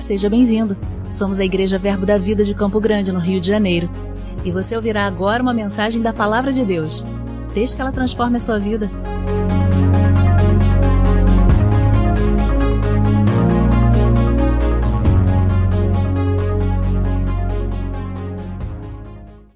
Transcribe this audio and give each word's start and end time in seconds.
Seja 0.00 0.28
bem-vindo. 0.28 0.76
Somos 1.12 1.40
a 1.40 1.44
Igreja 1.44 1.78
Verbo 1.78 2.04
da 2.04 2.18
Vida 2.18 2.44
de 2.44 2.54
Campo 2.54 2.78
Grande, 2.78 3.10
no 3.10 3.18
Rio 3.18 3.40
de 3.40 3.46
Janeiro. 3.46 3.88
E 4.44 4.50
você 4.50 4.76
ouvirá 4.76 5.06
agora 5.06 5.42
uma 5.42 5.54
mensagem 5.54 6.02
da 6.02 6.12
Palavra 6.12 6.52
de 6.52 6.64
Deus. 6.64 7.04
Desde 7.54 7.74
que 7.74 7.82
ela 7.82 7.90
transforme 7.90 8.36
a 8.36 8.40
sua 8.40 8.58
vida. 8.58 8.90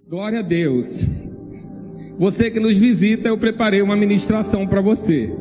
Glória 0.09 0.41
a 0.41 0.43
Deus. 0.43 1.07
Você 2.19 2.51
que 2.51 2.59
nos 2.59 2.77
visita, 2.77 3.29
eu 3.29 3.38
preparei 3.38 3.83
uma 3.83 3.95
ministração 3.95 4.66
para 4.66 4.80
você. 4.80 5.34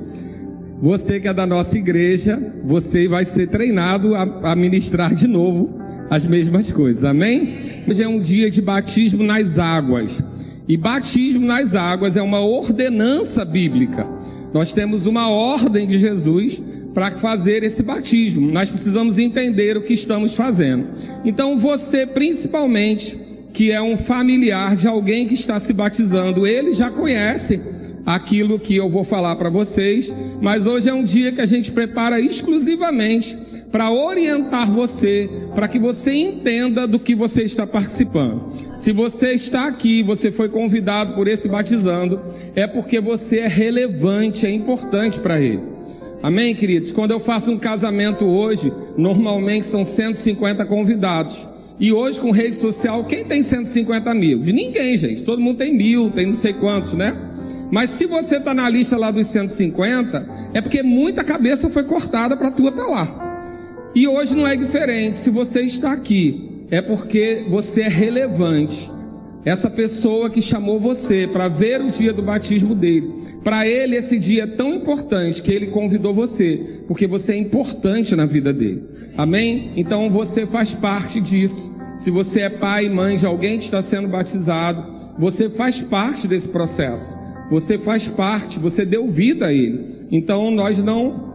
Você 0.81 1.19
que 1.19 1.27
é 1.27 1.33
da 1.33 1.45
nossa 1.45 1.77
igreja, 1.77 2.41
você 2.63 3.05
vai 3.05 3.25
ser 3.25 3.47
treinado 3.47 4.15
a, 4.15 4.51
a 4.51 4.55
ministrar 4.55 5.13
de 5.13 5.27
novo 5.27 5.77
as 6.09 6.25
mesmas 6.25 6.71
coisas, 6.71 7.03
amém? 7.03 7.83
Hoje 7.85 8.01
é 8.01 8.07
um 8.07 8.19
dia 8.19 8.49
de 8.49 8.61
batismo 8.61 9.21
nas 9.21 9.59
águas. 9.59 10.23
E 10.69 10.77
batismo 10.77 11.45
nas 11.45 11.75
águas 11.75 12.15
é 12.15 12.21
uma 12.21 12.39
ordenança 12.39 13.43
bíblica. 13.43 14.07
Nós 14.53 14.71
temos 14.71 15.05
uma 15.05 15.29
ordem 15.29 15.85
de 15.85 15.99
Jesus 15.99 16.63
para 16.93 17.11
fazer 17.11 17.61
esse 17.63 17.83
batismo. 17.83 18.49
Nós 18.49 18.69
precisamos 18.69 19.19
entender 19.19 19.75
o 19.75 19.81
que 19.81 19.93
estamos 19.93 20.33
fazendo. 20.33 20.87
Então, 21.25 21.57
você, 21.57 22.07
principalmente, 22.07 23.17
que 23.51 23.69
é 23.71 23.81
um 23.81 23.97
familiar 23.97 24.77
de 24.77 24.87
alguém 24.87 25.27
que 25.27 25.33
está 25.33 25.59
se 25.59 25.73
batizando, 25.73 26.47
ele 26.47 26.71
já 26.71 26.89
conhece 26.89 27.59
aquilo 28.09 28.57
que 28.57 28.75
eu 28.75 28.89
vou 28.89 29.03
falar 29.03 29.35
para 29.35 29.51
vocês, 29.51 30.11
mas 30.41 30.65
hoje 30.65 30.89
é 30.89 30.93
um 30.93 31.03
dia 31.03 31.31
que 31.31 31.41
a 31.41 31.45
gente 31.45 31.71
prepara 31.71 32.19
exclusivamente 32.19 33.37
para 33.71 33.91
orientar 33.91 34.71
você, 34.71 35.29
para 35.53 35.67
que 35.67 35.77
você 35.77 36.15
entenda 36.15 36.87
do 36.87 36.97
que 36.97 37.13
você 37.13 37.43
está 37.43 37.67
participando. 37.67 38.51
Se 38.75 38.91
você 38.91 39.33
está 39.33 39.67
aqui, 39.67 40.01
você 40.01 40.31
foi 40.31 40.49
convidado 40.49 41.13
por 41.13 41.27
esse 41.27 41.47
batizando, 41.47 42.19
é 42.55 42.65
porque 42.65 42.99
você 42.99 43.41
é 43.41 43.47
relevante, 43.47 44.47
é 44.47 44.49
importante 44.49 45.19
para 45.19 45.39
ele. 45.39 45.61
Amém, 46.23 46.55
queridos? 46.55 46.91
Quando 46.91 47.11
eu 47.11 47.19
faço 47.19 47.51
um 47.51 47.59
casamento 47.59 48.25
hoje, 48.25 48.73
normalmente 48.97 49.67
são 49.67 49.83
150 49.83 50.65
convidados. 50.65 51.47
E 51.79 51.93
hoje, 51.93 52.19
com 52.19 52.31
rede 52.31 52.55
social, 52.55 53.03
quem 53.03 53.23
tem 53.23 53.43
150 53.43 54.09
amigos? 54.09 54.47
Ninguém, 54.47 54.97
gente. 54.97 55.23
Todo 55.23 55.39
mundo 55.39 55.57
tem 55.57 55.73
mil, 55.77 56.09
tem 56.09 56.25
não 56.25 56.33
sei 56.33 56.53
quantos, 56.53 56.93
né? 56.93 57.28
Mas 57.71 57.91
se 57.91 58.05
você 58.05 58.37
está 58.37 58.53
na 58.53 58.67
lista 58.67 58.97
lá 58.97 59.11
dos 59.11 59.27
150, 59.27 60.27
é 60.53 60.61
porque 60.61 60.81
muita 60.81 61.23
cabeça 61.23 61.69
foi 61.69 61.83
cortada 61.83 62.35
para 62.35 62.51
tu 62.51 62.67
estar 62.67 62.83
tá 62.83 62.87
lá. 62.87 63.29
E 63.93 64.07
hoje 64.07 64.35
não 64.35 64.47
é 64.47 64.55
diferente. 64.55 65.15
Se 65.15 65.29
você 65.29 65.61
está 65.61 65.91
aqui, 65.91 66.65
é 66.71 66.81
porque 66.81 67.45
você 67.49 67.81
é 67.81 67.87
relevante. 67.87 68.91
Essa 69.45 69.69
pessoa 69.69 70.29
que 70.29 70.41
chamou 70.41 70.79
você 70.79 71.27
para 71.27 71.47
ver 71.47 71.81
o 71.81 71.89
dia 71.89 72.11
do 72.11 72.21
batismo 72.21 72.75
dele, 72.75 73.09
para 73.43 73.65
ele 73.65 73.95
esse 73.95 74.19
dia 74.19 74.43
é 74.43 74.47
tão 74.47 74.73
importante 74.75 75.41
que 75.41 75.51
ele 75.51 75.67
convidou 75.67 76.13
você, 76.13 76.83
porque 76.87 77.07
você 77.07 77.33
é 77.33 77.37
importante 77.37 78.15
na 78.15 78.25
vida 78.25 78.51
dele. 78.51 78.83
Amém? 79.17 79.71
Então 79.77 80.09
você 80.09 80.45
faz 80.45 80.75
parte 80.75 81.21
disso. 81.21 81.73
Se 81.95 82.11
você 82.11 82.41
é 82.41 82.49
pai 82.49 82.85
e 82.85 82.89
mãe 82.89 83.15
de 83.15 83.25
alguém 83.25 83.57
que 83.57 83.63
está 83.63 83.81
sendo 83.81 84.07
batizado, 84.07 84.85
você 85.17 85.49
faz 85.49 85.81
parte 85.81 86.27
desse 86.27 86.49
processo. 86.49 87.17
Você 87.49 87.77
faz 87.77 88.07
parte, 88.07 88.59
você 88.59 88.85
deu 88.85 89.09
vida 89.09 89.47
a 89.47 89.53
ele. 89.53 90.07
Então 90.11 90.51
nós 90.51 90.81
não 90.81 91.29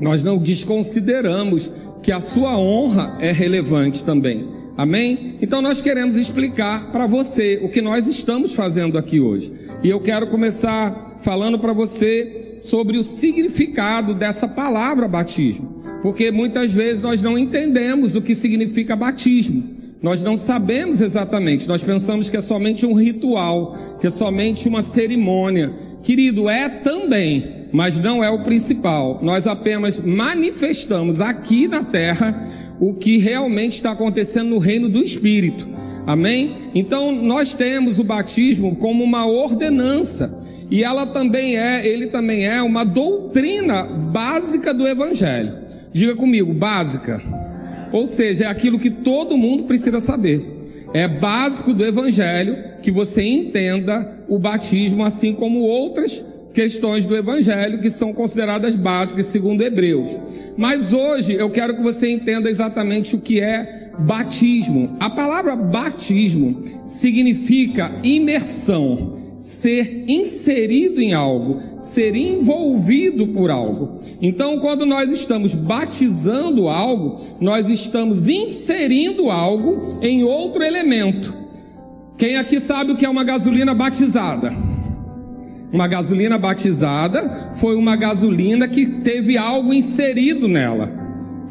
nós 0.00 0.22
não 0.22 0.38
desconsideramos 0.38 1.72
que 2.02 2.12
a 2.12 2.20
sua 2.20 2.56
honra 2.56 3.16
é 3.20 3.32
relevante 3.32 4.04
também. 4.04 4.46
Amém? 4.76 5.36
Então 5.42 5.60
nós 5.60 5.82
queremos 5.82 6.16
explicar 6.16 6.92
para 6.92 7.04
você 7.04 7.58
o 7.64 7.68
que 7.68 7.82
nós 7.82 8.06
estamos 8.06 8.54
fazendo 8.54 8.96
aqui 8.96 9.18
hoje. 9.18 9.52
E 9.82 9.90
eu 9.90 10.00
quero 10.00 10.28
começar 10.28 11.16
falando 11.18 11.58
para 11.58 11.72
você 11.72 12.52
sobre 12.54 12.96
o 12.96 13.02
significado 13.02 14.14
dessa 14.14 14.46
palavra 14.46 15.08
batismo, 15.08 15.82
porque 16.00 16.30
muitas 16.30 16.72
vezes 16.72 17.02
nós 17.02 17.20
não 17.20 17.36
entendemos 17.36 18.14
o 18.14 18.22
que 18.22 18.36
significa 18.36 18.94
batismo. 18.94 19.77
Nós 20.00 20.22
não 20.22 20.36
sabemos 20.36 21.00
exatamente, 21.00 21.66
nós 21.66 21.82
pensamos 21.82 22.30
que 22.30 22.36
é 22.36 22.40
somente 22.40 22.86
um 22.86 22.94
ritual, 22.94 23.96
que 24.00 24.06
é 24.06 24.10
somente 24.10 24.68
uma 24.68 24.80
cerimônia. 24.80 25.72
Querido, 26.02 26.48
é 26.48 26.68
também, 26.68 27.66
mas 27.72 27.98
não 27.98 28.22
é 28.22 28.30
o 28.30 28.44
principal. 28.44 29.18
Nós 29.22 29.46
apenas 29.46 29.98
manifestamos 29.98 31.20
aqui 31.20 31.66
na 31.66 31.82
terra 31.82 32.46
o 32.78 32.94
que 32.94 33.18
realmente 33.18 33.72
está 33.72 33.90
acontecendo 33.90 34.50
no 34.50 34.58
reino 34.58 34.88
do 34.88 35.02
Espírito. 35.02 35.66
Amém? 36.06 36.70
Então 36.74 37.10
nós 37.10 37.54
temos 37.54 37.98
o 37.98 38.04
batismo 38.04 38.76
como 38.76 39.02
uma 39.02 39.26
ordenança. 39.26 40.38
E 40.70 40.84
ela 40.84 41.06
também 41.06 41.56
é, 41.58 41.86
ele 41.86 42.06
também 42.06 42.46
é 42.46 42.62
uma 42.62 42.84
doutrina 42.84 43.82
básica 43.82 44.72
do 44.72 44.86
evangelho. 44.86 45.54
Diga 45.92 46.14
comigo, 46.14 46.52
básica. 46.54 47.20
Ou 47.92 48.06
seja, 48.06 48.44
é 48.44 48.46
aquilo 48.46 48.78
que 48.78 48.90
todo 48.90 49.36
mundo 49.36 49.64
precisa 49.64 50.00
saber. 50.00 50.58
É 50.94 51.06
básico 51.06 51.72
do 51.72 51.84
evangelho 51.84 52.56
que 52.82 52.90
você 52.90 53.22
entenda 53.22 54.24
o 54.28 54.38
batismo, 54.38 55.04
assim 55.04 55.34
como 55.34 55.60
outras 55.60 56.24
questões 56.54 57.04
do 57.04 57.14
evangelho 57.14 57.80
que 57.80 57.90
são 57.90 58.12
consideradas 58.12 58.74
básicas 58.74 59.26
segundo 59.26 59.62
Hebreus. 59.62 60.16
Mas 60.56 60.92
hoje 60.92 61.34
eu 61.34 61.50
quero 61.50 61.76
que 61.76 61.82
você 61.82 62.10
entenda 62.10 62.50
exatamente 62.50 63.14
o 63.14 63.20
que 63.20 63.40
é 63.40 63.92
batismo. 63.98 64.96
A 64.98 65.10
palavra 65.10 65.54
batismo 65.54 66.64
significa 66.84 67.92
imersão 68.02 69.27
ser 69.38 70.04
inserido 70.08 71.00
em 71.00 71.14
algo, 71.14 71.60
ser 71.78 72.16
envolvido 72.16 73.28
por 73.28 73.50
algo. 73.50 74.00
Então, 74.20 74.58
quando 74.58 74.84
nós 74.84 75.10
estamos 75.12 75.54
batizando 75.54 76.68
algo, 76.68 77.20
nós 77.40 77.68
estamos 77.68 78.26
inserindo 78.26 79.30
algo 79.30 80.00
em 80.02 80.24
outro 80.24 80.64
elemento. 80.64 81.32
Quem 82.16 82.36
aqui 82.36 82.58
sabe 82.58 82.90
o 82.92 82.96
que 82.96 83.06
é 83.06 83.08
uma 83.08 83.22
gasolina 83.22 83.72
batizada? 83.72 84.52
Uma 85.72 85.86
gasolina 85.86 86.36
batizada 86.36 87.50
foi 87.52 87.76
uma 87.76 87.94
gasolina 87.94 88.66
que 88.66 88.86
teve 88.86 89.38
algo 89.38 89.72
inserido 89.72 90.48
nela. 90.48 90.90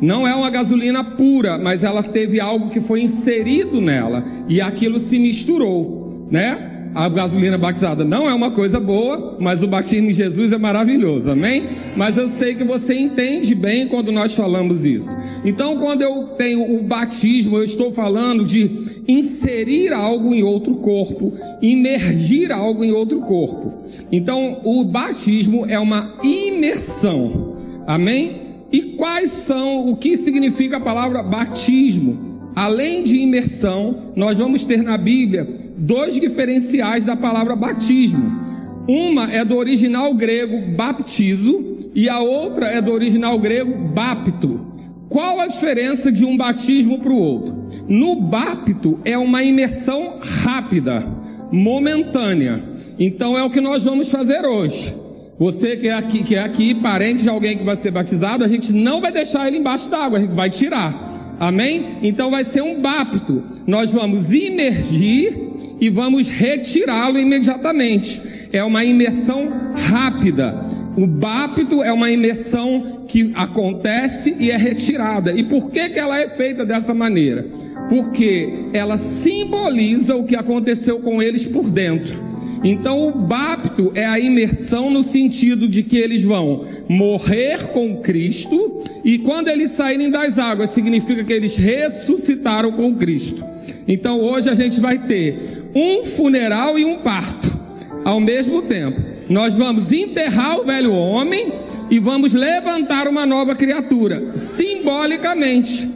Não 0.02 0.28
é 0.28 0.36
uma 0.36 0.50
gasolina 0.50 1.04
pura, 1.04 1.58
mas 1.58 1.86
ela 1.86 2.04
teve 2.04 2.40
algo 2.40 2.70
que 2.70 2.82
foi 2.82 3.02
inserido 3.02 3.80
nela 3.80 4.26
e 4.50 4.60
aquilo 4.60 5.00
se 5.00 5.18
misturou, 5.18 6.28
né? 6.30 6.77
A 6.98 7.08
gasolina 7.10 7.60
batizada 7.60 8.04
não 8.04 8.28
é 8.28 8.34
uma 8.34 8.50
coisa 8.50 8.80
boa, 8.80 9.38
mas 9.40 9.62
o 9.62 9.68
batismo 9.68 10.10
em 10.10 10.14
Jesus 10.14 10.52
é 10.52 10.58
maravilhoso, 10.58 11.30
amém? 11.30 11.68
Mas 11.96 12.18
eu 12.18 12.28
sei 12.28 12.56
que 12.56 12.64
você 12.64 12.98
entende 12.98 13.54
bem 13.54 13.88
quando 13.88 14.12
nós 14.12 14.34
falamos 14.34 14.84
isso. 14.84 15.16
Então, 15.46 15.78
quando 15.78 16.02
eu 16.02 16.30
tenho 16.30 16.76
o 16.76 16.82
batismo, 16.82 17.58
eu 17.58 17.64
estou 17.64 17.92
falando 17.92 18.44
de 18.44 19.04
inserir 19.08 19.94
algo 19.94 20.34
em 20.34 20.42
outro 20.42 20.78
corpo, 20.78 21.32
imergir 21.62 22.52
algo 22.52 22.84
em 22.84 22.92
outro 22.92 23.20
corpo. 23.20 23.74
Então, 24.12 24.60
o 24.64 24.84
batismo 24.84 25.68
é 25.68 25.78
uma 25.78 26.18
imersão, 26.24 27.54
amém? 27.86 28.42
E 28.72 28.82
quais 28.98 29.30
são, 29.30 29.86
o 29.88 29.96
que 29.96 30.18
significa 30.18 30.78
a 30.78 30.80
palavra 30.80 31.22
batismo? 31.22 32.27
Além 32.58 33.04
de 33.04 33.18
imersão, 33.18 34.14
nós 34.16 34.40
vamos 34.40 34.66
ter 34.66 34.82
na 34.82 34.98
Bíblia 34.98 35.48
dois 35.78 36.16
diferenciais 36.16 37.06
da 37.06 37.16
palavra 37.16 37.56
batismo. 37.56 38.32
Uma 38.88 39.32
é 39.32 39.46
do 39.46 39.56
original 39.56 40.12
grego 40.16 40.76
baptizo 40.76 41.92
e 41.94 42.10
a 42.10 42.20
outra 42.20 42.66
é 42.66 42.82
do 42.82 42.92
original 42.92 43.38
grego 43.38 43.78
bapto. 43.90 44.60
Qual 45.08 45.40
a 45.40 45.46
diferença 45.46 46.12
de 46.12 46.26
um 46.26 46.36
batismo 46.36 46.98
para 46.98 47.14
o 47.14 47.22
outro? 47.22 47.56
No 47.88 48.16
bapto 48.16 48.98
é 49.06 49.16
uma 49.16 49.44
imersão 49.44 50.16
rápida, 50.20 51.06
momentânea. 51.52 52.64
Então 52.98 53.38
é 53.38 53.44
o 53.44 53.52
que 53.52 53.62
nós 53.62 53.84
vamos 53.84 54.10
fazer 54.10 54.44
hoje. 54.48 54.96
Você 55.38 55.78
que 55.78 55.90
é 55.90 55.94
aqui, 55.94 56.24
que 56.24 56.34
é 56.34 56.40
aqui, 56.40 56.74
parente 56.74 57.22
de 57.22 57.30
alguém 57.30 57.56
que 57.56 57.64
vai 57.64 57.76
ser 57.76 57.92
batizado, 57.92 58.44
a 58.44 58.48
gente 58.48 58.74
não 58.74 59.00
vai 59.00 59.12
deixar 59.12 59.48
ele 59.48 59.60
embaixo 59.60 59.88
d'água, 59.92 60.18
a 60.18 60.22
gente 60.22 60.34
vai 60.34 60.50
tirar. 60.50 61.27
Amém? 61.40 61.98
Então 62.02 62.32
vai 62.32 62.44
ser 62.44 62.62
um 62.62 62.82
bapto. 62.82 63.44
Nós 63.66 63.92
vamos 63.92 64.32
imergir 64.34 65.40
e 65.80 65.90
vamos 65.90 66.30
retirá-lo 66.30 67.20
imediatamente. 67.20 68.22
É 68.52 68.64
uma 68.64 68.84
imersão 68.84 69.72
rápida. 69.76 70.66
O 70.98 71.06
bapto 71.06 71.84
é 71.84 71.94
uma 71.94 72.10
imersão 72.10 73.04
que 73.08 73.32
acontece 73.36 74.36
e 74.40 74.50
é 74.50 74.58
retirada. 74.58 75.32
E 75.32 75.44
por 75.44 75.70
que, 75.70 75.90
que 75.90 76.00
ela 76.00 76.20
é 76.20 76.28
feita 76.28 76.66
dessa 76.66 76.94
maneira? 76.94 77.46
Porque 77.88 78.70
ela 78.74 78.98
simboliza 78.98 80.16
o 80.16 80.24
que 80.24 80.36
aconteceu 80.36 81.00
com 81.00 81.22
eles 81.22 81.46
por 81.46 81.70
dentro. 81.70 82.20
Então, 82.64 83.08
o 83.08 83.12
bapto 83.12 83.92
é 83.94 84.06
a 84.06 84.20
imersão 84.20 84.90
no 84.90 85.04
sentido 85.04 85.68
de 85.68 85.84
que 85.84 85.98
eles 85.98 86.24
vão 86.24 86.66
morrer 86.90 87.68
com 87.68 87.98
Cristo, 87.98 88.84
e 89.04 89.18
quando 89.18 89.48
eles 89.48 89.72
saírem 89.72 90.10
das 90.10 90.40
águas, 90.40 90.72
significa 90.72 91.24
que 91.24 91.34
eles 91.34 91.56
ressuscitaram 91.56 92.72
com 92.72 92.96
Cristo. 92.96 93.44
Então, 93.88 94.22
hoje 94.22 94.50
a 94.50 94.56
gente 94.56 94.80
vai 94.80 94.98
ter 94.98 95.64
um 95.74 96.04
funeral 96.04 96.78
e 96.78 96.84
um 96.84 96.98
parto 96.98 97.58
ao 98.04 98.20
mesmo 98.20 98.64
tempo. 98.64 99.02
Nós 99.30 99.54
vamos 99.54 99.92
enterrar 99.92 100.60
o 100.60 100.66
velho 100.66 100.94
homem 100.94 101.54
e 101.90 102.00
vamos 102.00 102.34
levantar 102.34 103.08
uma 103.08 103.26
nova 103.26 103.56
criatura, 103.56 104.36
simbolicamente. 104.36 105.90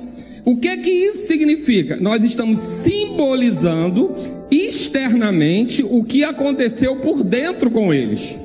O 0.43 0.57
que 0.57 0.77
que 0.77 0.89
isso 0.89 1.27
significa? 1.27 1.97
Nós 1.97 2.23
estamos 2.23 2.57
simbolizando 2.59 4.13
externamente 4.51 5.81
o 5.81 6.03
que 6.03 6.23
aconteceu 6.23 6.97
por 6.97 7.23
dentro 7.23 7.71
com 7.71 7.93
eles. 7.93 8.37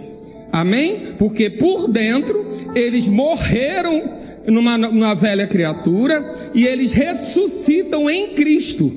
Amém? 0.53 1.15
Porque 1.19 1.51
por 1.51 1.89
dentro 1.89 2.47
eles 2.75 3.09
morreram 3.09 4.03
numa, 4.47 4.79
numa 4.79 5.15
velha 5.15 5.47
criatura 5.47 6.51
e 6.55 6.65
eles 6.65 6.93
ressuscitam 6.93 8.09
em 8.09 8.35
Cristo. 8.35 8.93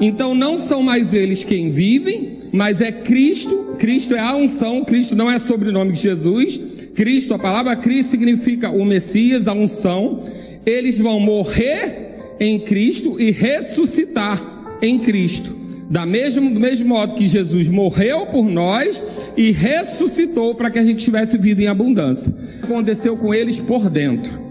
Então 0.00 0.34
não 0.34 0.58
são 0.58 0.82
mais 0.82 1.12
eles 1.12 1.44
quem 1.44 1.70
vivem, 1.70 2.38
mas 2.52 2.80
é 2.80 2.92
Cristo. 2.92 3.74
Cristo 3.78 4.14
é 4.14 4.20
a 4.20 4.36
unção, 4.36 4.84
Cristo 4.84 5.16
não 5.16 5.30
é 5.30 5.38
sobrenome 5.38 5.92
de 5.92 6.00
Jesus. 6.00 6.60
Cristo, 6.94 7.34
a 7.34 7.38
palavra 7.38 7.74
Cristo 7.74 8.10
significa 8.10 8.70
o 8.70 8.84
Messias, 8.84 9.48
a 9.48 9.52
unção. 9.52 10.22
Eles 10.64 10.98
vão 10.98 11.18
morrer 11.18 12.36
em 12.38 12.60
Cristo 12.60 13.20
e 13.20 13.30
ressuscitar 13.30 14.78
em 14.80 14.98
Cristo. 14.98 15.63
Da 15.90 16.06
mesmo, 16.06 16.52
do 16.52 16.58
mesmo 16.58 16.88
modo 16.88 17.14
que 17.14 17.26
Jesus 17.26 17.68
morreu 17.68 18.26
por 18.26 18.44
nós 18.44 19.02
e 19.36 19.50
ressuscitou 19.50 20.54
para 20.54 20.70
que 20.70 20.78
a 20.78 20.84
gente 20.84 21.04
tivesse 21.04 21.36
vida 21.36 21.62
em 21.62 21.66
abundância. 21.66 22.34
Aconteceu 22.62 23.16
com 23.16 23.34
eles 23.34 23.60
por 23.60 23.90
dentro. 23.90 24.44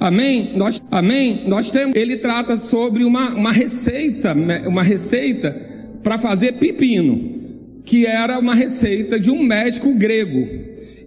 Amém? 0.00 0.52
Nós, 0.56 0.82
amém? 0.90 1.44
Nós 1.46 1.70
temos, 1.70 1.94
ele 1.94 2.16
trata 2.16 2.56
sobre 2.56 3.04
uma, 3.04 3.30
uma 3.34 3.52
receita, 3.52 4.34
uma 4.66 4.82
receita 4.82 5.54
para 6.02 6.18
fazer 6.18 6.54
pepino, 6.54 7.40
que 7.84 8.04
era 8.06 8.38
uma 8.38 8.54
receita 8.54 9.20
de 9.20 9.30
um 9.30 9.42
médico 9.42 9.94
grego. 9.94 10.48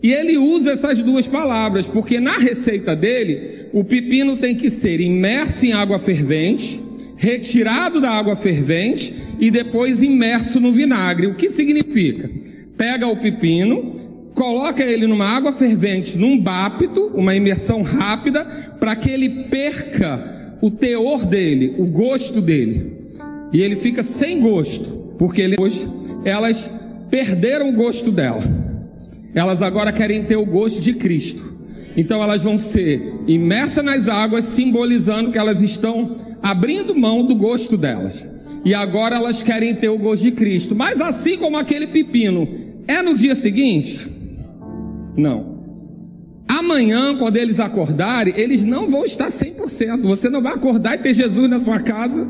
E 0.01 0.13
ele 0.13 0.37
usa 0.37 0.71
essas 0.71 1.01
duas 1.01 1.27
palavras, 1.27 1.87
porque 1.87 2.19
na 2.19 2.37
receita 2.37 2.95
dele, 2.95 3.65
o 3.73 3.83
pepino 3.83 4.37
tem 4.37 4.55
que 4.55 4.69
ser 4.69 5.01
imerso 5.01 5.65
em 5.65 5.73
água 5.73 5.97
fervente, 5.97 6.79
retirado 7.25 7.99
da 7.99 8.11
água 8.11 8.35
fervente 8.35 9.35
e 9.39 9.49
depois 9.49 10.03
imerso 10.03 10.59
no 10.59 10.71
vinagre. 10.71 11.25
O 11.25 11.33
que 11.33 11.49
significa? 11.49 12.29
Pega 12.77 13.07
o 13.07 13.17
pepino, 13.17 14.29
coloca 14.35 14.83
ele 14.83 15.07
numa 15.07 15.25
água 15.25 15.51
fervente, 15.51 16.19
num 16.19 16.39
bápito, 16.39 17.11
uma 17.15 17.35
imersão 17.35 17.81
rápida, 17.81 18.45
para 18.79 18.95
que 18.95 19.09
ele 19.09 19.45
perca 19.45 20.57
o 20.61 20.69
teor 20.69 21.25
dele, 21.25 21.73
o 21.79 21.85
gosto 21.85 22.39
dele. 22.39 22.93
E 23.51 23.59
ele 23.59 23.75
fica 23.75 24.03
sem 24.03 24.39
gosto, 24.39 25.15
porque 25.17 25.41
ele, 25.41 25.55
elas 26.23 26.69
perderam 27.09 27.69
o 27.69 27.73
gosto 27.73 28.11
dela. 28.11 28.43
Elas 29.33 29.63
agora 29.63 29.91
querem 29.91 30.23
ter 30.23 30.35
o 30.35 30.45
gosto 30.45 30.79
de 30.79 30.93
Cristo. 30.93 31.54
Então 31.95 32.21
elas 32.21 32.43
vão 32.43 32.57
ser 32.57 33.21
imersas 33.27 33.83
nas 33.83 34.07
águas, 34.07 34.43
simbolizando 34.45 35.31
que 35.31 35.37
elas 35.37 35.61
estão 35.61 36.15
abrindo 36.41 36.95
mão 36.95 37.23
do 37.23 37.35
gosto 37.35 37.77
delas. 37.77 38.29
E 38.63 38.73
agora 38.73 39.15
elas 39.15 39.43
querem 39.43 39.75
ter 39.75 39.89
o 39.89 39.97
gosto 39.97 40.23
de 40.23 40.31
Cristo. 40.31 40.75
Mas 40.75 40.99
assim 40.99 41.37
como 41.37 41.57
aquele 41.57 41.87
pepino, 41.87 42.47
é 42.87 43.01
no 43.01 43.15
dia 43.15 43.35
seguinte? 43.35 44.09
Não. 45.15 45.55
Amanhã, 46.47 47.15
quando 47.17 47.37
eles 47.37 47.59
acordarem, 47.59 48.33
eles 48.37 48.63
não 48.63 48.87
vão 48.87 49.03
estar 49.03 49.27
100%. 49.27 50.01
Você 50.01 50.29
não 50.29 50.41
vai 50.41 50.53
acordar 50.53 50.95
e 50.95 51.01
ter 51.01 51.13
Jesus 51.13 51.49
na 51.49 51.59
sua 51.59 51.79
casa 51.79 52.27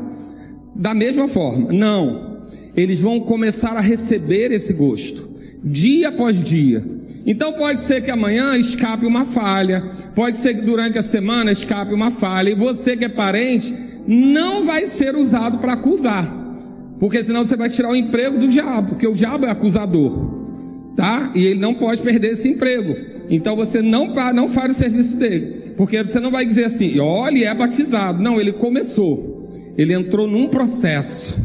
da 0.74 0.94
mesma 0.94 1.28
forma. 1.28 1.72
Não. 1.72 2.36
Eles 2.76 3.00
vão 3.00 3.20
começar 3.20 3.76
a 3.76 3.80
receber 3.80 4.52
esse 4.52 4.72
gosto, 4.72 5.28
dia 5.64 6.08
após 6.08 6.42
dia. 6.42 6.84
Então 7.26 7.54
pode 7.54 7.80
ser 7.80 8.02
que 8.02 8.10
amanhã 8.10 8.56
escape 8.56 9.04
uma 9.04 9.24
falha, 9.24 9.90
pode 10.14 10.36
ser 10.36 10.54
que 10.54 10.60
durante 10.60 10.96
a 10.96 11.02
semana 11.02 11.50
escape 11.50 11.92
uma 11.92 12.12
falha, 12.12 12.50
e 12.50 12.54
você 12.54 12.96
que 12.96 13.04
é 13.04 13.08
parente 13.08 13.74
não 14.06 14.62
vai 14.62 14.86
ser 14.86 15.16
usado 15.16 15.58
para 15.58 15.72
acusar, 15.72 16.32
porque 17.00 17.22
senão 17.24 17.44
você 17.44 17.56
vai 17.56 17.68
tirar 17.68 17.90
o 17.90 17.96
emprego 17.96 18.38
do 18.38 18.46
diabo, 18.46 18.90
porque 18.90 19.08
o 19.08 19.14
diabo 19.14 19.44
é 19.44 19.50
acusador, 19.50 20.94
tá? 20.94 21.32
E 21.34 21.44
ele 21.44 21.58
não 21.58 21.74
pode 21.74 22.00
perder 22.00 22.32
esse 22.32 22.48
emprego. 22.48 22.94
Então 23.28 23.56
você 23.56 23.82
não, 23.82 24.12
não 24.32 24.46
faz 24.46 24.76
o 24.76 24.78
serviço 24.78 25.16
dele, 25.16 25.74
porque 25.76 26.00
você 26.00 26.20
não 26.20 26.30
vai 26.30 26.46
dizer 26.46 26.66
assim, 26.66 27.00
olha, 27.00 27.48
é 27.48 27.54
batizado. 27.54 28.22
Não, 28.22 28.40
ele 28.40 28.52
começou, 28.52 29.50
ele 29.76 29.92
entrou 29.92 30.28
num 30.28 30.46
processo. 30.46 31.36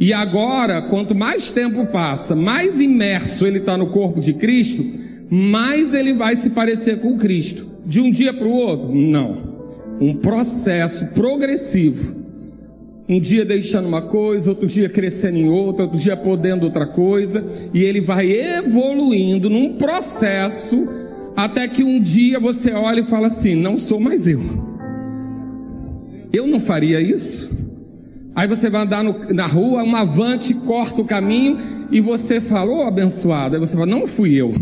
E 0.00 0.12
agora, 0.12 0.80
quanto 0.80 1.14
mais 1.14 1.50
tempo 1.50 1.84
passa, 1.86 2.34
mais 2.34 2.80
imerso 2.80 3.46
ele 3.46 3.58
está 3.58 3.76
no 3.76 3.88
corpo 3.88 4.20
de 4.20 4.32
Cristo, 4.32 4.86
mais 5.30 5.92
ele 5.92 6.14
vai 6.14 6.34
se 6.36 6.50
parecer 6.50 7.00
com 7.00 7.18
Cristo. 7.18 7.66
De 7.84 8.00
um 8.00 8.10
dia 8.10 8.32
para 8.32 8.46
o 8.46 8.52
outro? 8.52 8.94
Não. 8.94 9.36
Um 10.00 10.14
processo 10.14 11.06
progressivo. 11.08 12.16
Um 13.08 13.18
dia 13.18 13.44
deixando 13.44 13.88
uma 13.88 14.02
coisa, 14.02 14.50
outro 14.50 14.66
dia 14.66 14.88
crescendo 14.88 15.38
em 15.38 15.48
outra, 15.48 15.84
outro 15.84 15.98
dia 15.98 16.16
podendo 16.16 16.64
outra 16.64 16.86
coisa, 16.86 17.44
e 17.72 17.82
ele 17.82 18.02
vai 18.02 18.30
evoluindo 18.30 19.48
num 19.48 19.74
processo 19.74 20.86
até 21.34 21.66
que 21.66 21.82
um 21.82 22.00
dia 22.00 22.38
você 22.38 22.72
olha 22.72 23.00
e 23.00 23.04
fala 23.04 23.28
assim: 23.28 23.54
não 23.54 23.78
sou 23.78 23.98
mais 23.98 24.28
eu. 24.28 24.40
Eu 26.30 26.46
não 26.46 26.60
faria 26.60 27.00
isso. 27.00 27.50
Aí 28.34 28.46
você 28.46 28.68
vai 28.68 28.82
andar 28.82 29.02
no, 29.02 29.18
na 29.32 29.46
rua, 29.46 29.82
um 29.82 29.96
avante 29.96 30.52
corta 30.52 31.00
o 31.00 31.04
caminho 31.04 31.56
e 31.90 32.00
você 32.00 32.40
fala, 32.40 32.70
ô 32.70 32.78
oh, 32.80 32.82
abençoado. 32.82 33.56
Aí 33.56 33.60
você 33.60 33.74
fala, 33.74 33.86
não 33.86 34.06
fui 34.06 34.34
eu 34.34 34.54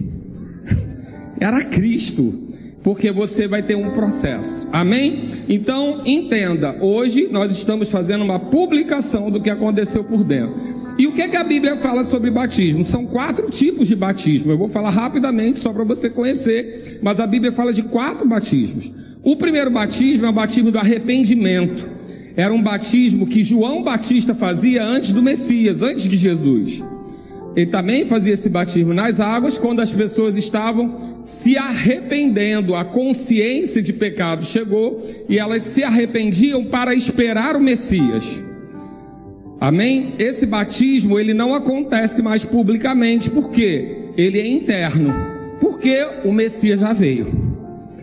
era 1.41 1.65
Cristo, 1.65 2.47
porque 2.83 3.11
você 3.11 3.49
vai 3.49 3.63
ter 3.63 3.75
um 3.75 3.91
processo. 3.91 4.69
Amém? 4.73 5.45
Então, 5.49 6.03
entenda, 6.05 6.77
hoje 6.81 7.29
nós 7.31 7.51
estamos 7.51 7.91
fazendo 7.91 8.23
uma 8.23 8.39
publicação 8.39 9.31
do 9.31 9.41
que 9.41 9.51
aconteceu 9.51 10.05
por 10.05 10.23
dentro. 10.23 10.55
E 10.99 11.07
o 11.07 11.13
que, 11.13 11.21
é 11.21 11.29
que 11.29 11.37
a 11.37 11.45
Bíblia 11.45 11.77
fala 11.77 12.05
sobre 12.05 12.31
batismo? 12.31 12.83
São 12.83 13.05
quatro 13.05 13.51
tipos 13.51 13.89
de 13.89 13.95
batismo. 13.95 14.51
Eu 14.51 14.57
vou 14.57 14.69
falar 14.69 14.91
rapidamente 14.91 15.59
só 15.59 15.73
para 15.73 15.85
você 15.85 16.09
conhecer, 16.09 17.01
mas 17.03 17.21
a 17.21 17.27
Bíblia 17.27 17.53
fala 17.53 17.73
de 17.73 17.83
quatro 17.83 18.27
batismos. 18.27 18.93
O 19.23 19.37
primeiro 19.37 19.71
batismo 19.71 20.25
é 20.25 20.31
o 20.31 20.33
batismo 20.33 20.71
do 20.71 20.79
arrependimento. 20.79 21.87
Era 22.37 22.55
um 22.55 22.63
batismo 22.63 23.27
que 23.27 23.43
João 23.43 23.83
Batista 23.83 24.35
fazia 24.35 24.85
antes 24.85 25.11
do 25.11 25.23
Messias, 25.23 25.83
antes 25.83 26.07
de 26.07 26.17
Jesus. 26.17 26.83
Ele 27.57 27.67
também 27.67 28.05
fazia 28.05 28.35
esse 28.35 28.51
batismo 28.51 28.93
nas 28.93 29.19
águas 29.19 29.57
quando 29.57 29.81
as 29.81 29.91
pessoas 29.91 30.37
estavam 30.37 31.17
se 31.19 31.57
arrependendo, 31.57 32.75
a 32.75 32.85
consciência 32.85 33.83
de 33.83 33.95
pecado 33.95 34.45
chegou 34.45 35.03
e 35.27 35.39
elas 35.39 35.63
se 35.63 35.83
arrependiam 35.83 36.67
para 36.67 36.95
esperar 36.95 37.57
o 37.57 37.61
Messias. 37.61 38.45
Amém? 39.59 40.15
Esse 40.19 40.45
batismo 40.45 41.19
ele 41.19 41.33
não 41.33 41.55
acontece 41.55 42.21
mais 42.21 42.45
publicamente, 42.45 43.31
porque 43.31 44.11
ele 44.19 44.39
é 44.39 44.47
interno, 44.47 45.15
porque 45.59 46.07
o 46.25 46.33
Messias 46.33 46.81
já 46.81 46.93
veio. 46.93 47.57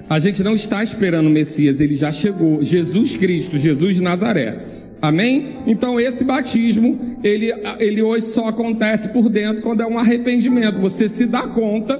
A 0.09 0.17
gente 0.17 0.43
não 0.43 0.55
está 0.55 0.83
esperando 0.83 1.27
o 1.27 1.29
Messias, 1.29 1.79
ele 1.79 1.95
já 1.95 2.11
chegou, 2.11 2.63
Jesus 2.63 3.15
Cristo, 3.15 3.59
Jesus 3.59 3.97
de 3.97 4.01
Nazaré. 4.01 4.82
Amém? 5.03 5.49
Então 5.67 5.99
esse 5.99 6.23
batismo, 6.23 7.17
ele, 7.21 7.51
ele 7.77 8.01
hoje 8.01 8.27
só 8.27 8.47
acontece 8.47 9.09
por 9.09 9.27
dentro 9.27 9.61
quando 9.61 9.81
é 9.81 9.85
um 9.85 9.99
arrependimento. 9.99 10.79
Você 10.79 11.09
se 11.09 11.25
dá 11.25 11.41
conta 11.41 11.99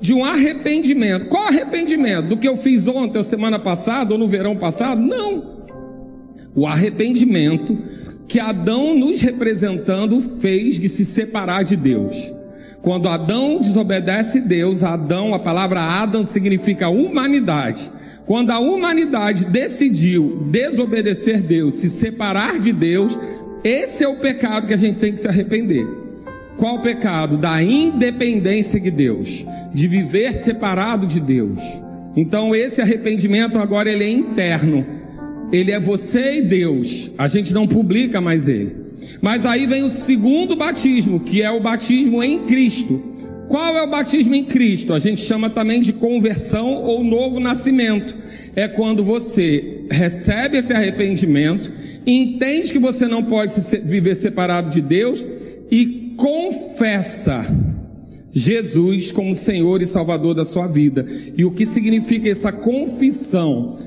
de 0.00 0.14
um 0.14 0.24
arrependimento. 0.24 1.26
Qual 1.26 1.48
arrependimento? 1.48 2.28
Do 2.28 2.36
que 2.36 2.46
eu 2.46 2.56
fiz 2.56 2.86
ontem, 2.86 3.18
ou 3.18 3.24
semana 3.24 3.58
passada, 3.58 4.12
ou 4.12 4.18
no 4.20 4.28
verão 4.28 4.54
passado? 4.54 5.00
Não. 5.00 5.64
O 6.54 6.64
arrependimento 6.64 7.76
que 8.28 8.38
Adão 8.38 8.96
nos 8.96 9.20
representando 9.20 10.20
fez 10.20 10.78
de 10.78 10.88
se 10.88 11.04
separar 11.04 11.64
de 11.64 11.74
Deus. 11.74 12.32
Quando 12.80 13.08
Adão 13.08 13.58
desobedece 13.58 14.40
Deus, 14.40 14.84
Adão, 14.84 15.34
a 15.34 15.40
palavra 15.40 15.80
Adam 15.80 16.24
significa 16.24 16.88
humanidade. 16.88 17.90
Quando 18.26 18.50
a 18.50 18.58
humanidade 18.58 19.44
decidiu 19.44 20.46
desobedecer 20.50 21.42
Deus, 21.42 21.74
se 21.74 21.90
separar 21.90 22.58
de 22.58 22.72
Deus, 22.72 23.18
esse 23.62 24.02
é 24.02 24.08
o 24.08 24.18
pecado 24.18 24.66
que 24.66 24.74
a 24.74 24.78
gente 24.78 24.98
tem 24.98 25.12
que 25.12 25.18
se 25.18 25.28
arrepender. 25.28 25.86
Qual 26.56 26.76
o 26.76 26.82
pecado? 26.82 27.36
Da 27.36 27.62
independência 27.62 28.80
de 28.80 28.90
Deus, 28.90 29.44
de 29.72 29.86
viver 29.86 30.32
separado 30.32 31.06
de 31.06 31.20
Deus. 31.20 31.60
Então 32.16 32.54
esse 32.54 32.80
arrependimento 32.80 33.58
agora 33.58 33.90
ele 33.90 34.04
é 34.04 34.10
interno. 34.10 34.86
Ele 35.52 35.72
é 35.72 35.78
você 35.78 36.38
e 36.38 36.42
Deus. 36.42 37.10
A 37.18 37.28
gente 37.28 37.52
não 37.52 37.66
publica 37.66 38.20
mais 38.20 38.48
ele. 38.48 38.76
Mas 39.20 39.44
aí 39.44 39.66
vem 39.66 39.84
o 39.84 39.90
segundo 39.90 40.56
batismo, 40.56 41.20
que 41.20 41.42
é 41.42 41.50
o 41.50 41.60
batismo 41.60 42.22
em 42.22 42.40
Cristo. 42.44 43.13
Qual 43.48 43.76
é 43.76 43.82
o 43.82 43.90
batismo 43.90 44.34
em 44.34 44.44
Cristo? 44.44 44.92
A 44.92 44.98
gente 44.98 45.20
chama 45.20 45.50
também 45.50 45.80
de 45.80 45.92
conversão 45.92 46.82
ou 46.82 47.04
novo 47.04 47.38
nascimento. 47.38 48.16
É 48.56 48.68
quando 48.68 49.04
você 49.04 49.84
recebe 49.90 50.58
esse 50.58 50.72
arrependimento, 50.72 51.72
entende 52.06 52.72
que 52.72 52.78
você 52.78 53.06
não 53.06 53.22
pode 53.22 53.52
viver 53.84 54.14
separado 54.14 54.70
de 54.70 54.80
Deus 54.80 55.24
e 55.70 56.14
confessa 56.16 57.44
Jesus 58.30 59.12
como 59.12 59.34
Senhor 59.34 59.82
e 59.82 59.86
Salvador 59.86 60.34
da 60.34 60.44
sua 60.44 60.66
vida. 60.66 61.06
E 61.36 61.44
o 61.44 61.50
que 61.50 61.66
significa 61.66 62.28
essa 62.28 62.50
confissão? 62.50 63.78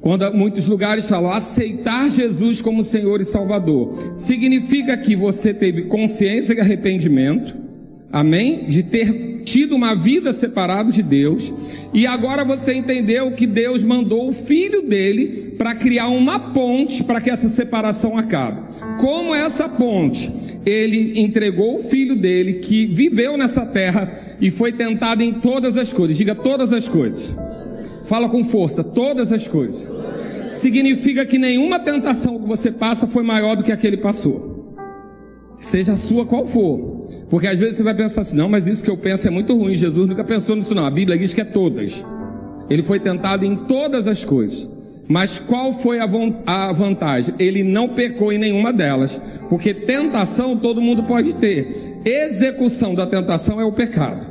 Quando 0.00 0.32
muitos 0.32 0.66
lugares 0.66 1.08
falam 1.08 1.32
aceitar 1.32 2.10
Jesus 2.10 2.60
como 2.60 2.84
Senhor 2.84 3.20
e 3.20 3.24
Salvador, 3.24 4.14
significa 4.14 4.96
que 4.96 5.16
você 5.16 5.52
teve 5.52 5.82
consciência 5.82 6.54
e 6.54 6.60
arrependimento, 6.60 7.67
amém? 8.12 8.64
De 8.68 8.82
ter 8.82 9.36
tido 9.44 9.74
uma 9.74 9.94
vida 9.94 10.32
separado 10.32 10.92
de 10.92 11.02
Deus, 11.02 11.52
e 11.94 12.06
agora 12.06 12.44
você 12.44 12.74
entendeu 12.74 13.32
que 13.32 13.46
Deus 13.46 13.82
mandou 13.82 14.28
o 14.28 14.32
filho 14.32 14.82
dele 14.82 15.54
para 15.56 15.74
criar 15.74 16.08
uma 16.08 16.38
ponte 16.38 17.02
para 17.02 17.20
que 17.20 17.30
essa 17.30 17.48
separação 17.48 18.16
acabe. 18.16 18.60
Como 19.00 19.34
essa 19.34 19.68
ponte? 19.68 20.30
Ele 20.66 21.18
entregou 21.18 21.76
o 21.76 21.82
filho 21.82 22.14
dele 22.14 22.54
que 22.54 22.86
viveu 22.86 23.38
nessa 23.38 23.64
terra 23.64 24.36
e 24.40 24.50
foi 24.50 24.72
tentado 24.72 25.22
em 25.22 25.32
todas 25.32 25.76
as 25.78 25.92
coisas. 25.92 26.16
Diga 26.16 26.34
todas 26.34 26.72
as 26.72 26.88
coisas. 26.88 27.34
Fala 28.04 28.28
com 28.28 28.44
força, 28.44 28.84
todas 28.84 29.32
as 29.32 29.48
coisas. 29.48 29.88
Significa 30.46 31.24
que 31.24 31.38
nenhuma 31.38 31.78
tentação 31.78 32.38
que 32.38 32.46
você 32.46 32.70
passa 32.70 33.06
foi 33.06 33.22
maior 33.22 33.56
do 33.56 33.64
que 33.64 33.72
aquele 33.72 33.96
passou 33.96 34.58
seja 35.58 35.92
a 35.92 35.96
sua 35.96 36.24
qual 36.24 36.46
for. 36.46 36.97
Porque 37.30 37.46
às 37.46 37.58
vezes 37.58 37.76
você 37.76 37.82
vai 37.82 37.94
pensar 37.94 38.22
assim, 38.22 38.36
não, 38.36 38.48
mas 38.48 38.66
isso 38.66 38.82
que 38.82 38.90
eu 38.90 38.96
penso 38.96 39.28
é 39.28 39.30
muito 39.30 39.56
ruim. 39.56 39.74
Jesus 39.74 40.06
nunca 40.06 40.24
pensou 40.24 40.56
nisso, 40.56 40.74
não. 40.74 40.86
A 40.86 40.90
Bíblia 40.90 41.18
diz 41.18 41.34
que 41.34 41.40
é 41.40 41.44
todas. 41.44 42.04
Ele 42.70 42.82
foi 42.82 42.98
tentado 42.98 43.44
em 43.44 43.54
todas 43.54 44.06
as 44.06 44.24
coisas. 44.24 44.68
Mas 45.08 45.38
qual 45.38 45.72
foi 45.72 45.98
a, 46.00 46.72
vantagem? 46.72 47.34
Ele 47.38 47.62
não 47.64 47.88
pecou 47.88 48.30
em 48.30 48.38
nenhuma 48.38 48.72
delas. 48.72 49.20
Porque 49.48 49.72
tentação 49.72 50.56
todo 50.56 50.82
mundo 50.82 51.02
pode 51.04 51.34
ter. 51.34 52.00
Execução 52.04 52.94
da 52.94 53.06
tentação 53.06 53.60
é 53.60 53.64
o 53.64 53.72
pecado. 53.72 54.26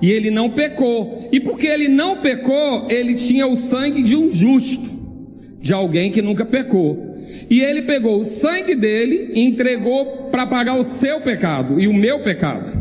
E 0.00 0.10
ele 0.10 0.30
não 0.30 0.50
pecou. 0.50 1.28
E 1.32 1.40
porque 1.40 1.66
ele 1.66 1.88
não 1.88 2.16
pecou, 2.18 2.86
ele 2.88 3.14
tinha 3.14 3.46
o 3.46 3.56
sangue 3.56 4.02
de 4.02 4.16
um 4.16 4.30
justo, 4.30 4.90
de 5.60 5.72
alguém 5.72 6.10
que 6.10 6.22
nunca 6.22 6.44
pecou. 6.44 7.11
E 7.52 7.60
ele 7.60 7.82
pegou 7.82 8.18
o 8.18 8.24
sangue 8.24 8.74
dele 8.74 9.32
e 9.34 9.42
entregou 9.42 10.30
para 10.30 10.46
pagar 10.46 10.74
o 10.74 10.82
seu 10.82 11.20
pecado 11.20 11.78
e 11.78 11.86
o 11.86 11.92
meu 11.92 12.20
pecado, 12.20 12.72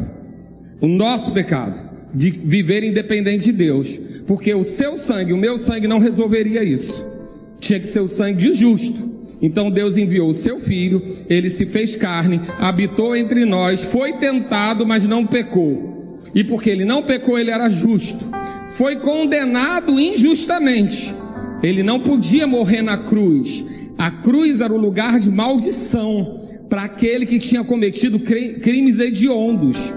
o 0.80 0.88
nosso 0.88 1.34
pecado, 1.34 1.86
de 2.14 2.32
viver 2.32 2.82
independente 2.82 3.48
de 3.48 3.52
Deus, 3.52 4.00
porque 4.26 4.54
o 4.54 4.64
seu 4.64 4.96
sangue, 4.96 5.34
o 5.34 5.38
meu 5.38 5.58
sangue 5.58 5.90
não 5.90 6.00
resolveria 6.00 6.64
isso. 6.64 7.06
Tinha 7.60 7.82
que 7.82 7.88
ser 7.88 8.00
o 8.00 8.08
sangue 8.08 8.38
de 8.38 8.54
justo. 8.54 9.12
Então 9.42 9.70
Deus 9.70 9.98
enviou 9.98 10.30
o 10.30 10.34
seu 10.34 10.58
filho, 10.58 11.18
ele 11.30 11.50
se 11.50 11.66
fez 11.66 11.98
carne, 11.98 12.40
habitou 12.58 13.14
entre 13.14 13.44
nós, 13.44 13.84
foi 13.84 14.14
tentado, 14.14 14.88
mas 14.88 15.06
não 15.06 15.28
pecou. 15.28 16.22
E 16.34 16.46
porque 16.46 16.70
ele 16.70 16.86
não 16.86 17.04
pecou, 17.04 17.38
ele 17.38 17.52
era 17.52 17.68
justo. 17.68 18.24
Foi 18.70 18.96
condenado 18.96 20.00
injustamente. 20.00 21.14
Ele 21.62 21.84
não 21.84 22.00
podia 22.00 22.48
morrer 22.48 22.82
na 22.82 22.98
cruz. 22.98 23.66
A 24.02 24.10
cruz 24.10 24.62
era 24.62 24.74
o 24.74 24.78
lugar 24.78 25.20
de 25.20 25.30
maldição 25.30 26.42
para 26.68 26.86
aquele 26.86 27.24
que 27.24 27.38
tinha 27.38 27.64
cometido 27.64 28.20
crimes 28.20 28.98
hediondos. 28.98 29.94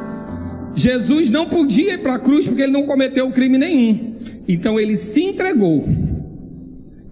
Jesus 0.75 1.31
não 1.31 1.47
podia 1.47 1.95
ir 1.95 2.03
para 2.03 2.17
a 2.17 2.19
cruz 2.19 2.47
porque 2.47 2.61
ele 2.61 2.73
não 2.73 2.83
cometeu 2.83 3.31
crime 3.31 3.57
nenhum. 3.57 4.13
Então 4.47 4.79
ele 4.79 4.95
se 4.95 5.23
entregou. 5.23 5.89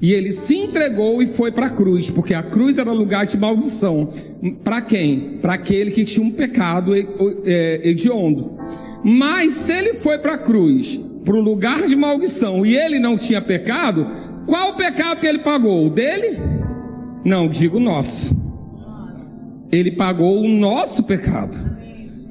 E 0.02 0.12
ele 0.12 0.32
se 0.32 0.54
entregou 0.54 1.22
e 1.22 1.26
foi 1.26 1.50
para 1.50 1.68
a 1.68 1.70
cruz, 1.70 2.10
porque 2.10 2.34
a 2.34 2.42
cruz 2.42 2.76
era 2.76 2.92
lugar 2.92 3.24
de 3.24 3.38
maldição. 3.38 4.12
Para 4.62 4.82
quem? 4.82 5.38
Para 5.40 5.54
aquele 5.54 5.92
que 5.92 6.04
tinha 6.04 6.26
um 6.26 6.30
pecado 6.30 6.92
é, 6.94 7.88
hediondo. 7.88 8.58
Mas 9.02 9.54
se 9.54 9.72
ele 9.72 9.94
foi 9.94 10.18
para 10.18 10.34
a 10.34 10.38
cruz, 10.38 11.00
para 11.24 11.36
o 11.36 11.40
lugar 11.40 11.86
de 11.86 11.96
maldição, 11.96 12.66
e 12.66 12.76
ele 12.76 12.98
não 12.98 13.16
tinha 13.16 13.40
pecado, 13.40 14.06
qual 14.44 14.72
o 14.72 14.76
pecado 14.76 15.20
que 15.20 15.26
ele 15.26 15.38
pagou? 15.38 15.86
O 15.86 15.88
dele? 15.88 16.38
Não, 17.24 17.48
digo 17.48 17.78
nosso. 17.78 18.36
Ele 19.70 19.92
pagou 19.92 20.42
o 20.42 20.48
nosso 20.48 21.04
pecado. 21.04 21.56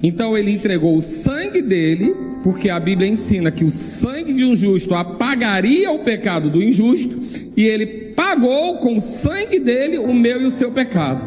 Então 0.04 0.38
ele 0.38 0.52
entregou 0.52 0.96
o 0.96 1.02
sangue 1.02 1.62
dele, 1.62 2.16
porque 2.44 2.70
a 2.70 2.80
Bíblia 2.80 3.08
ensina 3.08 3.52
que 3.52 3.64
o 3.64 3.72
sangue 3.72 4.34
de 4.34 4.44
um 4.44 4.56
justo 4.56 4.96
apagaria 4.96 5.92
o 5.92 6.00
pecado 6.00 6.50
do 6.50 6.62
injusto, 6.62 7.20
e 7.56 7.64
ele 7.66 8.14
pagou 8.16 8.78
com 8.78 8.96
o 8.96 9.02
sangue 9.02 9.60
dele 9.60 9.98
o 9.98 10.14
meu 10.14 10.42
e 10.42 10.46
o 10.46 10.52
seu 10.52 10.72
pecado. 10.72 11.24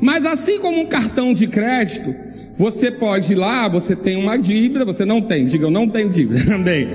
Mas 0.00 0.24
assim 0.24 0.60
como 0.60 0.80
um 0.80 0.86
cartão 0.86 1.32
de 1.32 1.48
crédito, 1.48 2.14
você 2.56 2.90
pode 2.90 3.32
ir 3.32 3.36
lá, 3.36 3.68
você 3.68 3.96
tem 3.96 4.16
uma 4.16 4.36
dívida, 4.36 4.84
você 4.84 5.04
não 5.04 5.20
tem, 5.20 5.44
diga 5.44 5.66
eu 5.66 5.70
não 5.70 5.88
tenho 5.88 6.08
dívida 6.08 6.44
também. 6.46 6.88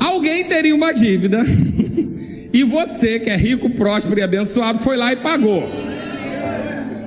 Alguém 0.00 0.44
teria 0.44 0.74
uma 0.74 0.92
dívida 0.92 1.44
E 2.56 2.64
você, 2.64 3.20
que 3.20 3.28
é 3.28 3.36
rico, 3.36 3.68
próspero 3.68 4.18
e 4.18 4.22
abençoado, 4.22 4.78
foi 4.78 4.96
lá 4.96 5.12
e 5.12 5.16
pagou. 5.16 5.68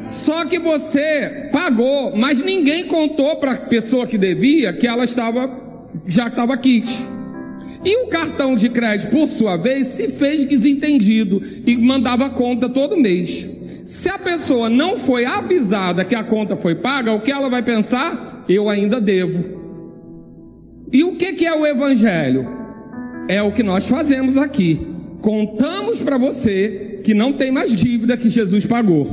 Só 0.06 0.46
que 0.46 0.60
você 0.60 1.50
pagou, 1.52 2.16
mas 2.16 2.40
ninguém 2.40 2.86
contou 2.86 3.36
para 3.38 3.54
a 3.54 3.58
pessoa 3.58 4.06
que 4.06 4.16
devia 4.16 4.72
que 4.74 4.86
ela 4.86 5.04
estava 5.04 5.50
já 6.06 6.28
estava 6.28 6.56
kit. 6.56 6.88
E 7.84 7.98
o 8.04 8.10
cartão 8.10 8.54
de 8.54 8.70
crédito, 8.70 9.10
por 9.10 9.28
sua 9.28 9.58
vez, 9.58 9.88
se 9.88 10.08
fez 10.08 10.46
desentendido 10.46 11.42
e 11.66 11.76
mandava 11.78 12.30
conta 12.30 12.70
todo 12.70 12.96
mês. 12.96 13.50
Se 13.86 14.08
a 14.08 14.20
pessoa 14.20 14.70
não 14.70 15.00
foi 15.00 15.26
avisada 15.26 16.06
que 16.06 16.14
a 16.14 16.24
conta 16.24 16.56
foi 16.56 16.76
paga, 16.76 17.12
o 17.12 17.22
que 17.22 17.32
ela 17.32 17.50
vai 17.50 17.64
pensar? 17.64 18.46
Eu 18.48 18.70
ainda 18.70 19.02
devo. 19.02 19.44
E 20.94 21.04
o 21.04 21.16
que, 21.16 21.34
que 21.34 21.48
é 21.48 21.56
o 21.56 21.66
evangelho? 21.66 22.48
É 23.28 23.42
o 23.42 23.52
que 23.52 23.64
nós 23.64 23.88
fazemos 23.88 24.38
aqui 24.38 24.89
contamos 25.22 26.02
para 26.02 26.18
você 26.18 27.00
que 27.04 27.14
não 27.14 27.34
tem 27.34 27.52
mais 27.52 27.76
dívida 27.76 28.18
que 28.18 28.30
Jesus 28.30 28.66
pagou. 28.66 29.08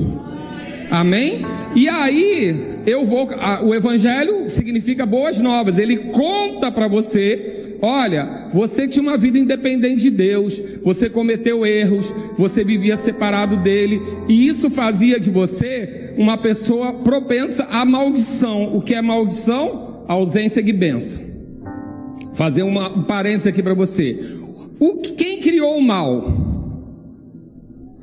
Amém? 0.91 1.45
E 1.75 1.89
aí, 1.89 2.83
eu 2.87 3.05
vou. 3.05 3.29
A, 3.41 3.65
o 3.65 3.75
Evangelho 3.75 4.49
significa 4.49 5.05
boas 5.05 5.39
novas. 5.41 5.79
Ele 5.79 5.97
conta 5.97 6.71
para 6.71 6.87
você: 6.87 7.77
olha, 7.83 8.49
você 8.53 8.87
tinha 8.87 9.03
uma 9.03 9.19
vida 9.19 9.39
independente 9.39 10.03
de 10.03 10.11
Deus, 10.11 10.63
você 10.85 11.11
cometeu 11.11 11.67
erros, 11.67 12.15
você 12.39 12.63
vivia 12.63 12.97
separado 12.97 13.57
dele, 13.57 14.01
e 14.29 14.47
isso 14.47 14.71
fazia 14.71 15.19
de 15.19 15.31
você 15.31 16.13
uma 16.17 16.39
pessoa 16.39 16.93
propensa 16.93 17.65
à 17.71 17.85
maldição. 17.85 18.77
O 18.77 18.81
que 18.81 18.95
é 18.95 19.03
maldição? 19.03 19.87
ausência 20.09 20.63
de 20.63 20.73
bênção. 20.73 21.23
Fazer 22.35 22.63
uma, 22.63 22.89
um 22.89 23.03
parênteses 23.03 23.47
aqui 23.47 23.63
para 23.63 23.75
você. 23.75 24.19
O, 24.78 24.97
quem 24.97 25.40
criou 25.40 25.78
o 25.78 25.83
mal? 25.83 26.47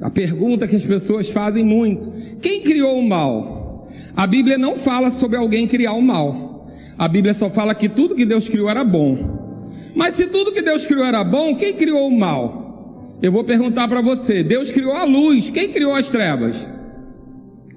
A 0.01 0.09
pergunta 0.09 0.67
que 0.67 0.75
as 0.75 0.85
pessoas 0.85 1.29
fazem 1.29 1.63
muito: 1.63 2.11
quem 2.41 2.61
criou 2.61 2.97
o 2.97 3.07
mal? 3.07 3.87
A 4.15 4.27
Bíblia 4.27 4.57
não 4.57 4.75
fala 4.75 5.09
sobre 5.11 5.37
alguém 5.37 5.67
criar 5.67 5.93
o 5.93 6.01
mal. 6.01 6.67
A 6.97 7.07
Bíblia 7.07 7.33
só 7.33 7.49
fala 7.49 7.73
que 7.73 7.89
tudo 7.89 8.15
que 8.15 8.25
Deus 8.25 8.47
criou 8.47 8.69
era 8.69 8.83
bom. 8.83 9.61
Mas 9.95 10.15
se 10.15 10.27
tudo 10.27 10.51
que 10.51 10.61
Deus 10.61 10.85
criou 10.85 11.05
era 11.05 11.23
bom, 11.23 11.55
quem 11.55 11.73
criou 11.73 12.07
o 12.07 12.17
mal? 12.19 13.17
Eu 13.21 13.31
vou 13.31 13.43
perguntar 13.43 13.87
para 13.87 14.01
você: 14.01 14.43
Deus 14.43 14.71
criou 14.71 14.93
a 14.93 15.03
luz, 15.03 15.49
quem 15.49 15.71
criou 15.71 15.93
as 15.93 16.09
trevas? 16.09 16.69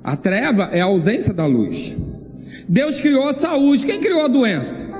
A 0.02 0.16
treva 0.16 0.70
é 0.72 0.80
a 0.80 0.86
ausência 0.86 1.34
da 1.34 1.46
luz. 1.46 1.96
Deus 2.68 2.98
criou 2.98 3.28
a 3.28 3.34
saúde, 3.34 3.86
quem 3.86 4.00
criou 4.00 4.24
a 4.24 4.28
doença? 4.28 4.95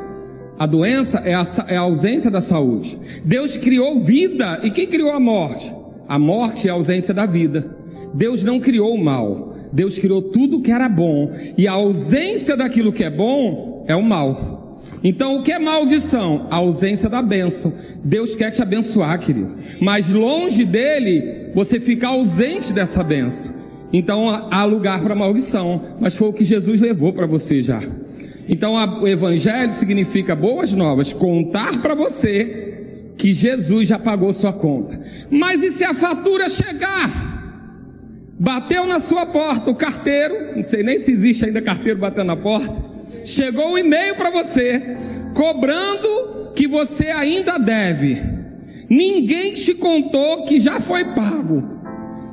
A 0.59 0.67
doença 0.67 1.19
é 1.19 1.35
a, 1.35 1.47
é 1.69 1.77
a, 1.77 1.81
ausência 1.81 2.31
da 2.31 2.41
saúde. 2.41 2.99
Deus 3.25 3.57
criou 3.57 4.01
vida. 4.01 4.61
E 4.63 4.71
quem 4.71 4.87
criou 4.87 5.11
a 5.11 5.21
morte? 5.21 5.75
A 6.09 6.19
morte 6.19 6.69
é 6.69 6.71
a 6.71 6.75
ausência 6.75 7.13
da 7.13 7.27
vida. 7.27 7.77
Deus 8.15 8.43
não 8.43 8.59
criou 8.59 8.95
o 8.95 9.03
mal. 9.05 9.55
Deus 9.73 9.99
criou 9.99 10.23
tudo 10.23 10.63
que 10.63 10.73
era 10.73 10.89
bom. 10.89 11.31
E 11.59 11.69
a 11.69 11.73
ausência 11.73 12.57
daquilo 12.57 12.93
que 12.93 13.05
é 13.05 13.11
bom 13.11 13.85
é 13.87 13.95
o 13.95 14.03
mal. 14.03 14.81
Então, 15.05 15.37
o 15.37 15.43
que 15.43 15.53
é 15.53 15.59
maldição? 15.59 16.47
A 16.51 16.57
ausência 16.57 17.11
da 17.11 17.21
bênção. 17.21 17.73
Deus 18.03 18.35
quer 18.35 18.51
te 18.51 18.63
abençoar, 18.63 19.19
querido. 19.21 19.57
Mas 19.81 20.11
longe 20.11 20.65
dele, 20.65 21.53
você 21.55 21.79
fica 21.79 22.09
ausente 22.09 22.73
dessa 22.73 23.05
bênção. 23.05 23.55
Então, 23.93 24.49
há 24.51 24.65
lugar 24.65 25.03
para 25.03 25.15
maldição. 25.15 25.83
Mas 26.01 26.17
foi 26.17 26.29
o 26.29 26.33
que 26.33 26.45
Jesus 26.45 26.81
levou 26.81 27.13
para 27.13 27.27
você 27.27 27.61
já. 27.61 27.81
Então, 28.49 28.77
a, 28.77 29.01
o 29.01 29.09
evangelho 29.09 29.73
significa 29.73 30.35
boas 30.35 30.73
novas, 30.73 31.13
contar 31.13 31.81
para 31.81 31.95
você 31.95 32.67
que 33.17 33.33
Jesus 33.33 33.89
já 33.89 33.99
pagou 33.99 34.33
sua 34.33 34.53
conta. 34.53 35.01
Mas 35.31 35.63
e 35.63 35.73
se 35.73 35.85
a 35.85 35.95
fatura 35.95 36.49
chegar? 36.49 37.35
Bateu 38.39 38.87
na 38.87 39.01
sua 39.01 39.25
porta 39.27 39.71
o 39.71 39.75
carteiro, 39.75 40.57
não 40.57 40.63
sei 40.63 40.83
nem 40.83 40.99
se 40.99 41.11
existe 41.11 41.47
ainda 41.47 41.63
carteiro 41.63 41.99
batendo 41.99 42.27
na 42.27 42.37
porta. 42.37 42.85
Chegou 43.25 43.73
um 43.73 43.79
e-mail 43.79 44.15
para 44.15 44.31
você, 44.31 44.95
cobrando 45.35 46.53
que 46.55 46.69
você 46.69 47.07
ainda 47.09 47.59
deve. 47.59 48.23
Ninguém 48.89 49.55
te 49.55 49.75
contou 49.75 50.45
que 50.45 50.61
já 50.61 50.81
foi 50.81 51.05
pago. 51.15 51.76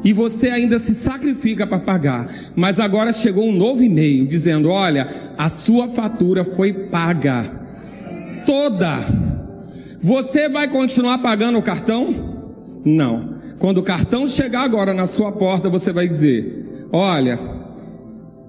E 0.03 0.11
você 0.11 0.49
ainda 0.49 0.77
se 0.79 0.93
sacrifica 0.93 1.65
para 1.65 1.79
pagar. 1.79 2.27
Mas 2.55 2.79
agora 2.79 3.13
chegou 3.13 3.47
um 3.47 3.55
novo 3.55 3.83
e-mail 3.83 4.25
dizendo: 4.27 4.69
olha, 4.69 5.07
a 5.37 5.49
sua 5.49 5.87
fatura 5.87 6.43
foi 6.43 6.73
paga. 6.73 7.45
Toda. 8.45 8.99
Você 10.01 10.49
vai 10.49 10.67
continuar 10.67 11.19
pagando 11.19 11.57
o 11.57 11.61
cartão? 11.61 12.33
Não. 12.83 13.35
Quando 13.57 13.77
o 13.77 13.83
cartão 13.83 14.27
chegar 14.27 14.63
agora 14.63 14.93
na 14.93 15.07
sua 15.07 15.31
porta, 15.31 15.69
você 15.69 15.93
vai 15.93 16.07
dizer: 16.07 16.87
Olha, 16.91 17.39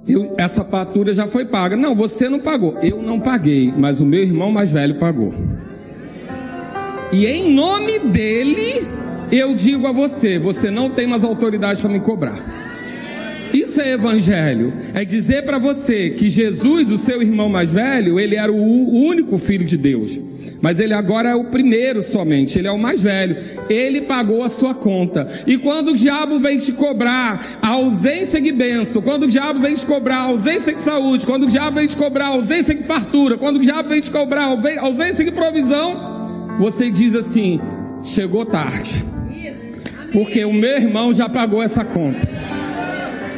eu, 0.06 0.34
essa 0.37 0.64
fatura 0.64 1.14
já 1.14 1.26
foi 1.26 1.46
paga. 1.46 1.76
Não, 1.76 1.94
você 1.94 2.28
não 2.28 2.40
pagou. 2.40 2.76
Eu 2.82 3.00
não 3.00 3.18
paguei, 3.18 3.73
mas 3.76 4.00
o 4.00 4.06
meu 4.06 4.23
irmão 4.23 4.50
mais 4.50 4.73
velho 4.73 4.96
pagou. 4.96 5.32
E 7.12 7.26
em 7.26 7.54
nome 7.54 8.00
dele, 8.00 8.87
eu 9.31 9.54
digo 9.54 9.87
a 9.87 9.93
você: 9.93 10.38
você 10.38 10.71
não 10.71 10.90
tem 10.90 11.07
mais 11.07 11.25
autoridade 11.25 11.81
para 11.81 11.90
me 11.90 12.00
cobrar. 12.00 12.64
Isso 13.54 13.81
é 13.81 13.93
evangelho. 13.93 14.73
É 14.95 15.04
dizer 15.04 15.45
para 15.45 15.59
você 15.59 16.11
que 16.11 16.28
Jesus, 16.28 16.90
o 16.90 16.99
seu 16.99 17.23
irmão 17.23 17.49
mais 17.49 17.73
velho, 17.73 18.19
ele 18.19 18.35
era 18.35 18.50
o 18.50 18.93
único 18.93 19.38
filho 19.38 19.64
de 19.64 19.76
Deus. 19.76 20.21
Mas 20.61 20.81
ele 20.81 20.93
agora 20.93 21.31
é 21.31 21.35
o 21.37 21.45
primeiro 21.45 22.02
somente, 22.02 22.59
ele 22.59 22.66
é 22.66 22.73
o 22.73 22.78
mais 22.78 23.00
velho. 23.00 23.37
Ele 23.71 24.00
pagou 24.00 24.43
a 24.43 24.49
sua 24.49 24.75
conta. 24.75 25.28
E 25.47 25.57
quando 25.57 25.93
o 25.93 25.97
diabo 25.97 26.40
vem 26.40 26.59
te 26.59 26.73
cobrar 26.73 27.59
a 27.62 27.69
ausência 27.69 28.40
de 28.40 28.50
bênção, 28.50 29.00
quando 29.00 29.23
o 29.23 29.28
diabo 29.28 29.61
vem 29.61 29.76
te 29.76 29.87
cobrar 29.87 30.16
a 30.16 30.23
ausência 30.23 30.75
de 30.75 30.81
saúde, 30.81 31.25
quando 31.25 31.45
o 31.45 31.49
diabo 31.49 31.78
vem 31.78 31.87
te 31.87 31.97
cobrar 31.97 32.25
a 32.25 32.31
ausência 32.31 32.75
de 32.75 32.83
fartura, 32.83 33.37
quando 33.37 33.59
o 33.59 33.61
diabo 33.61 33.88
vem 33.88 34.00
te 34.00 34.11
cobrar 34.11 34.47
a 34.47 34.81
ausência 34.81 35.25
de 35.25 35.31
provisão, 35.31 36.57
você 36.59 36.90
diz 36.90 37.14
assim: 37.14 37.61
chegou 38.02 38.45
tarde. 38.45 39.13
Porque 40.14 40.42
o 40.47 40.52
meu 40.52 40.76
irmão 40.76 41.12
já 41.12 41.28
pagou 41.28 41.62
essa 41.62 41.85
conta. 41.85 42.26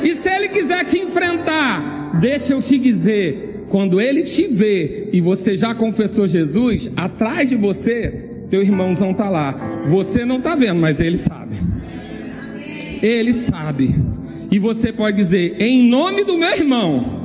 E 0.04 0.14
se 0.14 0.28
ele 0.28 0.48
quiser 0.48 0.84
te 0.84 1.00
enfrentar, 1.00 2.20
deixa 2.20 2.52
eu 2.52 2.62
te 2.62 2.78
dizer, 2.78 3.64
quando 3.68 4.00
ele 4.00 4.22
te 4.22 4.46
vê 4.46 5.08
e 5.12 5.20
você 5.20 5.56
já 5.56 5.74
confessou 5.74 6.28
Jesus, 6.28 6.92
atrás 6.96 7.48
de 7.48 7.56
você, 7.56 8.28
teu 8.48 8.62
irmãozão 8.62 9.10
está 9.10 9.28
lá. 9.28 9.82
Você 9.86 10.24
não 10.24 10.36
está 10.36 10.54
vendo, 10.54 10.78
mas 10.78 11.00
ele 11.00 11.16
sabe. 11.16 11.56
Ele 13.02 13.32
sabe. 13.32 13.92
E 14.52 14.60
você 14.60 14.92
pode 14.92 15.16
dizer, 15.16 15.56
em 15.60 15.82
nome 15.82 16.22
do 16.22 16.38
meu 16.38 16.52
irmão, 16.52 17.16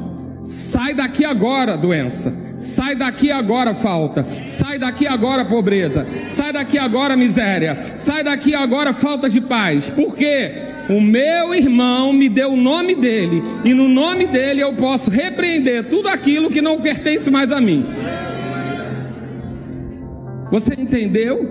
Sai 0.43 0.95
daqui 0.95 1.23
agora, 1.23 1.77
doença. 1.77 2.33
Sai 2.61 2.95
daqui 2.95 3.31
agora, 3.31 3.73
falta. 3.73 4.23
Sai 4.45 4.77
daqui 4.77 5.07
agora, 5.07 5.43
pobreza. 5.43 6.05
Sai 6.23 6.53
daqui 6.53 6.77
agora, 6.77 7.17
miséria. 7.17 7.81
Sai 7.95 8.23
daqui 8.23 8.53
agora, 8.53 8.93
falta 8.93 9.27
de 9.27 9.41
paz. 9.41 9.89
Por 9.89 10.15
quê? 10.15 10.51
O 10.87 11.01
meu 11.01 11.55
irmão 11.55 12.13
me 12.13 12.29
deu 12.29 12.53
o 12.53 12.57
nome 12.57 12.93
dele, 12.93 13.41
e 13.65 13.73
no 13.73 13.89
nome 13.89 14.27
dele 14.27 14.61
eu 14.61 14.75
posso 14.75 15.09
repreender 15.09 15.85
tudo 15.85 16.07
aquilo 16.07 16.51
que 16.51 16.61
não 16.61 16.79
pertence 16.79 17.31
mais 17.31 17.51
a 17.51 17.59
mim. 17.59 17.83
Você 20.51 20.75
entendeu? 20.79 21.49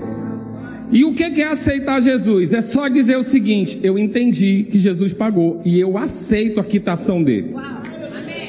E 0.92 1.04
o 1.04 1.12
que 1.12 1.24
é 1.24 1.44
aceitar 1.44 2.00
Jesus? 2.00 2.52
É 2.52 2.60
só 2.60 2.86
dizer 2.86 3.16
o 3.16 3.24
seguinte: 3.24 3.80
eu 3.82 3.98
entendi 3.98 4.64
que 4.70 4.78
Jesus 4.78 5.12
pagou 5.12 5.60
e 5.64 5.80
eu 5.80 5.98
aceito 5.98 6.60
a 6.60 6.64
quitação 6.64 7.20
dele. 7.20 7.52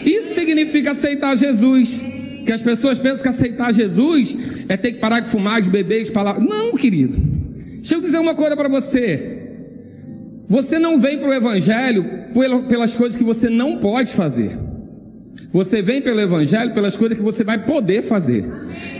Isso 0.05 0.35
significa 0.35 0.91
aceitar 0.91 1.35
Jesus. 1.35 2.10
Que 2.51 2.55
as 2.55 2.61
pessoas 2.61 2.99
pensam 2.99 3.23
que 3.23 3.29
aceitar 3.29 3.71
Jesus 3.71 4.35
é 4.67 4.75
ter 4.75 4.91
que 4.91 4.99
parar 4.99 5.21
de 5.21 5.29
fumar, 5.29 5.61
de 5.61 5.69
beber, 5.69 6.03
de 6.03 6.11
falar. 6.11 6.37
Não, 6.37 6.73
querido. 6.73 7.15
Deixa 7.15 7.95
eu 7.95 8.01
dizer 8.01 8.17
uma 8.17 8.35
coisa 8.35 8.57
para 8.57 8.67
você. 8.67 9.53
Você 10.49 10.77
não 10.77 10.99
vem 10.99 11.17
para 11.17 11.29
o 11.29 11.33
Evangelho 11.33 12.05
pelas 12.67 12.93
coisas 12.93 13.17
que 13.17 13.23
você 13.23 13.49
não 13.49 13.77
pode 13.77 14.11
fazer. 14.11 14.51
Você 15.53 15.81
vem 15.81 16.01
pelo 16.01 16.19
Evangelho 16.19 16.73
pelas 16.73 16.97
coisas 16.97 17.17
que 17.17 17.23
você 17.23 17.41
vai 17.41 17.63
poder 17.63 18.01
fazer. 18.01 18.43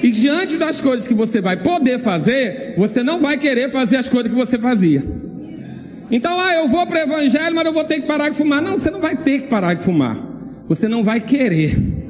E 0.02 0.10
diante 0.12 0.56
das 0.56 0.80
coisas 0.80 1.06
que 1.06 1.14
você 1.14 1.42
vai 1.42 1.62
poder 1.62 2.00
fazer, 2.00 2.76
você 2.78 3.04
não 3.04 3.20
vai 3.20 3.38
querer 3.38 3.70
fazer 3.70 3.98
as 3.98 4.08
coisas 4.08 4.32
que 4.32 4.38
você 4.38 4.58
fazia. 4.58 5.04
Então, 6.10 6.40
ah, 6.40 6.54
eu 6.54 6.70
vou 6.70 6.88
para 6.88 7.00
o 7.00 7.04
Evangelho, 7.04 7.54
mas 7.54 7.66
eu 7.66 7.74
vou 7.74 7.84
ter 7.84 7.96
que 7.96 8.08
parar 8.08 8.30
de 8.30 8.38
fumar. 8.38 8.62
Não, 8.62 8.78
você 8.78 8.90
não 8.90 9.02
vai 9.02 9.18
ter 9.18 9.42
que 9.42 9.48
parar 9.50 9.74
de 9.74 9.84
fumar. 9.84 10.18
Você 10.70 10.88
não 10.88 11.04
vai 11.04 11.20
querer. 11.20 12.01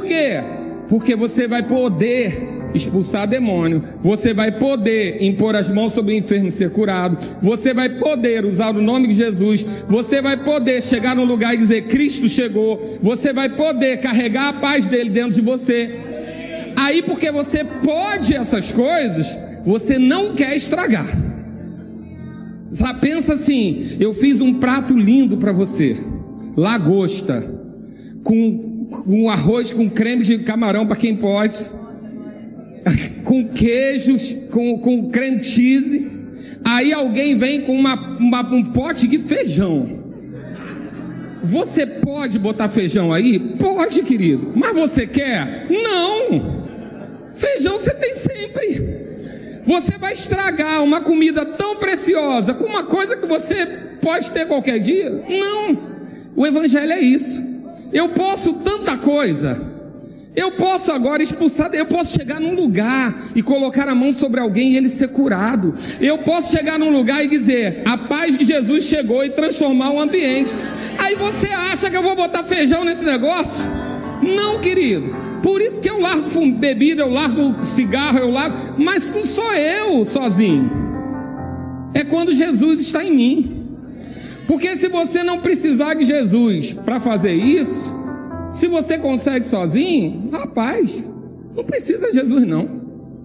Por 0.00 0.06
quê? 0.06 0.42
Porque 0.88 1.14
você 1.14 1.46
vai 1.46 1.62
poder 1.62 2.48
expulsar 2.74 3.28
demônio, 3.28 3.84
você 4.00 4.32
vai 4.32 4.50
poder 4.50 5.22
impor 5.22 5.54
as 5.54 5.68
mãos 5.68 5.92
sobre 5.92 6.14
o 6.14 6.16
enfermo 6.16 6.46
e 6.46 6.50
ser 6.50 6.70
curado, 6.70 7.18
você 7.42 7.74
vai 7.74 7.98
poder 7.98 8.46
usar 8.46 8.74
o 8.74 8.80
nome 8.80 9.08
de 9.08 9.14
Jesus, 9.14 9.66
você 9.86 10.22
vai 10.22 10.42
poder 10.42 10.82
chegar 10.82 11.14
num 11.14 11.24
lugar 11.24 11.54
e 11.54 11.58
dizer 11.58 11.82
Cristo 11.82 12.28
chegou, 12.30 12.80
você 13.02 13.30
vai 13.30 13.50
poder 13.50 13.98
carregar 13.98 14.48
a 14.48 14.52
paz 14.54 14.86
dele 14.86 15.10
dentro 15.10 15.32
de 15.32 15.42
você. 15.42 15.98
Aí, 16.76 17.02
porque 17.02 17.30
você 17.30 17.62
pode 17.62 18.34
essas 18.34 18.72
coisas, 18.72 19.36
você 19.66 19.98
não 19.98 20.34
quer 20.34 20.56
estragar. 20.56 21.06
Sabe, 22.72 23.00
pensa 23.00 23.34
assim: 23.34 23.96
eu 24.00 24.14
fiz 24.14 24.40
um 24.40 24.54
prato 24.54 24.96
lindo 24.96 25.36
para 25.36 25.52
você, 25.52 25.94
lagosta, 26.56 27.44
com, 28.22 28.69
com 28.90 29.30
arroz 29.30 29.72
com 29.72 29.88
creme 29.88 30.22
de 30.22 30.38
camarão 30.38 30.86
para 30.86 30.96
quem 30.96 31.16
pode 31.16 31.70
com 33.24 33.48
queijos, 33.48 34.36
com, 34.50 34.78
com 34.78 35.10
creme 35.10 35.42
cheese. 35.42 36.10
Aí 36.64 36.92
alguém 36.92 37.36
vem 37.36 37.62
com 37.62 37.72
uma, 37.72 37.94
uma, 38.18 38.42
um 38.52 38.64
pote 38.64 39.08
de 39.08 39.18
feijão. 39.18 39.98
Você 41.42 41.86
pode 41.86 42.38
botar 42.38 42.68
feijão 42.68 43.12
aí? 43.12 43.38
Pode, 43.38 44.02
querido. 44.02 44.52
Mas 44.54 44.74
você 44.74 45.06
quer? 45.06 45.66
Não. 45.70 46.60
Feijão 47.34 47.78
você 47.78 47.94
tem 47.94 48.12
sempre. 48.12 49.00
Você 49.64 49.96
vai 49.96 50.12
estragar 50.12 50.82
uma 50.82 51.00
comida 51.00 51.46
tão 51.46 51.76
preciosa 51.76 52.52
com 52.52 52.64
uma 52.64 52.84
coisa 52.84 53.16
que 53.16 53.26
você 53.26 53.64
pode 54.02 54.30
ter 54.32 54.46
qualquer 54.46 54.78
dia? 54.78 55.10
Não. 55.28 55.90
O 56.36 56.46
Evangelho 56.46 56.92
é 56.92 57.00
isso. 57.00 57.49
Eu 57.92 58.10
posso 58.10 58.54
tanta 58.54 58.96
coisa 58.96 59.70
eu 60.34 60.52
posso 60.52 60.92
agora 60.92 61.22
expulsar, 61.22 61.74
eu 61.74 61.86
posso 61.86 62.16
chegar 62.16 62.40
num 62.40 62.54
lugar 62.54 63.30
e 63.34 63.42
colocar 63.42 63.88
a 63.88 63.94
mão 63.94 64.12
sobre 64.12 64.38
alguém 64.40 64.72
e 64.72 64.76
ele 64.76 64.88
ser 64.88 65.08
curado. 65.08 65.74
Eu 66.00 66.18
posso 66.18 66.56
chegar 66.56 66.78
num 66.78 66.90
lugar 66.90 67.24
e 67.24 67.28
dizer: 67.28 67.82
a 67.84 67.98
paz 67.98 68.36
de 68.36 68.44
Jesus 68.44 68.84
chegou 68.84 69.24
e 69.24 69.30
transformar 69.30 69.90
o 69.90 70.00
ambiente. 70.00 70.54
Aí 70.98 71.16
você 71.16 71.48
acha 71.48 71.90
que 71.90 71.96
eu 71.96 72.02
vou 72.02 72.14
botar 72.14 72.44
feijão 72.44 72.84
nesse 72.84 73.04
negócio? 73.04 73.68
Não, 74.22 74.60
querido. 74.60 75.14
Por 75.42 75.60
isso 75.60 75.80
que 75.80 75.90
eu 75.90 75.98
largo 75.98 76.28
bebida, 76.52 77.02
eu 77.02 77.10
largo 77.10 77.64
cigarro, 77.64 78.18
eu 78.18 78.30
largo, 78.30 78.74
mas 78.78 79.12
não 79.12 79.24
sou 79.24 79.52
eu 79.54 80.04
sozinho. 80.04 80.70
É 81.92 82.04
quando 82.04 82.32
Jesus 82.32 82.80
está 82.80 83.04
em 83.04 83.14
mim. 83.14 83.59
Porque 84.50 84.74
se 84.74 84.88
você 84.88 85.22
não 85.22 85.38
precisar 85.38 85.94
de 85.94 86.04
Jesus 86.04 86.72
para 86.72 86.98
fazer 86.98 87.32
isso, 87.32 87.94
se 88.50 88.66
você 88.66 88.98
consegue 88.98 89.46
sozinho, 89.46 90.28
rapaz, 90.32 91.08
não 91.54 91.62
precisa 91.62 92.08
de 92.08 92.14
Jesus 92.14 92.44
não. 92.44 92.68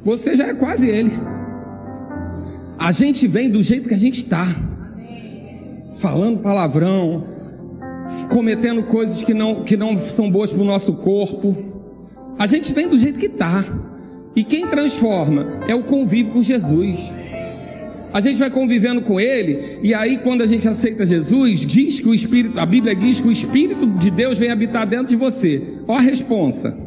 Você 0.04 0.36
já 0.36 0.46
é 0.46 0.54
quase 0.54 0.88
ele. 0.88 1.10
A 2.78 2.92
gente 2.92 3.26
vem 3.26 3.50
do 3.50 3.64
jeito 3.64 3.90
que 3.90 3.96
a 3.96 3.98
gente 3.98 4.18
está. 4.18 4.46
Falando 5.96 6.42
palavrão, 6.42 7.24
cometendo 8.30 8.84
coisas 8.84 9.24
que 9.24 9.34
não, 9.34 9.64
que 9.64 9.76
não 9.76 9.98
são 9.98 10.30
boas 10.30 10.54
para 10.54 10.62
o 10.62 10.66
nosso 10.66 10.94
corpo. 10.94 11.58
A 12.38 12.46
gente 12.46 12.72
vem 12.72 12.88
do 12.88 13.00
jeito 13.00 13.18
que 13.18 13.26
está. 13.26 13.66
E 14.36 14.44
quem 14.44 14.68
transforma 14.68 15.64
é 15.68 15.74
o 15.74 15.82
convívio 15.82 16.34
com 16.34 16.44
Jesus. 16.44 17.16
A 18.16 18.22
gente 18.22 18.40
vai 18.40 18.50
convivendo 18.50 19.02
com 19.02 19.20
ele, 19.20 19.78
e 19.84 19.94
aí 19.94 20.20
quando 20.20 20.42
a 20.42 20.48
gente 20.48 20.70
aceita 20.70 21.06
Jesus, 21.06 21.66
diz 21.66 22.00
que 22.00 22.08
o 22.08 22.14
Espírito, 22.14 22.58
a 22.58 22.66
Bíblia 22.66 22.96
diz 22.96 23.20
que 23.20 23.28
o 23.28 23.32
Espírito 23.32 23.86
de 23.86 24.10
Deus 24.10 24.40
vem 24.40 24.50
habitar 24.50 24.88
dentro 24.88 25.08
de 25.08 25.18
você. 25.18 25.82
Ó 25.86 25.98
a 25.98 26.00
responsa. 26.00 26.80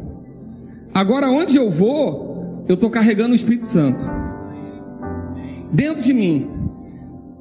Agora 0.94 1.28
onde 1.28 1.58
eu 1.58 1.68
vou, 1.68 2.64
eu 2.66 2.76
estou 2.76 2.88
carregando 2.88 3.32
o 3.32 3.34
Espírito 3.34 3.66
Santo. 3.66 4.06
Dentro 5.70 6.02
de 6.02 6.14
mim. 6.14 6.48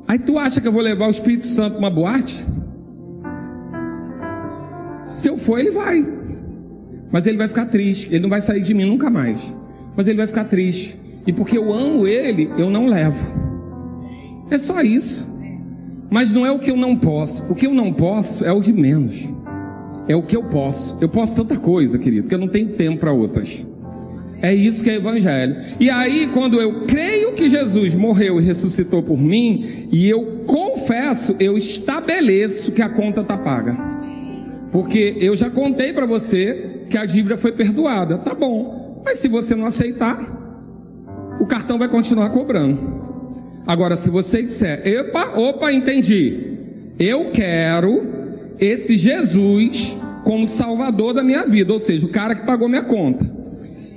Aí 0.06 0.20
tu 0.20 0.38
acha 0.38 0.60
que 0.60 0.68
eu 0.68 0.72
vou 0.74 0.82
levar 0.82 1.08
o 1.08 1.12
Espírito 1.12 1.46
Santo 1.46 1.78
para 1.78 1.80
uma 1.80 1.90
boate? 1.90 2.46
Se 5.06 5.30
eu 5.30 5.38
for, 5.38 5.60
ele 5.60 5.72
vai. 5.72 6.06
Mas 7.10 7.26
ele 7.26 7.38
vai 7.38 7.48
ficar 7.48 7.68
triste. 7.68 8.10
Ele 8.12 8.20
não 8.20 8.30
vai 8.30 8.42
sair 8.42 8.62
de 8.62 8.74
mim 8.74 8.84
nunca 8.84 9.10
mais. 9.10 9.58
Mas 9.96 10.10
ele 10.10 10.18
vai 10.18 10.28
ficar 10.28 10.44
triste. 10.44 11.00
E 11.26 11.32
porque 11.32 11.58
eu 11.58 11.72
amo 11.72 12.06
ele, 12.06 12.52
eu 12.58 12.70
não 12.70 12.86
levo. 12.86 13.47
É 14.50 14.58
só 14.58 14.82
isso. 14.82 15.28
Mas 16.10 16.32
não 16.32 16.46
é 16.46 16.52
o 16.52 16.60
que 16.60 16.72
eu 16.72 16.78
não 16.78 16.96
posso. 16.96 17.44
O 17.50 17.56
que 17.56 17.68
eu 17.68 17.74
não 17.74 17.94
posso 17.94 18.46
é 18.46 18.52
o 18.52 18.62
de 18.62 18.72
menos. 18.72 19.30
É 20.08 20.16
o 20.16 20.24
que 20.24 20.36
eu 20.36 20.44
posso. 20.44 20.98
Eu 21.02 21.10
posso 21.10 21.36
tanta 21.36 21.58
coisa, 21.58 21.98
querido, 22.00 22.28
que 22.28 22.34
eu 22.34 22.40
não 22.40 22.48
tenho 22.48 22.70
tempo 22.70 23.00
para 23.00 23.12
outras. 23.12 23.66
É 24.42 24.54
isso 24.54 24.84
que 24.84 24.90
é 24.90 24.96
evangelho. 24.96 25.58
E 25.80 25.90
aí, 25.90 26.30
quando 26.34 26.62
eu 26.62 26.86
creio 26.86 27.34
que 27.34 27.50
Jesus 27.50 27.96
morreu 27.96 28.40
e 28.40 28.44
ressuscitou 28.44 29.02
por 29.02 29.18
mim, 29.18 29.88
e 29.92 30.08
eu 30.08 30.44
confesso, 30.46 31.36
eu 31.40 31.58
estabeleço 31.58 32.72
que 32.72 32.82
a 32.82 32.90
conta 32.90 33.22
está 33.22 33.36
paga. 33.36 33.76
Porque 34.72 35.18
eu 35.20 35.36
já 35.36 35.50
contei 35.50 35.92
para 35.92 36.06
você 36.06 36.86
que 36.90 36.98
a 36.98 37.06
dívida 37.06 37.36
foi 37.36 37.52
perdoada. 37.52 38.18
Tá 38.18 38.34
bom. 38.34 39.02
Mas 39.04 39.18
se 39.18 39.28
você 39.28 39.56
não 39.56 39.66
aceitar, 39.66 40.38
o 41.40 41.46
cartão 41.48 41.78
vai 41.78 41.88
continuar 41.88 42.30
cobrando. 42.30 42.97
Agora, 43.68 43.96
se 43.98 44.10
você 44.10 44.42
disser, 44.42 44.82
opa, 45.02 45.38
opa, 45.38 45.74
entendi. 45.74 46.58
Eu 46.98 47.32
quero 47.32 48.06
esse 48.60 48.96
Jesus 48.96 49.98
como 50.24 50.48
salvador 50.48 51.14
da 51.14 51.24
minha 51.24 51.46
vida, 51.46 51.74
ou 51.74 51.80
seja, 51.80 52.06
o 52.06 52.10
cara 52.10 52.34
que 52.34 52.46
pagou 52.46 52.70
minha 52.70 52.84
conta. 52.84 53.30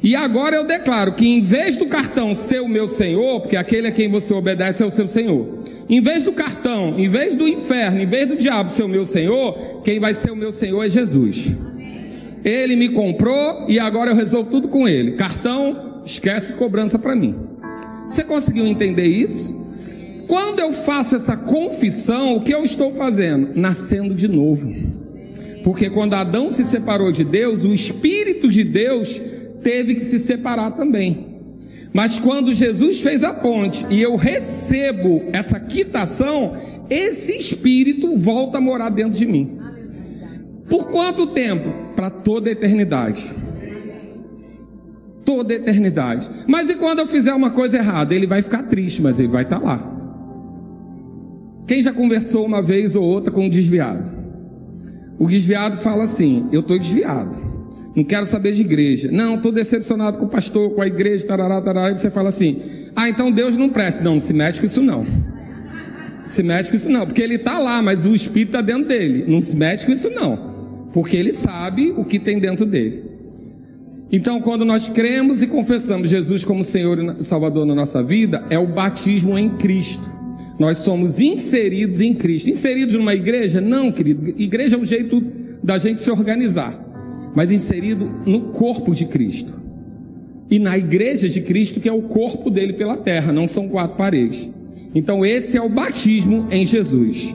E 0.02 0.16
agora 0.16 0.56
eu 0.56 0.64
declaro 0.64 1.12
que 1.12 1.28
em 1.28 1.40
vez 1.40 1.76
do 1.76 1.86
cartão 1.86 2.34
ser 2.34 2.60
o 2.60 2.68
meu 2.68 2.88
Senhor, 2.88 3.40
porque 3.40 3.56
aquele 3.56 3.88
a 3.88 3.92
quem 3.92 4.08
você 4.08 4.32
obedece 4.32 4.82
é 4.82 4.86
o 4.86 4.90
seu 4.90 5.06
Senhor, 5.06 5.58
em 5.88 6.00
vez 6.00 6.24
do 6.24 6.32
cartão, 6.32 6.94
em 6.96 7.08
vez 7.08 7.34
do 7.34 7.46
inferno, 7.46 8.00
em 8.00 8.06
vez 8.06 8.26
do 8.26 8.36
diabo 8.36 8.70
ser 8.70 8.84
o 8.84 8.88
meu 8.88 9.04
Senhor, 9.04 9.82
quem 9.84 10.00
vai 10.00 10.14
ser 10.14 10.30
o 10.30 10.36
meu 10.36 10.52
Senhor 10.52 10.82
é 10.82 10.88
Jesus. 10.88 11.50
Ele 12.42 12.76
me 12.76 12.88
comprou 12.88 13.66
e 13.68 13.78
agora 13.78 14.10
eu 14.10 14.16
resolvo 14.16 14.48
tudo 14.48 14.68
com 14.68 14.88
ele. 14.88 15.12
Cartão, 15.12 16.00
esquece 16.04 16.54
cobrança 16.54 16.98
para 16.98 17.14
mim. 17.14 17.34
Você 18.06 18.24
conseguiu 18.24 18.66
entender 18.66 19.06
isso? 19.06 19.59
Quando 20.30 20.60
eu 20.60 20.72
faço 20.72 21.16
essa 21.16 21.36
confissão, 21.36 22.36
o 22.36 22.40
que 22.40 22.54
eu 22.54 22.62
estou 22.62 22.94
fazendo? 22.94 23.50
Nascendo 23.56 24.14
de 24.14 24.28
novo. 24.28 24.72
Porque 25.64 25.90
quando 25.90 26.14
Adão 26.14 26.52
se 26.52 26.64
separou 26.64 27.10
de 27.10 27.24
Deus, 27.24 27.64
o 27.64 27.74
Espírito 27.74 28.48
de 28.48 28.62
Deus 28.62 29.20
teve 29.60 29.96
que 29.96 30.02
se 30.02 30.20
separar 30.20 30.76
também. 30.76 31.34
Mas 31.92 32.20
quando 32.20 32.54
Jesus 32.54 33.00
fez 33.00 33.24
a 33.24 33.34
ponte 33.34 33.84
e 33.90 34.00
eu 34.00 34.14
recebo 34.14 35.24
essa 35.32 35.58
quitação, 35.58 36.52
esse 36.88 37.36
Espírito 37.36 38.16
volta 38.16 38.58
a 38.58 38.60
morar 38.60 38.90
dentro 38.90 39.18
de 39.18 39.26
mim. 39.26 39.58
Por 40.68 40.92
quanto 40.92 41.26
tempo? 41.26 41.74
Para 41.96 42.08
toda 42.08 42.48
a 42.48 42.52
eternidade. 42.52 43.34
Toda 45.24 45.54
a 45.54 45.56
eternidade. 45.56 46.30
Mas 46.46 46.70
e 46.70 46.76
quando 46.76 47.00
eu 47.00 47.06
fizer 47.08 47.34
uma 47.34 47.50
coisa 47.50 47.78
errada? 47.78 48.14
Ele 48.14 48.28
vai 48.28 48.42
ficar 48.42 48.62
triste, 48.62 49.02
mas 49.02 49.18
ele 49.18 49.26
vai 49.26 49.42
estar 49.42 49.58
lá. 49.58 49.96
Quem 51.70 51.80
já 51.80 51.92
conversou 51.92 52.44
uma 52.44 52.60
vez 52.60 52.96
ou 52.96 53.04
outra 53.04 53.30
com 53.30 53.44
um 53.44 53.48
desviado? 53.48 54.02
O 55.20 55.28
desviado 55.28 55.76
fala 55.76 56.02
assim: 56.02 56.48
Eu 56.50 56.62
estou 56.62 56.76
desviado. 56.76 57.40
Não 57.94 58.02
quero 58.02 58.26
saber 58.26 58.50
de 58.54 58.62
igreja. 58.62 59.08
Não, 59.12 59.36
estou 59.36 59.52
decepcionado 59.52 60.18
com 60.18 60.24
o 60.24 60.28
pastor, 60.28 60.74
com 60.74 60.82
a 60.82 60.88
igreja, 60.88 61.24
tarará, 61.28 61.60
tarará. 61.60 61.92
E 61.92 61.96
você 61.96 62.10
fala 62.10 62.28
assim: 62.28 62.58
Ah, 62.96 63.08
então 63.08 63.30
Deus 63.30 63.56
não 63.56 63.68
presta. 63.68 64.02
Não, 64.02 64.14
não 64.14 64.20
se 64.20 64.34
mete 64.34 64.58
com 64.58 64.66
isso 64.66 64.82
não. 64.82 65.06
Se 66.24 66.42
mete 66.42 66.70
com 66.70 66.74
isso 66.74 66.90
não. 66.90 67.06
Porque 67.06 67.22
ele 67.22 67.36
está 67.36 67.60
lá, 67.60 67.80
mas 67.80 68.04
o 68.04 68.16
Espírito 68.16 68.48
está 68.48 68.60
dentro 68.60 68.88
dele. 68.88 69.24
Não 69.28 69.40
se 69.40 69.54
mete 69.54 69.86
com 69.86 69.92
isso 69.92 70.10
não. 70.10 70.90
Porque 70.92 71.16
ele 71.16 71.32
sabe 71.32 71.94
o 71.96 72.04
que 72.04 72.18
tem 72.18 72.40
dentro 72.40 72.66
dele. 72.66 73.04
Então, 74.10 74.40
quando 74.40 74.64
nós 74.64 74.88
cremos 74.88 75.40
e 75.40 75.46
confessamos 75.46 76.10
Jesus 76.10 76.44
como 76.44 76.64
Senhor 76.64 76.98
e 76.98 77.22
Salvador 77.22 77.64
na 77.64 77.76
nossa 77.76 78.02
vida, 78.02 78.44
é 78.50 78.58
o 78.58 78.66
batismo 78.66 79.38
em 79.38 79.50
Cristo. 79.50 80.18
Nós 80.60 80.76
somos 80.76 81.18
inseridos 81.20 82.02
em 82.02 82.12
Cristo. 82.12 82.50
Inseridos 82.50 82.94
numa 82.94 83.14
igreja? 83.14 83.62
Não, 83.62 83.90
querido. 83.90 84.34
Igreja 84.36 84.76
é 84.76 84.78
um 84.78 84.84
jeito 84.84 85.22
da 85.62 85.78
gente 85.78 86.00
se 86.00 86.10
organizar. 86.10 86.78
Mas 87.34 87.50
inserido 87.50 88.12
no 88.26 88.50
corpo 88.50 88.94
de 88.94 89.06
Cristo. 89.06 89.58
E 90.50 90.58
na 90.58 90.76
igreja 90.76 91.30
de 91.30 91.40
Cristo, 91.40 91.80
que 91.80 91.88
é 91.88 91.92
o 91.92 92.02
corpo 92.02 92.50
dele 92.50 92.74
pela 92.74 92.98
terra, 92.98 93.32
não 93.32 93.46
são 93.46 93.70
quatro 93.70 93.96
paredes. 93.96 94.50
Então, 94.94 95.24
esse 95.24 95.56
é 95.56 95.62
o 95.62 95.68
batismo 95.70 96.46
em 96.50 96.66
Jesus. 96.66 97.34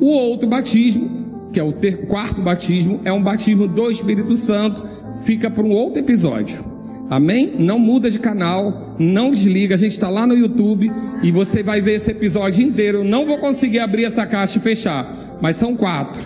O 0.00 0.06
outro 0.06 0.48
batismo, 0.48 1.48
que 1.52 1.60
é 1.60 1.62
o 1.62 1.72
quarto 2.08 2.40
batismo, 2.40 3.00
é 3.04 3.12
um 3.12 3.22
batismo 3.22 3.68
do 3.68 3.88
Espírito 3.88 4.34
Santo, 4.34 4.84
fica 5.24 5.48
para 5.48 5.62
um 5.62 5.70
outro 5.70 6.00
episódio. 6.00 6.64
Amém? 7.10 7.56
Não 7.58 7.76
muda 7.76 8.08
de 8.08 8.20
canal, 8.20 8.94
não 8.96 9.32
desliga. 9.32 9.74
A 9.74 9.78
gente 9.78 9.92
está 9.92 10.08
lá 10.08 10.24
no 10.24 10.34
YouTube 10.34 10.92
e 11.24 11.32
você 11.32 11.60
vai 11.60 11.80
ver 11.80 11.94
esse 11.94 12.12
episódio 12.12 12.64
inteiro. 12.64 13.02
Não 13.02 13.26
vou 13.26 13.38
conseguir 13.38 13.80
abrir 13.80 14.04
essa 14.04 14.24
caixa 14.24 14.58
e 14.58 14.62
fechar, 14.62 15.12
mas 15.42 15.56
são 15.56 15.74
quatro. 15.74 16.22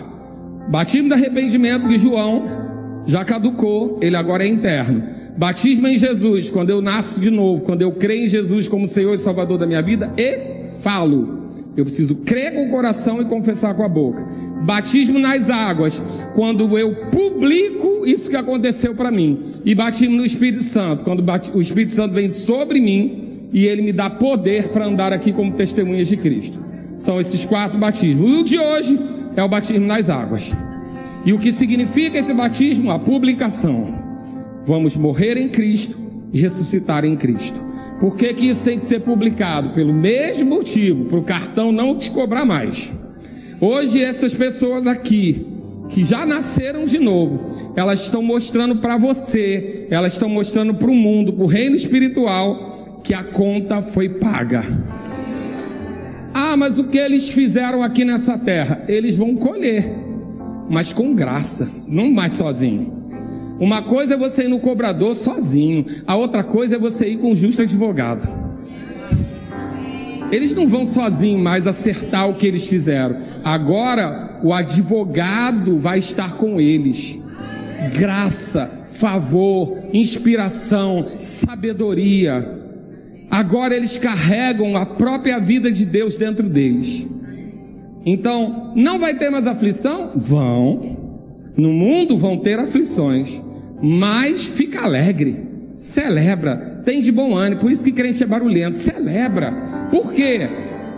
Batismo 0.69 1.09
de 1.09 1.15
arrependimento 1.15 1.87
de 1.87 1.97
João 1.97 2.45
já 3.07 3.25
caducou, 3.25 3.99
ele 3.99 4.15
agora 4.15 4.45
é 4.45 4.47
interno. 4.47 5.03
Batismo 5.35 5.87
em 5.87 5.97
Jesus, 5.97 6.51
quando 6.51 6.69
eu 6.69 6.81
nasço 6.81 7.19
de 7.19 7.31
novo, 7.31 7.63
quando 7.63 7.81
eu 7.81 7.91
creio 7.91 8.25
em 8.25 8.27
Jesus 8.27 8.67
como 8.67 8.85
Senhor 8.85 9.13
e 9.13 9.17
Salvador 9.17 9.57
da 9.57 9.65
minha 9.65 9.81
vida 9.81 10.13
e 10.15 10.65
falo. 10.83 11.44
Eu 11.77 11.83
preciso 11.83 12.15
crer 12.15 12.53
com 12.53 12.67
o 12.67 12.69
coração 12.69 13.21
e 13.21 13.25
confessar 13.25 13.73
com 13.75 13.83
a 13.83 13.89
boca. 13.89 14.25
Batismo 14.63 15.19
nas 15.19 15.49
águas, 15.49 16.01
quando 16.33 16.77
eu 16.77 16.95
publico 17.11 18.05
isso 18.05 18.29
que 18.29 18.35
aconteceu 18.35 18.95
para 18.95 19.11
mim. 19.11 19.39
E 19.65 19.75
batismo 19.75 20.15
no 20.15 20.25
Espírito 20.25 20.63
Santo, 20.63 21.03
quando 21.03 21.23
o 21.53 21.61
Espírito 21.61 21.91
Santo 21.91 22.13
vem 22.13 22.27
sobre 22.27 22.79
mim 22.79 23.49
e 23.51 23.65
ele 23.65 23.81
me 23.81 23.91
dá 23.91 24.09
poder 24.09 24.69
para 24.69 24.85
andar 24.85 25.11
aqui 25.11 25.33
como 25.33 25.51
testemunhas 25.51 26.07
de 26.07 26.17
Cristo. 26.17 26.63
São 26.97 27.19
esses 27.19 27.43
quatro 27.43 27.77
batismos. 27.77 28.29
E 28.29 28.35
o 28.35 28.43
de 28.43 28.57
hoje 28.57 28.99
é 29.35 29.43
o 29.43 29.49
batismo 29.49 29.85
nas 29.85 30.09
águas. 30.09 30.53
E 31.25 31.33
o 31.33 31.39
que 31.39 31.51
significa 31.51 32.17
esse 32.17 32.33
batismo? 32.33 32.91
A 32.91 32.99
publicação. 32.99 33.85
Vamos 34.63 34.95
morrer 34.95 35.37
em 35.37 35.49
Cristo 35.49 35.97
e 36.31 36.39
ressuscitar 36.39 37.03
em 37.03 37.15
Cristo. 37.15 37.59
Por 37.99 38.17
que, 38.17 38.33
que 38.33 38.47
isso 38.47 38.63
tem 38.63 38.75
que 38.75 38.83
ser 38.83 39.01
publicado? 39.01 39.69
Pelo 39.69 39.93
mesmo 39.93 40.49
motivo, 40.49 41.05
para 41.05 41.19
o 41.19 41.23
cartão 41.23 41.71
não 41.71 41.97
te 41.97 42.11
cobrar 42.11 42.45
mais. 42.45 42.93
Hoje, 43.59 44.03
essas 44.03 44.33
pessoas 44.33 44.85
aqui, 44.85 45.47
que 45.87 46.03
já 46.03 46.25
nasceram 46.25 46.85
de 46.85 46.99
novo, 46.99 47.73
elas 47.75 48.01
estão 48.01 48.21
mostrando 48.21 48.77
para 48.77 48.97
você, 48.97 49.87
elas 49.89 50.13
estão 50.13 50.27
mostrando 50.27 50.73
para 50.73 50.89
o 50.89 50.95
mundo, 50.95 51.31
para 51.31 51.43
o 51.43 51.47
reino 51.47 51.75
espiritual, 51.75 53.01
que 53.03 53.13
a 53.13 53.23
conta 53.23 53.81
foi 53.81 54.09
paga. 54.09 54.63
Ah, 56.33 56.57
mas 56.57 56.77
o 56.77 56.85
que 56.85 56.97
eles 56.97 57.29
fizeram 57.29 57.81
aqui 57.81 58.03
nessa 58.03 58.37
terra? 58.37 58.83
Eles 58.89 59.15
vão 59.15 59.35
colher, 59.35 59.95
mas 60.69 60.91
com 60.91 61.15
graça, 61.15 61.71
não 61.87 62.11
mais 62.11 62.33
sozinho. 62.33 63.04
Uma 63.59 63.81
coisa 63.81 64.15
é 64.15 64.17
você 64.17 64.43
ir 64.43 64.49
no 64.49 64.59
cobrador 64.59 65.15
sozinho, 65.15 65.85
a 66.05 66.15
outra 66.15 66.43
coisa 66.43 66.75
é 66.75 66.79
você 66.79 67.09
ir 67.09 67.17
com 67.17 67.31
um 67.31 67.35
justo 67.35 67.61
advogado. 67.61 68.27
Eles 70.31 70.53
não 70.53 70.67
vão 70.67 70.85
sozinhos 70.85 71.41
mais 71.41 71.67
acertar 71.67 72.29
o 72.29 72.35
que 72.35 72.47
eles 72.47 72.67
fizeram. 72.67 73.17
Agora 73.43 74.39
o 74.43 74.53
advogado 74.53 75.79
vai 75.79 75.99
estar 75.99 76.35
com 76.35 76.59
eles. 76.59 77.21
Graça, 77.97 78.81
favor, 78.85 79.77
inspiração, 79.93 81.05
sabedoria. 81.19 82.63
Agora 83.29 83.75
eles 83.75 83.97
carregam 83.97 84.75
a 84.75 84.85
própria 84.85 85.39
vida 85.39 85.71
de 85.71 85.85
Deus 85.85 86.17
dentro 86.17 86.49
deles. 86.49 87.07
Então, 88.05 88.71
não 88.75 88.99
vai 88.99 89.15
ter 89.17 89.29
mais 89.29 89.47
aflição? 89.47 90.11
Vão. 90.15 90.94
No 91.57 91.71
mundo 91.71 92.17
vão 92.17 92.37
ter 92.37 92.59
aflições, 92.59 93.41
mas 93.81 94.45
fica 94.45 94.81
alegre, 94.81 95.43
celebra, 95.75 96.81
tem 96.83 97.01
de 97.01 97.11
bom 97.11 97.35
ânimo. 97.35 97.61
Por 97.61 97.71
isso 97.71 97.83
que 97.83 97.91
crente 97.91 98.23
é 98.23 98.27
barulhento, 98.27 98.77
celebra. 98.77 99.51
Por 99.91 100.11
quê? 100.11 100.49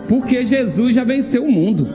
Porque 0.08 0.44
Jesus 0.44 0.94
já 0.94 1.04
venceu 1.04 1.44
o 1.44 1.52
mundo. 1.52 1.88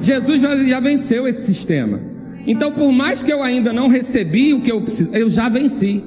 Jesus 0.00 0.40
já 0.40 0.80
venceu 0.80 1.26
esse 1.28 1.42
sistema. 1.42 2.00
Então, 2.46 2.72
por 2.72 2.90
mais 2.90 3.22
que 3.22 3.32
eu 3.32 3.42
ainda 3.42 3.72
não 3.72 3.88
recebi 3.88 4.54
o 4.54 4.60
que 4.60 4.72
eu 4.72 4.80
preciso, 4.80 5.14
eu 5.14 5.28
já 5.28 5.48
venci. 5.48 6.02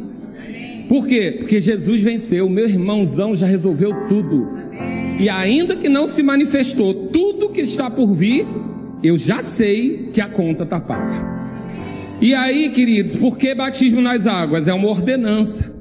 Por 0.89 1.07
quê? 1.07 1.35
Porque 1.39 1.59
Jesus 1.59 2.01
venceu, 2.01 2.49
meu 2.49 2.67
irmãozão 2.67 3.35
já 3.35 3.45
resolveu 3.45 4.07
tudo. 4.07 4.47
E 5.19 5.29
ainda 5.29 5.75
que 5.75 5.87
não 5.87 6.07
se 6.07 6.21
manifestou 6.21 6.93
tudo 6.93 7.49
que 7.49 7.61
está 7.61 7.89
por 7.89 8.13
vir, 8.13 8.45
eu 9.03 9.17
já 9.17 9.41
sei 9.41 10.09
que 10.13 10.21
a 10.21 10.27
conta 10.27 10.63
está 10.63 10.79
paga. 10.79 11.33
E 12.21 12.33
aí, 12.33 12.69
queridos, 12.69 13.15
por 13.15 13.37
que 13.37 13.53
batismo 13.53 13.99
nas 13.99 14.27
águas? 14.27 14.67
É 14.67 14.73
uma 14.73 14.87
ordenança. 14.87 15.73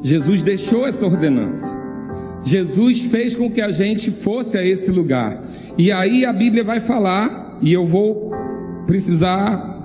Jesus 0.00 0.42
deixou 0.42 0.86
essa 0.86 1.04
ordenança. 1.04 1.76
Jesus 2.44 3.02
fez 3.02 3.34
com 3.34 3.50
que 3.50 3.60
a 3.60 3.70
gente 3.70 4.12
fosse 4.12 4.56
a 4.56 4.64
esse 4.64 4.92
lugar. 4.92 5.42
E 5.76 5.90
aí 5.90 6.24
a 6.24 6.32
Bíblia 6.32 6.62
vai 6.62 6.78
falar, 6.78 7.58
e 7.60 7.72
eu 7.72 7.84
vou 7.84 8.30
precisar 8.86 9.76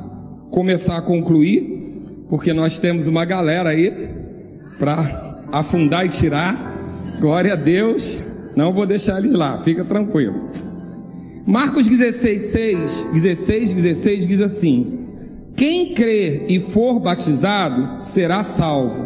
começar 0.51 0.97
a 0.97 1.01
concluir, 1.01 2.25
porque 2.29 2.53
nós 2.53 2.77
temos 2.77 3.07
uma 3.07 3.25
galera 3.25 3.69
aí 3.69 3.91
para 4.77 5.41
afundar 5.51 6.05
e 6.05 6.09
tirar. 6.09 6.73
Glória 7.19 7.53
a 7.53 7.55
Deus. 7.55 8.23
Não 8.55 8.71
vou 8.71 8.85
deixar 8.85 9.17
eles 9.17 9.33
lá, 9.33 9.57
fica 9.57 9.83
tranquilo. 9.83 10.47
Marcos 11.45 11.89
16, 11.89 12.41
6, 12.41 13.07
16, 13.13 13.73
16 13.73 14.27
diz 14.27 14.41
assim: 14.41 14.99
Quem 15.55 15.93
crer 15.93 16.45
e 16.47 16.59
for 16.59 16.99
batizado 16.99 18.01
será 18.01 18.43
salvo, 18.43 19.05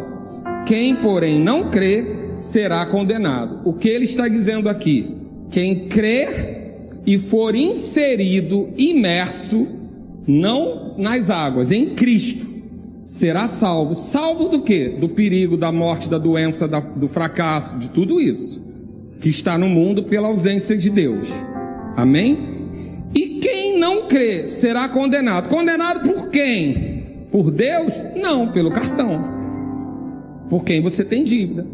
quem, 0.64 0.94
porém, 0.94 1.40
não 1.40 1.68
crer 1.68 2.30
será 2.34 2.86
condenado. 2.86 3.60
O 3.64 3.72
que 3.72 3.88
ele 3.88 4.04
está 4.04 4.28
dizendo 4.28 4.68
aqui? 4.68 5.16
Quem 5.50 5.88
crer 5.88 7.00
e 7.04 7.18
for 7.18 7.56
inserido, 7.56 8.68
imerso, 8.76 9.66
não 10.26 10.94
nas 10.96 11.30
águas, 11.30 11.72
em 11.72 11.94
Cristo, 11.94 12.46
será 13.04 13.48
salvo. 13.48 13.94
Salvo 13.94 14.48
do 14.48 14.62
que? 14.62 14.90
Do 14.90 15.08
perigo, 15.08 15.56
da 15.56 15.72
morte, 15.72 16.08
da 16.08 16.18
doença, 16.18 16.68
da, 16.68 16.78
do 16.80 17.08
fracasso, 17.08 17.78
de 17.78 17.88
tudo 17.88 18.20
isso 18.20 18.68
que 19.20 19.28
está 19.28 19.58
no 19.58 19.68
mundo 19.68 20.04
pela 20.04 20.28
ausência 20.28 20.76
de 20.76 20.90
Deus. 20.90 21.32
Amém? 21.98 22.38
E 23.12 23.40
quem 23.40 23.76
não 23.76 24.06
crê 24.06 24.46
será 24.46 24.88
condenado. 24.88 25.48
Condenado 25.48 26.08
por 26.08 26.30
quem? 26.30 27.26
Por 27.28 27.50
Deus? 27.50 27.92
Não, 28.14 28.52
pelo 28.52 28.70
cartão. 28.70 29.20
Por 30.48 30.64
quem 30.64 30.80
você 30.80 31.04
tem 31.04 31.24
dívida. 31.24 31.66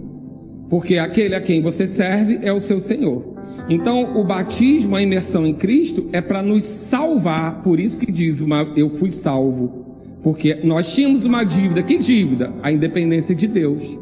Porque 0.70 0.96
aquele 0.96 1.34
a 1.34 1.42
quem 1.42 1.60
você 1.60 1.86
serve 1.86 2.38
é 2.40 2.50
o 2.50 2.58
seu 2.58 2.80
Senhor. 2.80 3.34
Então, 3.68 4.16
o 4.16 4.24
batismo, 4.24 4.96
a 4.96 5.02
imersão 5.02 5.46
em 5.46 5.52
Cristo, 5.52 6.08
é 6.10 6.22
para 6.22 6.42
nos 6.42 6.64
salvar. 6.64 7.62
Por 7.62 7.78
isso 7.78 8.00
que 8.00 8.10
diz: 8.10 8.40
uma, 8.40 8.72
Eu 8.74 8.88
fui 8.88 9.10
salvo. 9.10 9.84
Porque 10.22 10.54
nós 10.64 10.94
tínhamos 10.94 11.26
uma 11.26 11.44
dívida. 11.44 11.82
Que 11.82 11.98
dívida? 11.98 12.50
A 12.62 12.72
independência 12.72 13.34
de 13.34 13.46
Deus. 13.46 14.00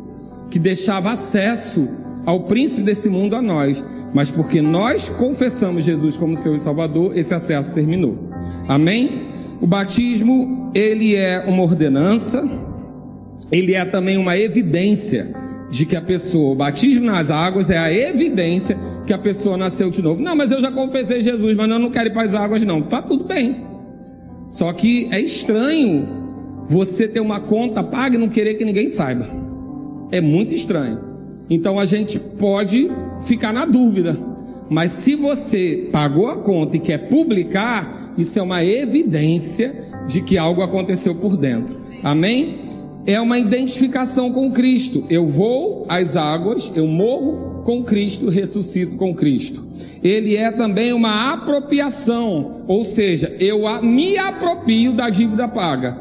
Que 0.49 0.61
deixava 0.61 1.11
acesso 1.11 1.89
ao 2.25 2.45
príncipe 2.45 2.83
desse 2.83 3.09
mundo 3.09 3.35
a 3.35 3.43
nós, 3.43 3.85
mas 4.15 4.31
porque 4.31 4.63
nós 4.63 5.09
confessamos 5.09 5.85
Jesus 5.85 6.17
como 6.17 6.37
Senhor 6.37 6.55
e 6.55 6.59
Salvador, 6.59 7.17
esse 7.17 7.35
acesso 7.35 7.75
terminou. 7.75 8.17
Amém? 8.69 9.29
O 9.61 9.67
batismo, 9.67 10.71
ele 10.75 11.15
é 11.15 11.45
uma 11.47 11.63
ordenança, 11.63 12.49
ele 13.51 13.75
é 13.75 13.85
também 13.85 14.17
uma 14.17 14.37
evidência 14.37 15.35
de 15.71 15.87
que 15.87 15.97
a 15.97 16.03
pessoa, 16.03 16.53
o 16.53 16.55
batismo 16.55 17.07
nas 17.07 17.31
águas 17.31 17.71
é 17.71 17.79
a 17.79 17.93
evidência 17.93 18.77
que 19.07 19.13
a 19.13 19.19
pessoa 19.19 19.57
nasceu 19.57 19.91
de 19.91 20.03
novo. 20.03 20.21
Não, 20.21 20.37
mas 20.37 20.51
eu 20.51 20.61
já 20.61 20.71
confessei 20.71 21.23
Jesus, 21.23 21.57
mas 21.57 21.71
eu 21.71 21.79
não 21.79 21.91
quero 21.91 22.09
ir 22.09 22.13
para 22.13 22.23
as 22.23 22.35
águas, 22.35 22.63
não. 22.65 22.83
Tá 22.83 23.01
tudo 23.01 23.25
bem. 23.25 23.67
Só 24.47 24.73
que 24.73 25.09
é 25.11 25.21
estranho 25.21 26.07
você 26.67 27.09
ter 27.09 27.21
uma 27.21 27.41
conta 27.41 27.83
paga 27.83 28.17
e 28.17 28.19
não 28.19 28.29
querer 28.29 28.55
que 28.55 28.65
ninguém 28.65 28.89
saiba. 28.89 29.27
É 30.11 30.21
muito 30.21 30.53
estranho. 30.53 31.12
Então 31.53 31.79
a 31.79 31.85
gente 31.85 32.19
pode 32.19 32.91
ficar 33.27 33.53
na 33.53 33.67
dúvida. 33.67 34.19
Mas 34.71 34.91
se 34.93 35.15
você 35.15 35.91
pagou 35.93 36.27
a 36.27 36.39
conta 36.39 36.79
e 36.79 36.81
quer 36.81 37.11
publicar, 37.11 38.15
isso 38.17 38.39
é 38.39 38.43
uma 38.43 38.65
evidência 38.65 39.75
de 40.09 40.23
que 40.23 40.39
algo 40.39 40.63
aconteceu 40.63 41.15
por 41.15 41.37
dentro. 41.37 41.79
Amém? 42.03 42.63
É 43.05 43.21
uma 43.21 43.39
identificação 43.39 44.33
com 44.33 44.51
Cristo. 44.51 45.05
Eu 45.11 45.27
vou 45.27 45.85
às 45.91 46.17
águas, 46.17 46.73
eu 46.75 46.87
morro 46.87 47.63
com 47.65 47.85
Cristo, 47.85 48.31
ressuscito 48.31 48.97
com 48.97 49.15
Cristo. 49.15 49.63
Ele 50.03 50.35
é 50.35 50.51
também 50.51 50.95
uma 50.95 51.35
apropriação, 51.35 52.65
ou 52.67 52.87
seja, 52.87 53.37
eu 53.39 53.65
me 53.83 54.17
aproprio 54.17 54.95
da 54.95 55.11
dívida 55.11 55.47
paga, 55.47 55.99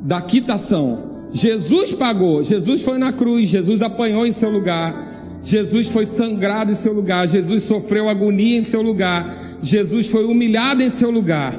da 0.00 0.22
quitação. 0.22 1.13
Jesus 1.34 1.92
pagou, 1.92 2.44
Jesus 2.44 2.82
foi 2.82 2.96
na 2.96 3.12
cruz, 3.12 3.48
Jesus 3.48 3.82
apanhou 3.82 4.24
em 4.24 4.30
seu 4.30 4.48
lugar, 4.48 5.40
Jesus 5.42 5.88
foi 5.88 6.06
sangrado 6.06 6.70
em 6.70 6.76
seu 6.76 6.92
lugar, 6.92 7.26
Jesus 7.26 7.64
sofreu 7.64 8.08
agonia 8.08 8.56
em 8.56 8.62
seu 8.62 8.80
lugar, 8.80 9.58
Jesus 9.60 10.08
foi 10.08 10.24
humilhado 10.26 10.80
em 10.80 10.88
seu 10.88 11.10
lugar. 11.10 11.58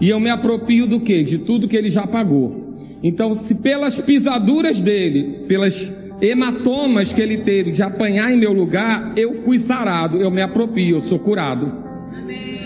E 0.00 0.08
eu 0.08 0.20
me 0.20 0.30
apropio 0.30 0.86
do 0.86 1.00
que? 1.00 1.24
De 1.24 1.38
tudo 1.38 1.66
que 1.66 1.76
ele 1.76 1.90
já 1.90 2.06
pagou. 2.06 2.76
Então, 3.02 3.34
se 3.34 3.56
pelas 3.56 4.00
pisaduras 4.00 4.80
dele, 4.80 5.46
pelas 5.48 5.92
hematomas 6.20 7.12
que 7.12 7.20
ele 7.20 7.38
teve 7.38 7.72
de 7.72 7.82
apanhar 7.82 8.30
em 8.30 8.36
meu 8.36 8.52
lugar, 8.52 9.14
eu 9.16 9.34
fui 9.34 9.58
sarado, 9.58 10.18
eu 10.18 10.30
me 10.30 10.40
apropio, 10.40 10.94
eu 10.96 11.00
sou 11.00 11.18
curado. 11.18 11.74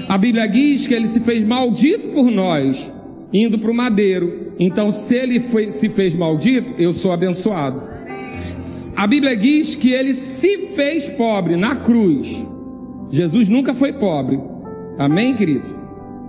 A 0.06 0.18
Bíblia 0.18 0.46
diz 0.46 0.86
que 0.86 0.92
ele 0.92 1.06
se 1.06 1.20
fez 1.20 1.42
maldito 1.42 2.10
por 2.10 2.30
nós, 2.30 2.92
indo 3.32 3.58
para 3.58 3.70
o 3.70 3.74
madeiro. 3.74 4.52
Então, 4.58 4.90
se 4.90 5.14
ele 5.14 5.40
foi, 5.40 5.70
se 5.70 5.88
fez 5.88 6.14
maldito, 6.14 6.74
eu 6.78 6.92
sou 6.92 7.12
abençoado. 7.12 7.82
A 8.96 9.06
Bíblia 9.06 9.36
diz 9.36 9.74
que 9.74 9.92
ele 9.92 10.12
se 10.12 10.58
fez 10.74 11.08
pobre 11.08 11.56
na 11.56 11.76
cruz. 11.76 12.44
Jesus 13.10 13.48
nunca 13.48 13.72
foi 13.72 13.92
pobre. 13.92 14.38
Amém, 14.98 15.34
queridos? 15.34 15.78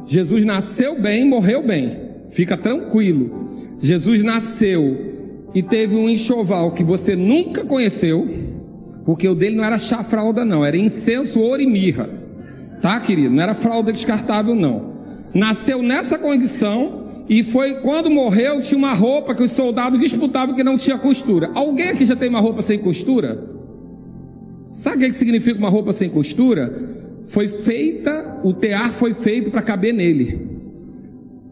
Jesus 0.06 0.46
nasceu 0.46 1.02
bem, 1.02 1.28
morreu 1.28 1.66
bem. 1.66 2.00
Fica 2.30 2.56
tranquilo. 2.56 3.50
Jesus 3.80 4.24
nasceu 4.24 5.50
e 5.54 5.62
teve 5.62 5.96
um 5.96 6.10
enxoval 6.10 6.72
que 6.72 6.84
você 6.84 7.16
nunca 7.16 7.66
conheceu, 7.66 8.28
porque 9.04 9.28
o 9.28 9.36
dele 9.36 9.58
não 9.58 9.66
era 9.66 9.78
chá 9.78 10.04
fralda, 10.04 10.46
não, 10.46 10.64
era 10.64 10.78
incenso, 10.78 11.42
ouro 11.42 11.62
e 11.62 11.68
mirra. 11.68 12.10
Tá, 12.82 13.00
querido? 13.00 13.36
Não 13.36 13.44
era 13.44 13.54
fralda 13.54 13.92
descartável, 13.92 14.56
não 14.56 14.91
nasceu 15.34 15.82
nessa 15.82 16.18
condição 16.18 17.02
e 17.30 17.44
foi 17.44 17.76
quando 17.76 18.10
morreu 18.10 18.60
tinha 18.60 18.78
uma 18.78 18.94
roupa 18.94 19.34
que 19.34 19.44
os 19.44 19.52
soldados 19.52 20.00
disputavam 20.00 20.56
que 20.56 20.64
não 20.64 20.78
tinha 20.78 20.98
costura. 20.98 21.50
Alguém 21.54 21.90
aqui 21.90 22.06
já 22.06 22.16
tem 22.16 22.30
uma 22.30 22.40
roupa 22.40 22.62
sem 22.62 22.78
costura? 22.80 23.50
Sabe 24.66 25.06
o 25.06 25.08
que 25.08 25.14
significa 25.14 25.58
uma 25.58 25.70
roupa 25.70 25.94
sem 25.94 26.10
costura? 26.10 27.00
Foi 27.26 27.48
feita, 27.48 28.40
o 28.44 28.54
tear 28.54 28.92
foi 28.92 29.14
feito 29.14 29.52
para 29.52 29.62
caber 29.62 29.94
nele. 29.94 30.50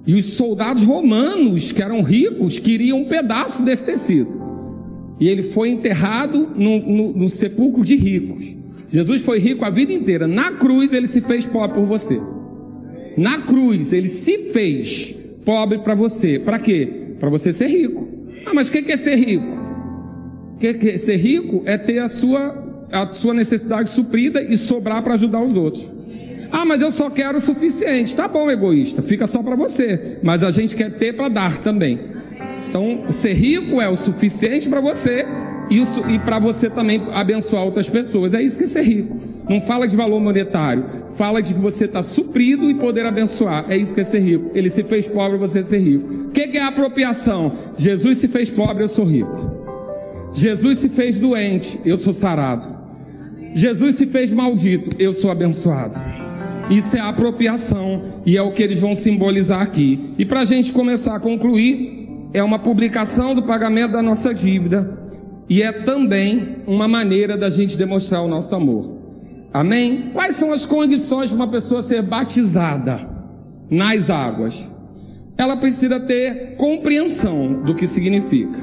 E 0.06 0.15
os 0.15 0.26
soldados 0.34 0.84
romanos, 0.84 1.72
que 1.72 1.82
eram 1.82 2.02
ricos, 2.02 2.60
queriam 2.60 3.00
um 3.00 3.06
pedaço 3.06 3.63
desse 3.63 3.84
tecido. 3.84 4.42
E 5.20 5.28
ele 5.28 5.44
foi 5.44 5.70
enterrado 5.70 6.50
no, 6.56 6.80
no, 6.80 7.13
no 7.13 7.30
sepulcro 7.30 7.84
de 7.84 7.96
ricos. 7.96 8.56
Jesus 8.88 9.22
foi 9.22 9.38
rico 9.38 9.63
a 9.63 9.70
vida 9.70 9.94
inteira. 9.94 10.28
Na 10.28 10.54
cruz 10.54 10.94
ele 10.94 11.08
se 11.08 11.22
fez 11.22 11.46
pobre 11.46 11.78
por 11.78 11.86
você. 11.86 12.20
Na 13.19 13.39
cruz, 13.39 13.91
ele 13.91 14.08
se 14.08 14.38
fez 14.53 15.13
pobre 15.43 15.79
para 15.79 15.93
você. 15.93 16.39
Para 16.39 16.58
quê? 16.58 16.88
Para 17.19 17.29
você 17.29 17.51
ser 17.51 17.67
rico. 17.67 18.08
Ah, 18.45 18.53
mas 18.53 18.69
o 18.69 18.71
que, 18.71 18.82
que 18.82 18.93
é 18.93 18.97
ser 18.97 19.17
rico? 19.17 19.60
Que, 20.58 20.73
que 20.73 20.97
ser 20.97 21.17
rico 21.17 21.62
é 21.65 21.77
ter 21.77 21.99
a 21.99 22.08
sua, 22.08 22.88
a 22.89 23.12
sua 23.12 23.34
necessidade 23.34 23.89
suprida 23.89 24.41
e 24.41 24.55
sobrar 24.55 25.03
para 25.03 25.15
ajudar 25.15 25.41
os 25.41 25.58
outros. 25.58 25.93
Ah, 26.49 26.63
mas 26.65 26.82
eu 26.82 26.91
só 26.91 27.10
quero 27.10 27.39
o 27.39 27.41
suficiente. 27.41 28.15
Tá 28.15 28.25
bom, 28.25 28.49
egoísta, 28.49 29.01
fica 29.01 29.27
só 29.27 29.43
para 29.43 29.58
você. 29.58 30.19
Mas 30.23 30.41
a 30.41 30.49
gente 30.49 30.73
quer 30.73 30.97
ter 30.97 31.12
para 31.12 31.27
dar 31.27 31.60
também. 31.60 31.99
Então, 32.69 33.03
ser 33.10 33.34
rico 33.34 33.82
é 33.82 33.89
o 33.89 33.97
suficiente 33.97 34.69
para 34.69 34.79
você 34.79 35.25
isso 35.69 36.03
e 36.10 36.17
para 36.17 36.39
você 36.39 36.69
também 36.69 37.05
abençoar 37.13 37.63
outras 37.63 37.89
pessoas. 37.89 38.34
É 38.34 38.41
isso 38.41 38.58
que 38.58 38.63
é 38.63 38.67
ser 38.67 38.82
rico. 38.82 39.19
Não 39.47 39.62
fala 39.62 39.88
de 39.88 39.95
valor 39.95 40.19
monetário, 40.19 40.86
fala 41.15 41.41
de 41.41 41.53
que 41.53 41.60
você 41.60 41.86
está 41.86 42.01
suprido 42.01 42.69
e 42.69 42.75
poder 42.75 43.05
abençoar. 43.05 43.65
É 43.69 43.77
isso 43.77 43.93
que 43.93 44.01
é 44.01 44.03
ser 44.03 44.19
rico. 44.19 44.49
Ele 44.53 44.69
se 44.69 44.84
fez 44.84 45.08
pobre, 45.08 45.38
você 45.38 45.62
ser 45.62 45.79
rico. 45.79 46.08
O 46.08 46.29
que, 46.29 46.47
que 46.47 46.58
é 46.58 46.63
apropriação? 46.63 47.51
Jesus 47.77 48.17
se 48.17 48.27
fez 48.27 48.49
pobre, 48.49 48.84
eu 48.84 48.88
sou 48.88 49.05
rico. 49.05 49.60
Jesus 50.34 50.79
se 50.79 50.89
fez 50.89 51.17
doente, 51.17 51.79
eu 51.86 51.97
sou 51.97 52.13
sarado. 52.13 52.77
Jesus 53.53 53.95
se 53.95 54.05
fez 54.05 54.32
maldito, 54.32 54.95
eu 54.99 55.13
sou 55.13 55.32
abençoado. 55.32 55.99
Isso 56.69 56.95
é 56.95 56.99
apropriação 56.99 58.21
e 58.25 58.38
é 58.38 58.41
o 58.41 58.51
que 58.51 58.62
eles 58.62 58.79
vão 58.79 58.93
simbolizar 58.93 59.62
aqui. 59.62 60.13
E 60.19 60.25
para 60.25 60.41
a 60.41 60.45
gente 60.45 60.71
começar 60.71 61.15
a 61.15 61.19
concluir, 61.19 62.08
é 62.32 62.43
uma 62.43 62.60
publicação 62.60 63.34
do 63.34 63.41
pagamento 63.41 63.93
da 63.93 64.03
nossa 64.03 64.32
dívida 64.32 64.98
e 65.49 65.63
é 65.63 65.71
também 65.71 66.57
uma 66.67 66.88
maneira 66.88 67.35
da 67.35 67.49
gente 67.49 67.75
demonstrar 67.75 68.21
o 68.21 68.27
nosso 68.27 68.55
amor. 68.55 68.99
Amém? 69.51 70.12
Quais 70.13 70.35
são 70.35 70.53
as 70.53 70.65
condições 70.65 71.29
de 71.29 71.35
uma 71.35 71.47
pessoa 71.47 71.81
ser 71.81 72.03
batizada 72.03 73.09
nas 73.69 74.12
águas? 74.12 74.69
Ela 75.35 75.57
precisa 75.57 75.99
ter 75.99 76.55
compreensão 76.55 77.63
do 77.63 77.73
que 77.73 77.88
significa. 77.88 78.59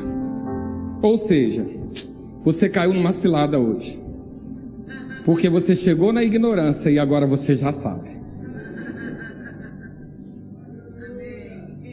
Ou 1.03 1.19
seja, 1.19 1.67
você 2.45 2.69
caiu 2.69 2.95
numa 2.95 3.11
cilada 3.11 3.59
hoje. 3.59 4.01
Porque 5.25 5.49
você 5.49 5.75
chegou 5.75 6.13
na 6.13 6.23
ignorância 6.23 6.89
e 6.89 7.01
agora 7.01 7.27
você 7.27 7.57
já 7.57 7.73
sabe. 7.73 8.11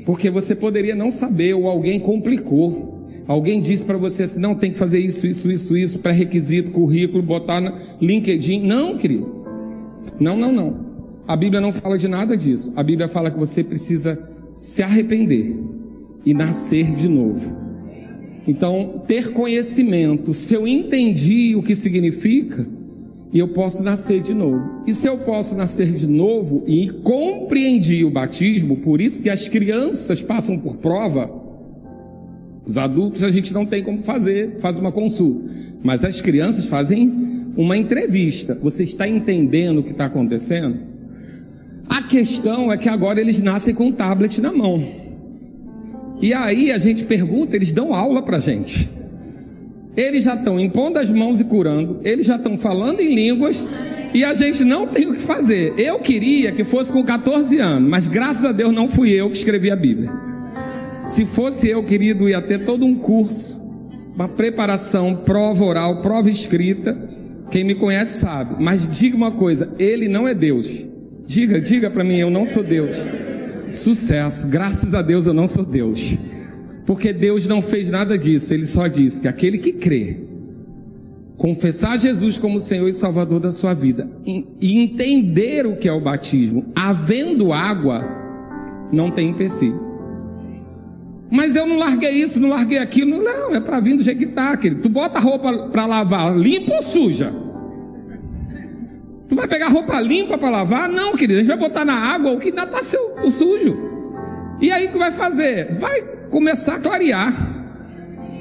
Porque 0.05 0.29
você 0.29 0.53
poderia 0.53 0.93
não 0.93 1.09
saber 1.09 1.55
ou 1.55 1.67
alguém 1.67 1.99
complicou. 1.99 2.92
Alguém 3.27 3.61
disse 3.61 3.85
para 3.85 3.97
você 3.97 4.23
assim: 4.23 4.39
não, 4.39 4.55
tem 4.55 4.71
que 4.71 4.77
fazer 4.77 4.99
isso, 4.99 5.25
isso, 5.25 5.51
isso, 5.51 5.77
isso, 5.77 5.99
pré-requisito, 5.99 6.71
currículo, 6.71 7.23
botar 7.23 7.61
no 7.61 7.73
LinkedIn. 8.01 8.63
Não, 8.63 8.97
querido. 8.97 9.43
Não, 10.19 10.37
não, 10.37 10.51
não. 10.51 10.93
A 11.27 11.35
Bíblia 11.35 11.61
não 11.61 11.71
fala 11.71 11.97
de 11.97 12.07
nada 12.07 12.35
disso. 12.35 12.73
A 12.75 12.83
Bíblia 12.83 13.07
fala 13.07 13.31
que 13.31 13.39
você 13.39 13.63
precisa 13.63 14.21
se 14.53 14.83
arrepender 14.83 15.57
e 16.25 16.33
nascer 16.33 16.93
de 16.95 17.07
novo. 17.07 17.63
Então, 18.45 19.01
ter 19.07 19.31
conhecimento, 19.31 20.33
se 20.33 20.53
eu 20.53 20.67
entendi 20.67 21.55
o 21.55 21.63
que 21.63 21.73
significa, 21.73 22.67
eu 23.33 23.47
posso 23.47 23.81
nascer 23.81 24.21
de 24.21 24.33
novo. 24.33 24.83
E 24.85 24.93
se 24.93 25.07
eu 25.07 25.19
posso 25.19 25.55
nascer 25.55 25.93
de 25.93 26.05
novo 26.05 26.61
e 26.67 26.89
compreendi 26.89 28.03
o 28.03 28.11
batismo, 28.11 28.77
por 28.77 29.01
isso 29.01 29.23
que 29.23 29.29
as 29.29 29.47
crianças 29.47 30.21
passam 30.21 30.59
por 30.59 30.77
prova, 30.77 31.42
os 32.65 32.77
adultos 32.77 33.23
a 33.23 33.29
gente 33.29 33.53
não 33.53 33.65
tem 33.65 33.83
como 33.83 34.01
fazer, 34.01 34.55
faz 34.59 34.77
uma 34.77 34.91
consulta, 34.91 35.49
mas 35.83 36.05
as 36.05 36.21
crianças 36.21 36.65
fazem 36.65 37.51
uma 37.57 37.75
entrevista. 37.75 38.57
Você 38.61 38.83
está 38.83 39.07
entendendo 39.07 39.79
o 39.79 39.83
que 39.83 39.91
está 39.91 40.05
acontecendo? 40.05 40.77
A 41.89 42.01
questão 42.01 42.71
é 42.71 42.77
que 42.77 42.87
agora 42.87 43.19
eles 43.19 43.41
nascem 43.41 43.75
com 43.75 43.87
um 43.87 43.91
tablet 43.91 44.39
na 44.39 44.51
mão. 44.51 44.83
E 46.21 46.33
aí 46.33 46.71
a 46.71 46.77
gente 46.77 47.03
pergunta, 47.03 47.55
eles 47.55 47.73
dão 47.73 47.93
aula 47.93 48.21
para 48.21 48.39
gente. 48.39 48.89
Eles 49.95 50.23
já 50.23 50.35
estão 50.35 50.59
impondo 50.59 50.97
as 50.97 51.11
mãos 51.11 51.41
e 51.41 51.43
curando, 51.43 51.99
eles 52.03 52.25
já 52.25 52.37
estão 52.37 52.57
falando 52.57 53.01
em 53.01 53.13
línguas 53.13 53.63
e 54.13 54.23
a 54.23 54.33
gente 54.33 54.63
não 54.63 54.87
tem 54.87 55.07
o 55.07 55.13
que 55.13 55.21
fazer. 55.21 55.73
Eu 55.77 55.99
queria 55.99 56.51
que 56.51 56.63
fosse 56.63 56.91
com 56.91 57.03
14 57.03 57.59
anos, 57.59 57.89
mas 57.89 58.07
graças 58.07 58.45
a 58.45 58.51
Deus 58.51 58.71
não 58.71 58.87
fui 58.87 59.11
eu 59.11 59.29
que 59.29 59.35
escrevi 59.35 59.69
a 59.69 59.75
Bíblia. 59.75 60.32
Se 61.05 61.25
fosse 61.25 61.69
eu, 61.69 61.83
querido, 61.83 62.29
ia 62.29 62.41
ter 62.41 62.65
todo 62.65 62.85
um 62.85 62.95
curso, 62.95 63.61
uma 64.15 64.29
preparação, 64.29 65.15
prova 65.15 65.63
oral, 65.63 66.01
prova 66.01 66.29
escrita. 66.29 66.97
Quem 67.51 67.63
me 67.63 67.75
conhece 67.75 68.19
sabe. 68.19 68.55
Mas 68.61 68.87
diga 68.89 69.15
uma 69.15 69.31
coisa: 69.31 69.69
Ele 69.77 70.07
não 70.07 70.27
é 70.27 70.33
Deus. 70.33 70.85
Diga, 71.25 71.59
diga 71.59 71.89
para 71.89 72.03
mim, 72.03 72.17
eu 72.17 72.29
não 72.29 72.45
sou 72.45 72.63
Deus. 72.63 72.97
Sucesso, 73.69 74.47
graças 74.47 74.93
a 74.93 75.01
Deus 75.01 75.25
eu 75.25 75.33
não 75.33 75.47
sou 75.47 75.65
Deus. 75.65 76.17
Porque 76.85 77.13
Deus 77.13 77.47
não 77.47 77.61
fez 77.61 77.89
nada 77.89 78.17
disso, 78.17 78.53
Ele 78.53 78.65
só 78.65 78.87
disse 78.87 79.21
que 79.21 79.27
aquele 79.27 79.57
que 79.57 79.71
crê, 79.71 80.17
confessar 81.37 81.97
Jesus 81.97 82.37
como 82.37 82.59
Senhor 82.59 82.87
e 82.87 82.93
Salvador 82.93 83.39
da 83.39 83.51
sua 83.51 83.73
vida 83.73 84.09
e 84.25 84.77
entender 84.77 85.65
o 85.65 85.77
que 85.77 85.87
é 85.87 85.93
o 85.93 86.01
batismo, 86.01 86.65
havendo 86.75 87.53
água, 87.53 88.05
não 88.91 89.09
tem 89.09 89.29
empecilho. 89.29 89.92
Mas 91.33 91.55
eu 91.55 91.65
não 91.65 91.79
larguei 91.79 92.11
isso, 92.11 92.39
não 92.39 92.49
larguei 92.49 92.77
aquilo. 92.77 93.19
Não, 93.19 93.55
é 93.55 93.59
para 93.59 93.79
vir 93.79 93.95
do 93.95 94.03
jeito 94.03 94.19
que 94.19 94.25
está, 94.25 94.55
querido. 94.55 94.83
Tu 94.83 94.87
bota 94.87 95.17
a 95.17 95.21
roupa 95.21 95.51
para 95.69 95.87
lavar, 95.87 96.37
limpa 96.37 96.75
ou 96.75 96.83
suja? 96.83 97.33
Tu 99.27 99.35
vai 99.35 99.47
pegar 99.47 99.69
roupa 99.69 99.99
limpa 99.99 100.37
para 100.37 100.51
lavar? 100.51 100.87
Não, 100.87 101.13
querido. 101.13 101.39
A 101.39 101.43
gente 101.43 101.47
vai 101.47 101.57
botar 101.57 101.83
na 101.83 101.95
água 101.95 102.33
o 102.33 102.37
que 102.37 102.49
ainda 102.49 102.65
está 102.65 102.83
sujo. 103.31 103.75
E 104.61 104.71
aí 104.71 104.85
o 104.85 104.91
que 104.91 104.97
vai 104.99 105.11
fazer? 105.11 105.73
Vai 105.73 106.03
começar 106.29 106.75
a 106.75 106.79
clarear. 106.79 107.33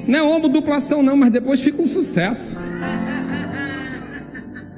Não 0.07 0.19
é 0.19 0.21
ombro 0.21 0.47
duplação, 0.47 1.01
não, 1.01 1.17
mas 1.17 1.31
depois 1.31 1.61
fica 1.61 1.81
um 1.81 1.87
sucesso. 1.87 2.55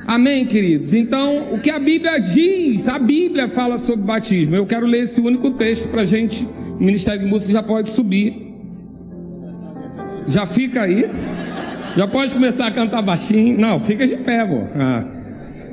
Amém, 0.07 0.45
queridos? 0.45 0.93
Então, 0.93 1.53
o 1.53 1.59
que 1.59 1.69
a 1.69 1.79
Bíblia 1.79 2.19
diz, 2.19 2.87
a 2.87 2.99
Bíblia 2.99 3.49
fala 3.49 3.77
sobre 3.77 4.05
batismo. 4.05 4.55
Eu 4.55 4.65
quero 4.65 4.85
ler 4.85 5.03
esse 5.03 5.19
único 5.19 5.51
texto 5.51 5.87
para 5.87 6.01
a 6.01 6.05
gente 6.05 6.47
o 6.79 6.83
Ministério 6.83 7.21
de 7.21 7.27
Música 7.27 7.53
já 7.53 7.63
pode 7.63 7.89
subir. 7.89 8.53
Já 10.27 10.45
fica 10.45 10.83
aí. 10.83 11.09
Já 11.95 12.07
pode 12.07 12.33
começar 12.33 12.67
a 12.67 12.71
cantar 12.71 13.01
baixinho. 13.01 13.57
Não, 13.57 13.79
fica 13.79 14.05
de 14.05 14.17
pé, 14.17 14.45
pô. 14.45 14.63
Ah, 14.75 15.05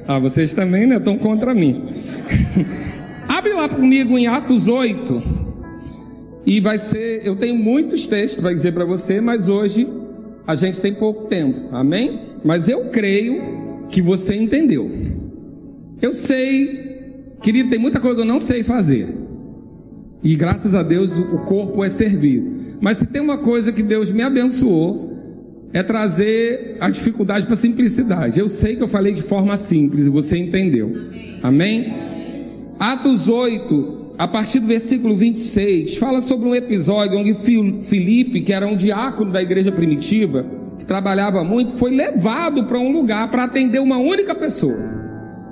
ah 0.07 0.19
vocês 0.19 0.53
também, 0.53 0.87
né? 0.87 0.97
Estão 0.97 1.19
contra 1.19 1.53
mim. 1.53 1.89
Abre 3.29 3.53
lá 3.53 3.69
comigo 3.69 4.17
em 4.17 4.29
Atos 4.29 4.69
8. 4.69 5.23
E 6.47 6.61
vai 6.61 6.79
ser. 6.79 7.27
Eu 7.27 7.35
tenho 7.35 7.57
muitos 7.57 8.07
textos 8.07 8.41
para 8.41 8.53
dizer 8.53 8.73
para 8.73 8.85
você, 8.85 9.21
mas 9.21 9.49
hoje 9.49 9.89
a 10.47 10.55
gente 10.55 10.81
tem 10.81 10.95
pouco 10.95 11.27
tempo. 11.27 11.69
Amém? 11.73 12.21
Mas 12.45 12.69
eu 12.69 12.87
creio 12.91 13.62
que 13.93 14.01
você 14.01 14.35
entendeu. 14.35 14.91
Eu 16.01 16.13
sei, 16.15 17.37
querido, 17.43 17.71
tem 17.71 17.79
muita 17.79 18.01
coisa 18.01 18.17
que 18.17 18.23
eu 18.23 18.27
não 18.27 18.41
sei 18.41 18.63
fazer. 18.65 19.07
E 20.25 20.35
graças 20.35 20.75
a 20.75 20.83
Deus 20.83 21.17
o 21.17 21.39
corpo 21.41 21.85
é 21.85 21.89
servido. 21.89 22.51
Mas 22.81 22.97
se 22.97 23.07
tem 23.07 23.21
uma 23.21 23.39
coisa 23.39 23.71
que 23.71 23.83
Deus 23.83 24.11
me 24.11 24.23
abençoou, 24.23 25.13
é 25.75 25.83
trazer 25.83 26.79
a 26.81 26.89
dificuldade 26.89 27.45
para 27.45 27.55
a 27.55 27.57
simplicidade. 27.57 28.41
Eu 28.41 28.49
sei 28.49 28.77
que 28.77 28.83
eu 28.83 28.89
falei 28.89 29.13
de 29.13 29.23
forma 29.23 29.57
simples 29.59 30.07
e 30.07 30.11
você 30.11 30.39
entendeu. 30.39 30.91
Amém? 31.43 31.93
Atos 32.79 33.29
8, 33.29 34.15
a 34.19 34.27
partir 34.27 34.61
do 34.61 34.67
versículo 34.67 35.17
26, 35.17 35.97
fala 35.97 36.21
sobre 36.21 36.49
um 36.49 36.55
episódio 36.55 37.19
onde 37.19 37.35
Filipe, 37.35 38.41
que 38.41 38.53
era 38.53 38.67
um 38.67 38.77
diácono 38.77 39.31
da 39.31 39.43
igreja 39.43 39.71
primitiva, 39.71 40.47
que 40.79 40.85
trabalhava 40.85 41.45
muito, 41.45 41.73
foi 41.73 41.91
levado 41.91 42.65
para 42.65 42.79
um 42.79 42.91
lugar 42.91 43.31
para 43.31 43.45
atender 43.45 43.79
uma 43.79 43.99
única 43.99 44.35
pessoa. 44.35 44.79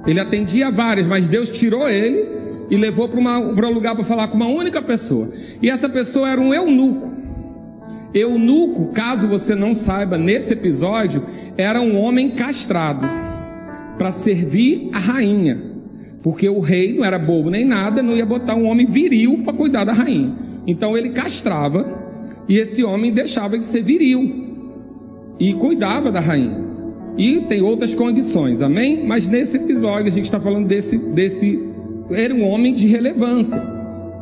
Ele 0.06 0.18
atendia 0.18 0.70
várias, 0.70 1.06
mas 1.06 1.28
Deus 1.28 1.50
tirou 1.50 1.88
ele 1.88 2.26
e 2.70 2.76
levou 2.76 3.09
para 3.09 3.68
um 3.68 3.72
lugar 3.72 3.94
para 3.94 4.04
falar 4.04 4.28
com 4.28 4.37
uma 4.37 4.48
única 4.48 4.80
pessoa. 4.80 5.30
E 5.61 5.68
essa 5.68 5.88
pessoa 5.88 6.28
era 6.28 6.40
um 6.40 6.54
eunuco. 6.54 7.12
Eunuco, 8.14 8.92
caso 8.92 9.28
você 9.28 9.54
não 9.54 9.74
saiba, 9.74 10.16
nesse 10.16 10.52
episódio, 10.52 11.24
era 11.56 11.80
um 11.80 11.96
homem 11.96 12.30
castrado 12.30 13.06
para 13.98 14.11
servir 14.11 14.88
a 14.92 14.98
rainha. 14.98 15.70
Porque 16.22 16.48
o 16.48 16.61
rei 16.61 16.92
não 16.92 17.04
era 17.04 17.18
bobo 17.18 17.50
nem 17.50 17.64
nada, 17.64 18.02
não 18.02 18.14
ia 18.14 18.26
botar 18.26 18.54
um 18.54 18.66
homem 18.66 18.87
viril 18.87 19.42
para 19.44 19.52
cuidar 19.52 19.85
da 19.85 19.92
rainha. 19.92 20.35
Então 20.66 20.96
ele 20.96 21.11
castrava 21.11 21.87
e 22.48 22.56
esse 22.56 22.83
homem 22.83 23.12
deixava 23.12 23.59
de 23.59 23.64
ser 23.64 23.83
viril 23.83 24.49
e 25.40 25.55
cuidava 25.55 26.12
da 26.12 26.20
rainha. 26.20 26.68
E 27.16 27.40
tem 27.42 27.62
outras 27.62 27.94
condições, 27.94 28.61
amém? 28.61 29.05
Mas 29.07 29.26
nesse 29.26 29.57
episódio 29.57 30.07
a 30.07 30.11
gente 30.11 30.26
está 30.26 30.38
falando 30.38 30.68
desse, 30.68 30.98
desse 30.98 31.59
era 32.11 32.35
um 32.35 32.44
homem 32.44 32.74
de 32.74 32.87
relevância. 32.87 33.61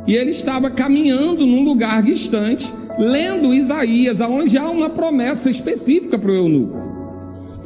E 0.06 0.14
ele 0.14 0.30
estava 0.30 0.70
caminhando 0.70 1.44
num 1.44 1.62
lugar 1.64 2.02
distante, 2.02 2.72
lendo 2.98 3.52
Isaías, 3.52 4.20
aonde 4.20 4.56
há 4.56 4.70
uma 4.70 4.88
promessa 4.88 5.50
específica 5.50 6.16
para 6.16 6.30
o 6.30 6.34
eunuco. 6.34 6.80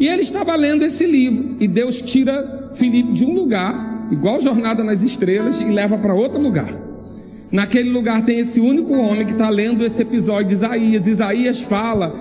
E 0.00 0.08
ele 0.08 0.22
estava 0.22 0.56
lendo 0.56 0.82
esse 0.82 1.06
livro, 1.06 1.56
e 1.60 1.68
Deus 1.68 2.00
tira 2.02 2.70
Filipe 2.72 3.12
de 3.12 3.24
um 3.24 3.32
lugar, 3.32 4.08
igual 4.10 4.40
Jornada 4.40 4.82
nas 4.82 5.02
Estrelas, 5.02 5.60
e 5.60 5.66
leva 5.66 5.96
para 5.98 6.14
outro 6.14 6.40
lugar. 6.40 6.68
Naquele 7.52 7.90
lugar 7.90 8.24
tem 8.24 8.40
esse 8.40 8.58
único 8.60 8.94
homem 8.94 9.26
que 9.26 9.32
está 9.32 9.50
lendo 9.50 9.84
esse 9.84 10.00
episódio 10.00 10.48
de 10.48 10.54
Isaías. 10.54 11.06
Isaías 11.06 11.60
fala 11.60 12.14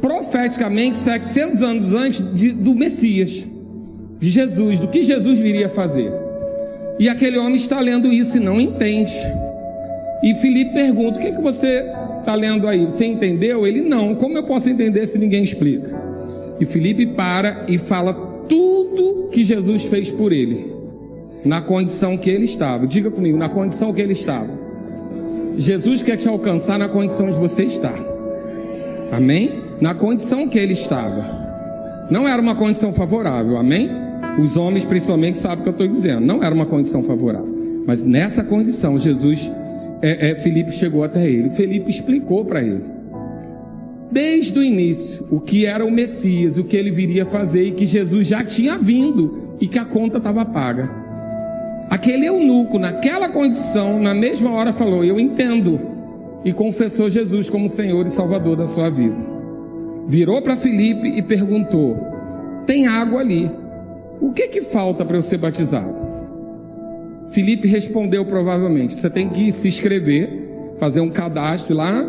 profeticamente 0.00 0.96
700 0.96 1.62
anos 1.62 1.92
antes 1.92 2.34
de, 2.34 2.52
do 2.52 2.74
Messias, 2.74 3.44
de 4.18 4.30
Jesus, 4.30 4.80
do 4.80 4.88
que 4.88 5.02
Jesus 5.02 5.38
viria 5.38 5.68
fazer. 5.68 6.12
E 6.98 7.08
aquele 7.08 7.38
homem 7.38 7.56
está 7.56 7.80
lendo 7.80 8.08
isso 8.08 8.38
e 8.38 8.40
não 8.40 8.60
entende. 8.60 9.14
E 10.22 10.34
Felipe 10.34 10.72
pergunta: 10.72 11.18
O 11.18 11.20
que, 11.20 11.28
é 11.28 11.32
que 11.32 11.42
você 11.42 11.84
está 12.20 12.34
lendo 12.34 12.66
aí? 12.66 12.84
Você 12.84 13.04
entendeu? 13.04 13.66
Ele 13.66 13.82
não. 13.82 14.14
Como 14.14 14.36
eu 14.36 14.44
posso 14.44 14.70
entender 14.70 15.06
se 15.06 15.18
ninguém 15.18 15.42
explica? 15.42 15.94
E 16.58 16.64
Felipe 16.64 17.06
para 17.06 17.66
e 17.68 17.76
fala 17.76 18.14
tudo 18.48 19.28
que 19.30 19.44
Jesus 19.44 19.84
fez 19.84 20.10
por 20.10 20.32
ele, 20.32 20.72
na 21.44 21.60
condição 21.60 22.16
que 22.16 22.30
ele 22.30 22.44
estava. 22.44 22.86
Diga 22.86 23.10
comigo, 23.10 23.36
na 23.36 23.48
condição 23.48 23.92
que 23.92 24.00
ele 24.00 24.12
estava. 24.12 24.48
Jesus 25.58 26.02
quer 26.02 26.16
te 26.16 26.28
alcançar 26.28 26.78
na 26.78 26.88
condição 26.88 27.30
de 27.30 27.38
você 27.38 27.64
estar. 27.64 28.15
Amém? 29.12 29.52
Na 29.80 29.94
condição 29.94 30.48
que 30.48 30.58
ele 30.58 30.72
estava. 30.72 31.46
Não 32.10 32.26
era 32.26 32.40
uma 32.40 32.54
condição 32.54 32.92
favorável, 32.92 33.56
amém? 33.56 33.90
Os 34.38 34.56
homens, 34.56 34.84
principalmente, 34.84 35.36
sabem 35.36 35.60
o 35.60 35.62
que 35.62 35.68
eu 35.68 35.72
estou 35.72 35.88
dizendo. 35.88 36.20
Não 36.20 36.42
era 36.42 36.54
uma 36.54 36.66
condição 36.66 37.02
favorável. 37.02 37.84
Mas 37.86 38.02
nessa 38.02 38.44
condição, 38.44 38.98
Jesus, 38.98 39.50
é, 40.02 40.30
é, 40.30 40.34
Felipe 40.34 40.72
chegou 40.72 41.02
até 41.02 41.28
ele. 41.28 41.50
Felipe 41.50 41.90
explicou 41.90 42.44
para 42.44 42.62
ele, 42.62 42.84
desde 44.10 44.58
o 44.58 44.62
início, 44.62 45.26
o 45.30 45.40
que 45.40 45.66
era 45.66 45.84
o 45.84 45.90
Messias, 45.90 46.58
o 46.58 46.64
que 46.64 46.76
ele 46.76 46.90
viria 46.90 47.24
fazer 47.24 47.64
e 47.64 47.72
que 47.72 47.86
Jesus 47.86 48.26
já 48.26 48.44
tinha 48.44 48.78
vindo 48.78 49.56
e 49.60 49.66
que 49.66 49.78
a 49.78 49.84
conta 49.84 50.18
estava 50.18 50.44
paga. 50.44 50.90
Aquele 51.88 52.26
eunuco, 52.26 52.78
naquela 52.78 53.28
condição, 53.28 54.00
na 54.00 54.12
mesma 54.12 54.50
hora, 54.50 54.72
falou: 54.72 55.04
Eu 55.04 55.18
entendo. 55.20 55.95
E 56.46 56.52
confessou 56.52 57.10
Jesus 57.10 57.50
como 57.50 57.68
Senhor 57.68 58.06
e 58.06 58.08
Salvador 58.08 58.54
da 58.56 58.66
sua 58.66 58.88
vida. 58.88 59.16
Virou 60.06 60.40
para 60.40 60.56
Felipe 60.56 61.08
e 61.08 61.20
perguntou: 61.20 61.98
Tem 62.64 62.86
água 62.86 63.20
ali? 63.20 63.50
O 64.20 64.32
que 64.32 64.46
que 64.46 64.62
falta 64.62 65.04
para 65.04 65.16
eu 65.16 65.22
ser 65.22 65.38
batizado? 65.38 66.08
Felipe 67.32 67.66
respondeu 67.66 68.24
provavelmente: 68.24 68.94
você 68.94 69.10
tem 69.10 69.28
que 69.28 69.50
se 69.50 69.66
inscrever, 69.66 70.30
fazer 70.78 71.00
um 71.00 71.10
cadastro 71.10 71.74
lá, 71.74 72.06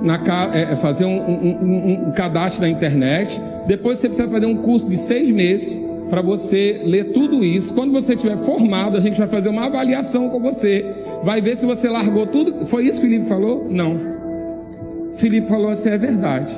na, 0.00 0.18
é, 0.54 0.72
é, 0.72 0.76
fazer 0.76 1.04
um, 1.04 1.20
um, 1.20 1.48
um, 1.62 2.08
um 2.08 2.12
cadastro 2.12 2.62
na 2.62 2.70
internet. 2.70 3.38
Depois 3.66 3.98
você 3.98 4.08
precisa 4.08 4.30
fazer 4.30 4.46
um 4.46 4.56
curso 4.56 4.88
de 4.88 4.96
seis 4.96 5.30
meses 5.30 5.78
para 6.14 6.22
você 6.22 6.80
ler 6.84 7.06
tudo 7.06 7.42
isso. 7.42 7.74
Quando 7.74 7.90
você 7.90 8.14
estiver 8.14 8.36
formado, 8.36 8.96
a 8.96 9.00
gente 9.00 9.18
vai 9.18 9.26
fazer 9.26 9.48
uma 9.48 9.64
avaliação 9.64 10.30
com 10.30 10.38
você. 10.38 10.86
Vai 11.24 11.40
ver 11.40 11.56
se 11.56 11.66
você 11.66 11.88
largou 11.88 12.24
tudo. 12.24 12.64
Foi 12.66 12.84
isso 12.84 13.00
que 13.00 13.08
Felipe 13.08 13.26
falou? 13.26 13.66
Não. 13.68 13.98
Felipe 15.14 15.48
falou 15.48 15.70
assim: 15.70 15.88
é 15.88 15.98
verdade. 15.98 16.54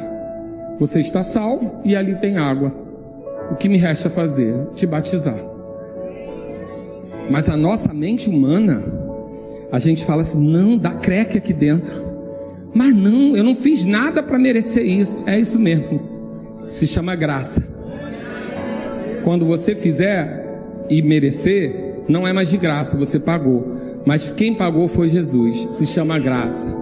Você 0.78 1.00
está 1.00 1.22
salvo 1.22 1.80
e 1.86 1.96
ali 1.96 2.16
tem 2.16 2.36
água. 2.36 2.70
o 3.50 3.54
que 3.54 3.66
me 3.66 3.78
resta 3.78 4.10
fazer? 4.10 4.54
Te 4.74 4.86
batizar. 4.86 5.38
Mas 7.30 7.48
a 7.48 7.56
nossa 7.56 7.94
mente 7.94 8.28
humana, 8.28 8.84
a 9.72 9.78
gente 9.78 10.04
fala 10.04 10.20
assim: 10.20 10.38
não, 10.38 10.76
dá 10.76 10.90
creque 10.90 11.38
aqui 11.38 11.54
dentro. 11.54 11.94
Mas 12.74 12.94
não, 12.94 13.34
eu 13.34 13.42
não 13.42 13.54
fiz 13.54 13.86
nada 13.86 14.22
para 14.22 14.38
merecer 14.38 14.84
isso. 14.84 15.24
É 15.26 15.40
isso 15.40 15.58
mesmo. 15.58 15.98
Se 16.66 16.86
chama 16.86 17.16
graça. 17.16 17.75
Quando 19.26 19.44
você 19.44 19.74
fizer 19.74 20.86
e 20.88 21.02
merecer, 21.02 22.04
não 22.08 22.28
é 22.28 22.32
mais 22.32 22.48
de 22.48 22.56
graça, 22.56 22.96
você 22.96 23.18
pagou. 23.18 23.66
Mas 24.04 24.30
quem 24.30 24.54
pagou 24.54 24.86
foi 24.86 25.08
Jesus. 25.08 25.66
Se 25.72 25.84
chama 25.84 26.16
graça. 26.16 26.72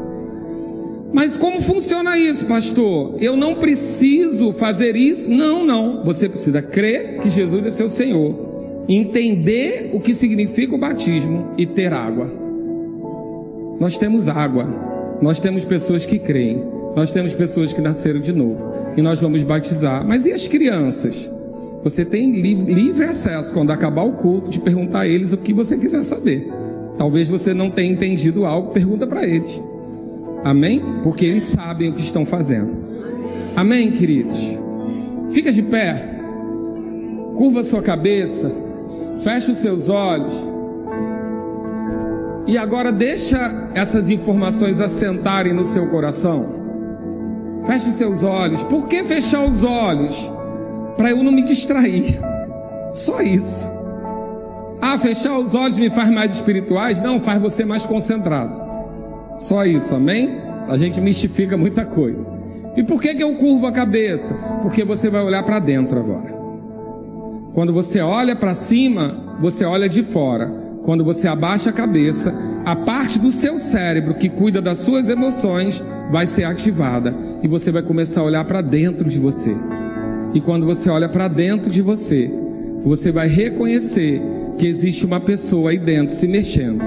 Mas 1.10 1.38
como 1.38 1.58
funciona 1.58 2.18
isso, 2.18 2.44
pastor? 2.44 3.16
Eu 3.18 3.34
não 3.34 3.54
preciso 3.54 4.52
fazer 4.52 4.94
isso? 4.94 5.30
Não, 5.30 5.64
não. 5.64 6.04
Você 6.04 6.28
precisa 6.28 6.60
crer 6.60 7.18
que 7.20 7.30
Jesus 7.30 7.64
é 7.64 7.70
seu 7.70 7.88
Senhor, 7.88 8.84
entender 8.90 9.92
o 9.94 10.00
que 10.00 10.14
significa 10.14 10.74
o 10.74 10.78
batismo 10.78 11.54
e 11.56 11.64
ter 11.64 11.94
água. 11.94 12.30
Nós 13.80 13.96
temos 13.96 14.28
água, 14.28 14.66
nós 15.22 15.40
temos 15.40 15.64
pessoas 15.64 16.04
que 16.04 16.18
creem, 16.18 16.62
nós 16.94 17.10
temos 17.10 17.32
pessoas 17.32 17.72
que 17.72 17.80
nasceram 17.80 18.20
de 18.20 18.34
novo 18.34 18.70
e 18.98 19.00
nós 19.00 19.18
vamos 19.18 19.42
batizar. 19.42 20.06
Mas 20.06 20.26
e 20.26 20.32
as 20.32 20.46
crianças? 20.46 21.32
Você 21.84 22.02
tem 22.02 22.32
livre 22.32 23.04
acesso 23.04 23.52
quando 23.52 23.70
acabar 23.70 24.04
o 24.04 24.12
culto 24.12 24.50
de 24.50 24.58
perguntar 24.58 25.00
a 25.00 25.06
eles 25.06 25.34
o 25.34 25.36
que 25.36 25.52
você 25.52 25.76
quiser 25.76 26.02
saber. 26.02 26.50
Talvez 26.96 27.28
você 27.28 27.52
não 27.52 27.70
tenha 27.70 27.92
entendido 27.92 28.46
algo, 28.46 28.72
pergunta 28.72 29.06
para 29.06 29.26
eles. 29.26 29.62
Amém? 30.42 30.82
Porque 31.02 31.26
eles 31.26 31.42
sabem 31.42 31.90
o 31.90 31.92
que 31.92 32.00
estão 32.00 32.24
fazendo. 32.24 32.70
Amém, 33.54 33.90
queridos? 33.90 34.58
Fica 35.30 35.52
de 35.52 35.60
pé. 35.60 36.20
Curva 37.36 37.62
sua 37.62 37.82
cabeça. 37.82 38.50
Fecha 39.22 39.52
os 39.52 39.58
seus 39.58 39.90
olhos. 39.90 40.34
E 42.46 42.56
agora 42.56 42.90
deixa 42.90 43.70
essas 43.74 44.08
informações 44.08 44.80
assentarem 44.80 45.52
no 45.52 45.64
seu 45.64 45.86
coração. 45.88 46.46
Feche 47.66 47.90
os 47.90 47.94
seus 47.96 48.22
olhos. 48.22 48.62
Por 48.62 48.88
que 48.88 49.04
fechar 49.04 49.46
os 49.46 49.64
olhos? 49.64 50.32
Para 50.96 51.10
eu 51.10 51.22
não 51.22 51.32
me 51.32 51.42
distrair. 51.42 52.18
Só 52.90 53.20
isso. 53.20 53.68
Ah, 54.80 54.98
fechar 54.98 55.38
os 55.38 55.54
olhos 55.54 55.78
me 55.78 55.90
faz 55.90 56.10
mais 56.10 56.34
espirituais? 56.34 57.00
Não, 57.00 57.18
faz 57.18 57.40
você 57.40 57.64
mais 57.64 57.86
concentrado. 57.86 58.62
Só 59.36 59.64
isso, 59.64 59.94
amém? 59.94 60.38
A 60.68 60.76
gente 60.76 61.00
mistifica 61.00 61.56
muita 61.56 61.84
coisa. 61.84 62.32
E 62.76 62.82
por 62.82 63.00
que, 63.00 63.14
que 63.14 63.22
eu 63.22 63.34
curvo 63.34 63.66
a 63.66 63.72
cabeça? 63.72 64.34
Porque 64.62 64.84
você 64.84 65.08
vai 65.08 65.22
olhar 65.22 65.42
para 65.42 65.58
dentro 65.58 65.98
agora. 65.98 66.34
Quando 67.54 67.72
você 67.72 68.00
olha 68.00 68.34
para 68.34 68.52
cima, 68.52 69.36
você 69.40 69.64
olha 69.64 69.88
de 69.88 70.02
fora. 70.02 70.52
Quando 70.82 71.04
você 71.04 71.26
abaixa 71.26 71.70
a 71.70 71.72
cabeça, 71.72 72.34
a 72.64 72.76
parte 72.76 73.18
do 73.18 73.30
seu 73.30 73.58
cérebro 73.58 74.14
que 74.14 74.28
cuida 74.28 74.60
das 74.60 74.78
suas 74.78 75.08
emoções 75.08 75.82
vai 76.10 76.26
ser 76.26 76.44
ativada 76.44 77.14
e 77.42 77.48
você 77.48 77.72
vai 77.72 77.82
começar 77.82 78.20
a 78.20 78.24
olhar 78.24 78.44
para 78.44 78.60
dentro 78.60 79.08
de 79.08 79.18
você. 79.18 79.56
E 80.34 80.40
quando 80.40 80.66
você 80.66 80.90
olha 80.90 81.08
para 81.08 81.28
dentro 81.28 81.70
de 81.70 81.80
você, 81.80 82.30
você 82.84 83.12
vai 83.12 83.28
reconhecer 83.28 84.20
que 84.58 84.66
existe 84.66 85.06
uma 85.06 85.20
pessoa 85.20 85.70
aí 85.70 85.78
dentro 85.78 86.14
se 86.14 86.26
mexendo 86.26 86.82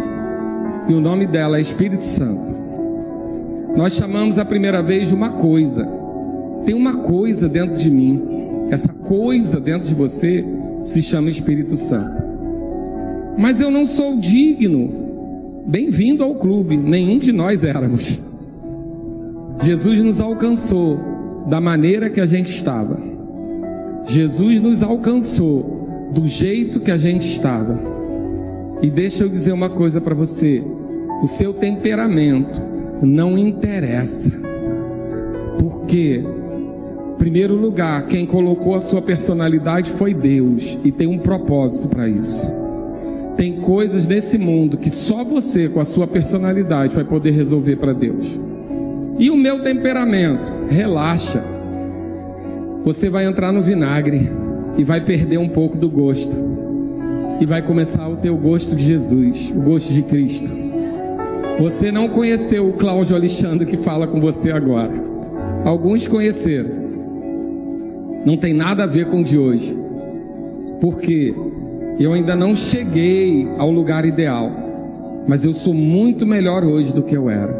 e 0.87 0.93
o 0.93 1.01
nome 1.01 1.27
dela 1.27 1.57
é 1.57 1.61
Espírito 1.61 2.03
Santo. 2.03 2.55
Nós 3.75 3.93
chamamos 3.93 4.39
a 4.39 4.45
primeira 4.45 4.81
vez 4.81 5.09
de 5.09 5.13
uma 5.13 5.31
coisa. 5.31 5.87
Tem 6.65 6.73
uma 6.73 6.99
coisa 6.99 7.49
dentro 7.49 7.77
de 7.77 7.91
mim. 7.91 8.21
Essa 8.71 8.89
coisa 8.89 9.59
dentro 9.59 9.87
de 9.87 9.93
você 9.93 10.45
se 10.81 11.01
chama 11.01 11.29
Espírito 11.29 11.75
Santo. 11.75 12.23
Mas 13.37 13.59
eu 13.59 13.69
não 13.69 13.85
sou 13.85 14.17
digno. 14.17 15.63
Bem-vindo 15.67 16.23
ao 16.23 16.35
clube. 16.35 16.77
Nenhum 16.77 17.19
de 17.19 17.33
nós 17.33 17.65
éramos. 17.65 18.21
Jesus 19.61 20.01
nos 20.01 20.21
alcançou 20.21 20.97
da 21.47 21.59
maneira 21.59 22.09
que 22.09 22.21
a 22.21 22.25
gente 22.25 22.47
estava. 22.47 23.16
Jesus 24.07 24.61
nos 24.61 24.81
alcançou 24.83 26.09
do 26.13 26.25
jeito 26.25 26.79
que 26.79 26.91
a 26.91 26.97
gente 26.97 27.27
estava. 27.27 27.77
E 28.81 28.89
deixa 28.89 29.23
eu 29.23 29.29
dizer 29.29 29.51
uma 29.51 29.69
coisa 29.69 29.99
para 29.99 30.15
você: 30.15 30.63
o 31.21 31.27
seu 31.27 31.53
temperamento 31.53 32.61
não 33.01 33.37
interessa. 33.37 34.31
Porque, 35.59 36.23
em 36.23 37.17
primeiro 37.17 37.55
lugar, 37.55 38.07
quem 38.07 38.25
colocou 38.25 38.75
a 38.75 38.81
sua 38.81 39.01
personalidade 39.01 39.91
foi 39.91 40.13
Deus 40.13 40.77
e 40.85 40.91
tem 40.91 41.07
um 41.07 41.17
propósito 41.17 41.89
para 41.89 42.07
isso. 42.07 42.49
Tem 43.35 43.57
coisas 43.57 44.07
nesse 44.07 44.37
mundo 44.37 44.77
que 44.77 44.89
só 44.89 45.23
você, 45.23 45.67
com 45.67 45.79
a 45.79 45.85
sua 45.85 46.07
personalidade, 46.07 46.95
vai 46.95 47.03
poder 47.03 47.31
resolver 47.31 47.75
para 47.75 47.93
Deus. 47.93 48.39
E 49.19 49.29
o 49.29 49.35
meu 49.35 49.61
temperamento? 49.63 50.53
Relaxa. 50.69 51.56
Você 52.87 53.09
vai 53.09 53.25
entrar 53.25 53.51
no 53.51 53.61
vinagre 53.61 54.31
e 54.77 54.83
vai 54.85 55.01
perder 55.01 55.37
um 55.37 55.49
pouco 55.49 55.77
do 55.77 55.89
gosto. 55.89 56.33
E 57.37 57.45
vai 57.45 57.61
começar 57.61 58.07
o 58.07 58.15
teu 58.15 58.37
gosto 58.37 58.77
de 58.77 58.85
Jesus, 58.85 59.51
o 59.53 59.59
gosto 59.59 59.91
de 59.91 60.01
Cristo. 60.03 60.49
Você 61.59 61.91
não 61.91 62.07
conheceu 62.07 62.69
o 62.69 62.71
Cláudio 62.71 63.13
Alexandre 63.13 63.65
que 63.65 63.75
fala 63.75 64.07
com 64.07 64.21
você 64.21 64.51
agora. 64.51 64.93
Alguns 65.65 66.07
conheceram. 66.07 66.69
Não 68.25 68.37
tem 68.37 68.53
nada 68.53 68.85
a 68.85 68.87
ver 68.87 69.07
com 69.07 69.19
o 69.19 69.23
de 69.23 69.37
hoje. 69.37 69.77
Porque 70.79 71.35
eu 71.99 72.13
ainda 72.13 72.37
não 72.37 72.55
cheguei 72.55 73.49
ao 73.57 73.69
lugar 73.69 74.05
ideal. 74.05 74.49
Mas 75.27 75.43
eu 75.43 75.53
sou 75.53 75.73
muito 75.73 76.25
melhor 76.25 76.63
hoje 76.63 76.93
do 76.93 77.03
que 77.03 77.17
eu 77.17 77.29
era. 77.29 77.53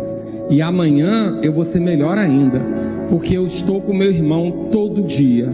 E 0.50 0.62
amanhã 0.62 1.38
eu 1.44 1.52
vou 1.52 1.66
ser 1.66 1.82
melhor 1.82 2.18
ainda. 2.18 2.87
Porque 3.10 3.38
eu 3.38 3.46
estou 3.46 3.82
com 3.82 3.94
meu 3.94 4.12
irmão 4.12 4.70
todo 4.72 5.04
dia. 5.04 5.48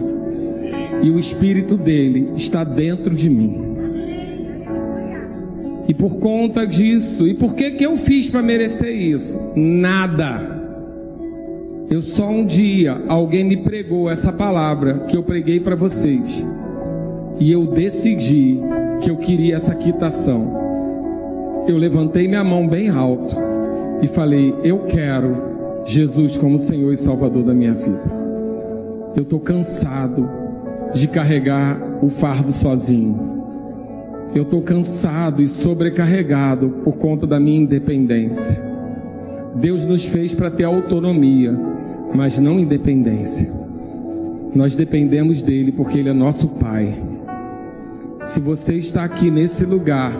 E 1.02 1.10
o 1.10 1.18
espírito 1.18 1.76
dele 1.76 2.30
está 2.34 2.64
dentro 2.64 3.14
de 3.14 3.28
mim. 3.28 3.74
E 5.86 5.92
por 5.92 6.16
conta 6.16 6.66
disso, 6.66 7.28
e 7.28 7.34
por 7.34 7.54
que 7.54 7.72
que 7.72 7.84
eu 7.84 7.96
fiz 7.96 8.30
para 8.30 8.42
merecer 8.42 8.94
isso? 8.94 9.38
Nada. 9.54 10.54
Eu 11.90 12.00
só 12.00 12.28
um 12.28 12.44
dia 12.44 13.02
alguém 13.06 13.44
me 13.44 13.58
pregou 13.58 14.10
essa 14.10 14.32
palavra 14.32 15.00
que 15.00 15.16
eu 15.16 15.22
preguei 15.22 15.60
para 15.60 15.76
vocês. 15.76 16.44
E 17.38 17.52
eu 17.52 17.66
decidi 17.66 18.58
que 19.02 19.10
eu 19.10 19.16
queria 19.16 19.56
essa 19.56 19.74
quitação. 19.74 20.64
Eu 21.68 21.76
levantei 21.76 22.26
minha 22.26 22.44
mão 22.44 22.66
bem 22.66 22.88
alto 22.88 23.36
e 24.00 24.08
falei: 24.08 24.54
"Eu 24.64 24.80
quero 24.80 25.53
Jesus 25.84 26.36
como 26.38 26.58
Senhor 26.58 26.92
e 26.92 26.96
Salvador 26.96 27.42
da 27.42 27.54
minha 27.54 27.74
vida. 27.74 28.02
Eu 29.14 29.22
estou 29.22 29.38
cansado 29.38 30.28
de 30.94 31.06
carregar 31.06 31.80
o 32.02 32.08
fardo 32.08 32.52
sozinho. 32.52 33.34
Eu 34.34 34.42
estou 34.42 34.62
cansado 34.62 35.42
e 35.42 35.46
sobrecarregado 35.46 36.70
por 36.82 36.96
conta 36.96 37.26
da 37.26 37.38
minha 37.38 37.60
independência. 37.60 38.60
Deus 39.54 39.84
nos 39.84 40.04
fez 40.04 40.34
para 40.34 40.50
ter 40.50 40.64
autonomia, 40.64 41.56
mas 42.14 42.38
não 42.38 42.58
independência. 42.58 43.52
Nós 44.54 44.74
dependemos 44.74 45.42
dele 45.42 45.70
porque 45.70 45.98
ele 45.98 46.08
é 46.08 46.12
nosso 46.12 46.48
Pai. 46.48 46.94
Se 48.20 48.40
você 48.40 48.74
está 48.74 49.04
aqui 49.04 49.30
nesse 49.30 49.64
lugar 49.64 50.12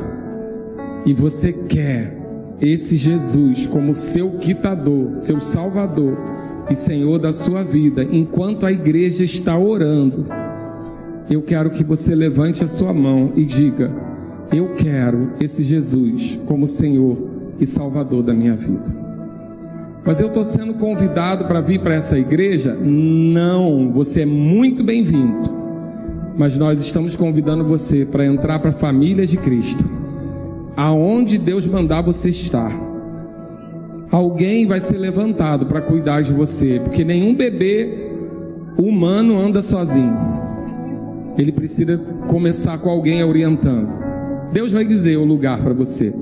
e 1.07 1.13
você 1.13 1.53
quer 1.53 2.24
esse 2.65 2.97
Jesus 2.97 3.67
como 3.67 3.95
seu 3.95 4.33
quitador, 4.33 5.15
seu 5.15 5.41
salvador 5.41 6.17
e 6.71 6.75
Senhor 6.75 7.19
da 7.19 7.33
sua 7.33 7.63
vida, 7.63 8.03
enquanto 8.05 8.65
a 8.65 8.73
igreja 8.73 9.23
está 9.23 9.57
orando, 9.57 10.27
eu 11.31 11.43
quero 11.43 11.71
que 11.71 11.85
você 11.85 12.15
levante 12.15 12.65
a 12.65 12.67
sua 12.67 12.93
mão 12.93 13.33
e 13.37 13.45
diga: 13.45 13.91
Eu 14.53 14.75
quero 14.75 15.33
esse 15.41 15.63
Jesus 15.63 16.39
como 16.47 16.67
Senhor 16.67 17.17
e 17.59 17.67
Salvador 17.67 18.23
da 18.23 18.35
minha 18.35 18.55
vida. 18.55 19.05
Mas 20.05 20.21
eu 20.21 20.29
estou 20.29 20.45
sendo 20.45 20.75
convidado 20.75 21.47
para 21.47 21.63
vir 21.63 21.81
para 21.81 21.95
essa 21.95 22.19
igreja? 22.19 22.75
Não, 22.75 23.91
você 23.91 24.21
é 24.21 24.27
muito 24.27 24.85
bem-vindo. 24.85 25.65
Mas 26.37 26.59
nós 26.59 26.81
estamos 26.81 27.17
convidando 27.17 27.65
você 27.65 28.05
para 28.05 28.27
entrar 28.27 28.59
para 28.59 28.71
a 28.71 28.73
família 28.73 29.25
de 29.25 29.39
Cristo, 29.39 29.83
aonde 30.77 31.39
Deus 31.39 31.67
mandar 31.67 32.03
você 32.03 32.29
estar. 32.31 32.73
Alguém 34.11 34.67
vai 34.67 34.81
ser 34.81 34.99
levantado 34.99 35.67
para 35.67 35.81
cuidar 35.81 36.23
de 36.23 36.33
você, 36.33 36.81
porque 36.81 37.05
nenhum 37.05 37.35
bebê 37.35 38.11
humano 38.79 39.39
anda 39.39 39.61
sozinho 39.61 40.35
ele 41.37 41.53
precisa 41.53 41.99
começar 42.29 42.79
com 42.79 42.89
alguém 42.89 43.23
orientando. 43.23 43.89
Deus 44.53 44.73
vai 44.73 44.85
dizer 44.85 45.17
o 45.17 45.25
lugar 45.25 45.59
para 45.59 45.75
você. 45.75 46.13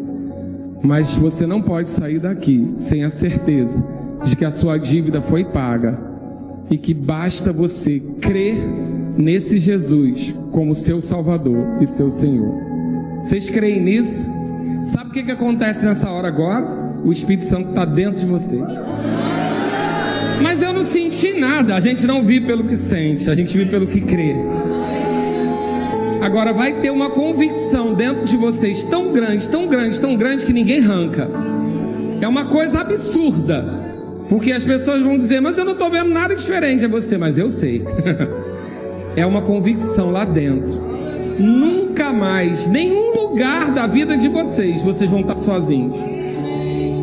Mas 0.82 1.14
você 1.14 1.46
não 1.46 1.60
pode 1.60 1.90
sair 1.90 2.18
daqui 2.18 2.72
sem 2.76 3.04
a 3.04 3.10
certeza 3.10 3.86
de 4.24 4.34
que 4.34 4.44
a 4.44 4.50
sua 4.50 4.78
dívida 4.78 5.20
foi 5.20 5.44
paga 5.44 5.98
e 6.70 6.78
que 6.78 6.94
basta 6.94 7.52
você 7.52 8.00
crer 8.20 8.56
nesse 9.16 9.58
Jesus 9.58 10.34
como 10.50 10.74
seu 10.74 11.00
Salvador 11.00 11.78
e 11.80 11.86
seu 11.86 12.10
Senhor. 12.10 12.54
Vocês 13.16 13.50
creem 13.50 13.80
nisso? 13.80 14.28
Sabe 14.82 15.10
o 15.10 15.12
que, 15.12 15.22
que 15.22 15.30
acontece 15.30 15.84
nessa 15.84 16.10
hora 16.10 16.26
agora? 16.26 16.66
O 17.04 17.12
Espírito 17.12 17.44
Santo 17.44 17.68
está 17.68 17.84
dentro 17.84 18.18
de 18.18 18.26
vocês. 18.26 18.66
Mas 20.42 20.60
eu 20.60 20.72
não 20.72 20.82
senti 20.82 21.38
nada. 21.38 21.76
A 21.76 21.80
gente 21.80 22.04
não 22.04 22.20
vive 22.24 22.46
pelo 22.46 22.64
que 22.64 22.76
sente, 22.76 23.30
a 23.30 23.34
gente 23.36 23.56
vive 23.56 23.70
pelo 23.70 23.86
que 23.86 24.00
crê. 24.00 24.34
Agora 26.20 26.52
vai 26.52 26.80
ter 26.80 26.90
uma 26.90 27.10
convicção 27.10 27.94
dentro 27.94 28.26
de 28.26 28.36
vocês 28.36 28.82
tão 28.82 29.12
grande, 29.12 29.48
tão 29.48 29.68
grande, 29.68 30.00
tão 30.00 30.16
grande 30.16 30.44
que 30.44 30.52
ninguém 30.52 30.80
arranca. 30.80 31.28
É 32.20 32.26
uma 32.26 32.46
coisa 32.46 32.80
absurda. 32.80 33.64
Porque 34.28 34.50
as 34.50 34.64
pessoas 34.64 35.00
vão 35.00 35.16
dizer, 35.16 35.40
mas 35.40 35.58
eu 35.58 35.64
não 35.64 35.74
estou 35.74 35.90
vendo 35.90 36.10
nada 36.10 36.34
diferente 36.34 36.84
a 36.84 36.88
você, 36.88 37.16
mas 37.16 37.38
eu 37.38 37.50
sei. 37.50 37.84
é 39.14 39.24
uma 39.24 39.42
convicção 39.42 40.10
lá 40.10 40.24
dentro. 40.24 40.91
Nunca 41.38 42.12
mais, 42.12 42.66
nenhum 42.66 43.12
lugar 43.14 43.70
da 43.72 43.86
vida 43.86 44.16
de 44.16 44.28
vocês, 44.28 44.82
vocês 44.82 45.10
vão 45.10 45.20
estar 45.20 45.38
sozinhos. 45.38 45.98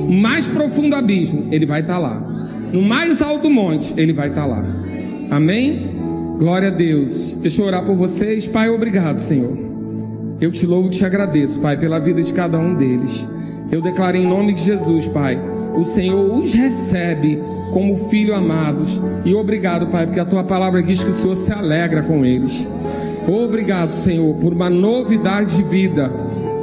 Mais 0.10 0.48
profundo 0.48 0.96
abismo, 0.96 1.48
ele 1.52 1.66
vai 1.66 1.82
estar 1.82 1.98
lá. 1.98 2.16
No 2.72 2.82
mais 2.82 3.22
alto 3.22 3.50
monte, 3.50 3.94
ele 3.98 4.14
vai 4.14 4.30
estar 4.30 4.46
lá. 4.46 4.64
Amém? 5.30 5.96
Glória 6.38 6.70
a 6.70 6.72
Deus. 6.72 7.36
Deixa 7.36 7.62
eu 7.62 7.66
orar 7.66 7.84
por 7.84 7.96
vocês. 7.96 8.48
Pai, 8.48 8.70
obrigado, 8.70 9.18
Senhor. 9.18 9.58
Eu 10.40 10.52
te 10.52 10.66
louvo 10.66 10.88
e 10.88 10.92
te 10.92 11.06
agradeço, 11.06 11.60
Pai, 11.60 11.78
pela 11.78 12.00
vida 12.00 12.24
de 12.24 12.34
cada 12.34 12.58
um 12.58 12.76
deles. 12.76 13.28
Eu 13.72 13.82
declaro 13.82 14.16
em 14.16 14.26
nome 14.26 14.54
de 14.54 14.62
Jesus, 14.62 15.08
Pai, 15.08 15.40
o 15.76 15.84
Senhor 15.84 16.40
os 16.40 16.54
recebe 16.54 17.40
como 17.72 17.96
filho 18.10 18.34
amados. 18.34 19.02
E 19.26 19.34
obrigado, 19.36 19.88
Pai, 19.88 20.06
porque 20.06 20.20
a 20.20 20.26
tua 20.26 20.44
palavra 20.44 20.82
diz 20.82 21.04
que 21.04 21.10
o 21.10 21.14
Senhor 21.14 21.36
se 21.36 21.52
alegra 21.52 22.02
com 22.04 22.26
eles. 22.26 22.66
Obrigado, 23.30 23.92
Senhor, 23.92 24.34
por 24.36 24.54
uma 24.54 24.70
novidade 24.70 25.58
de 25.58 25.64
vida. 25.64 26.12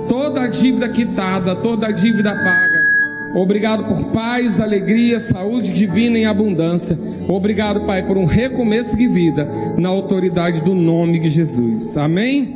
Toda 0.09 0.43
a 0.43 0.49
dívida 0.49 0.89
quitada, 0.89 1.55
toda 1.55 1.87
a 1.87 1.93
dívida 1.93 2.35
paga. 2.35 2.87
Obrigado 3.35 3.85
por 3.85 4.07
paz, 4.07 4.61
alegria, 4.61 5.21
saúde 5.21 5.73
divina 5.73 6.19
em 6.19 6.27
abundância. 6.27 6.99
Obrigado, 7.29 7.83
Pai, 7.87 8.03
por 8.03 8.17
um 8.17 8.25
recomeço 8.25 8.97
de 8.97 9.07
vida 9.07 9.47
na 9.77 9.89
autoridade 9.89 10.61
do 10.61 10.75
nome 10.75 11.19
de 11.19 11.29
Jesus. 11.29 11.97
Amém? 11.97 12.56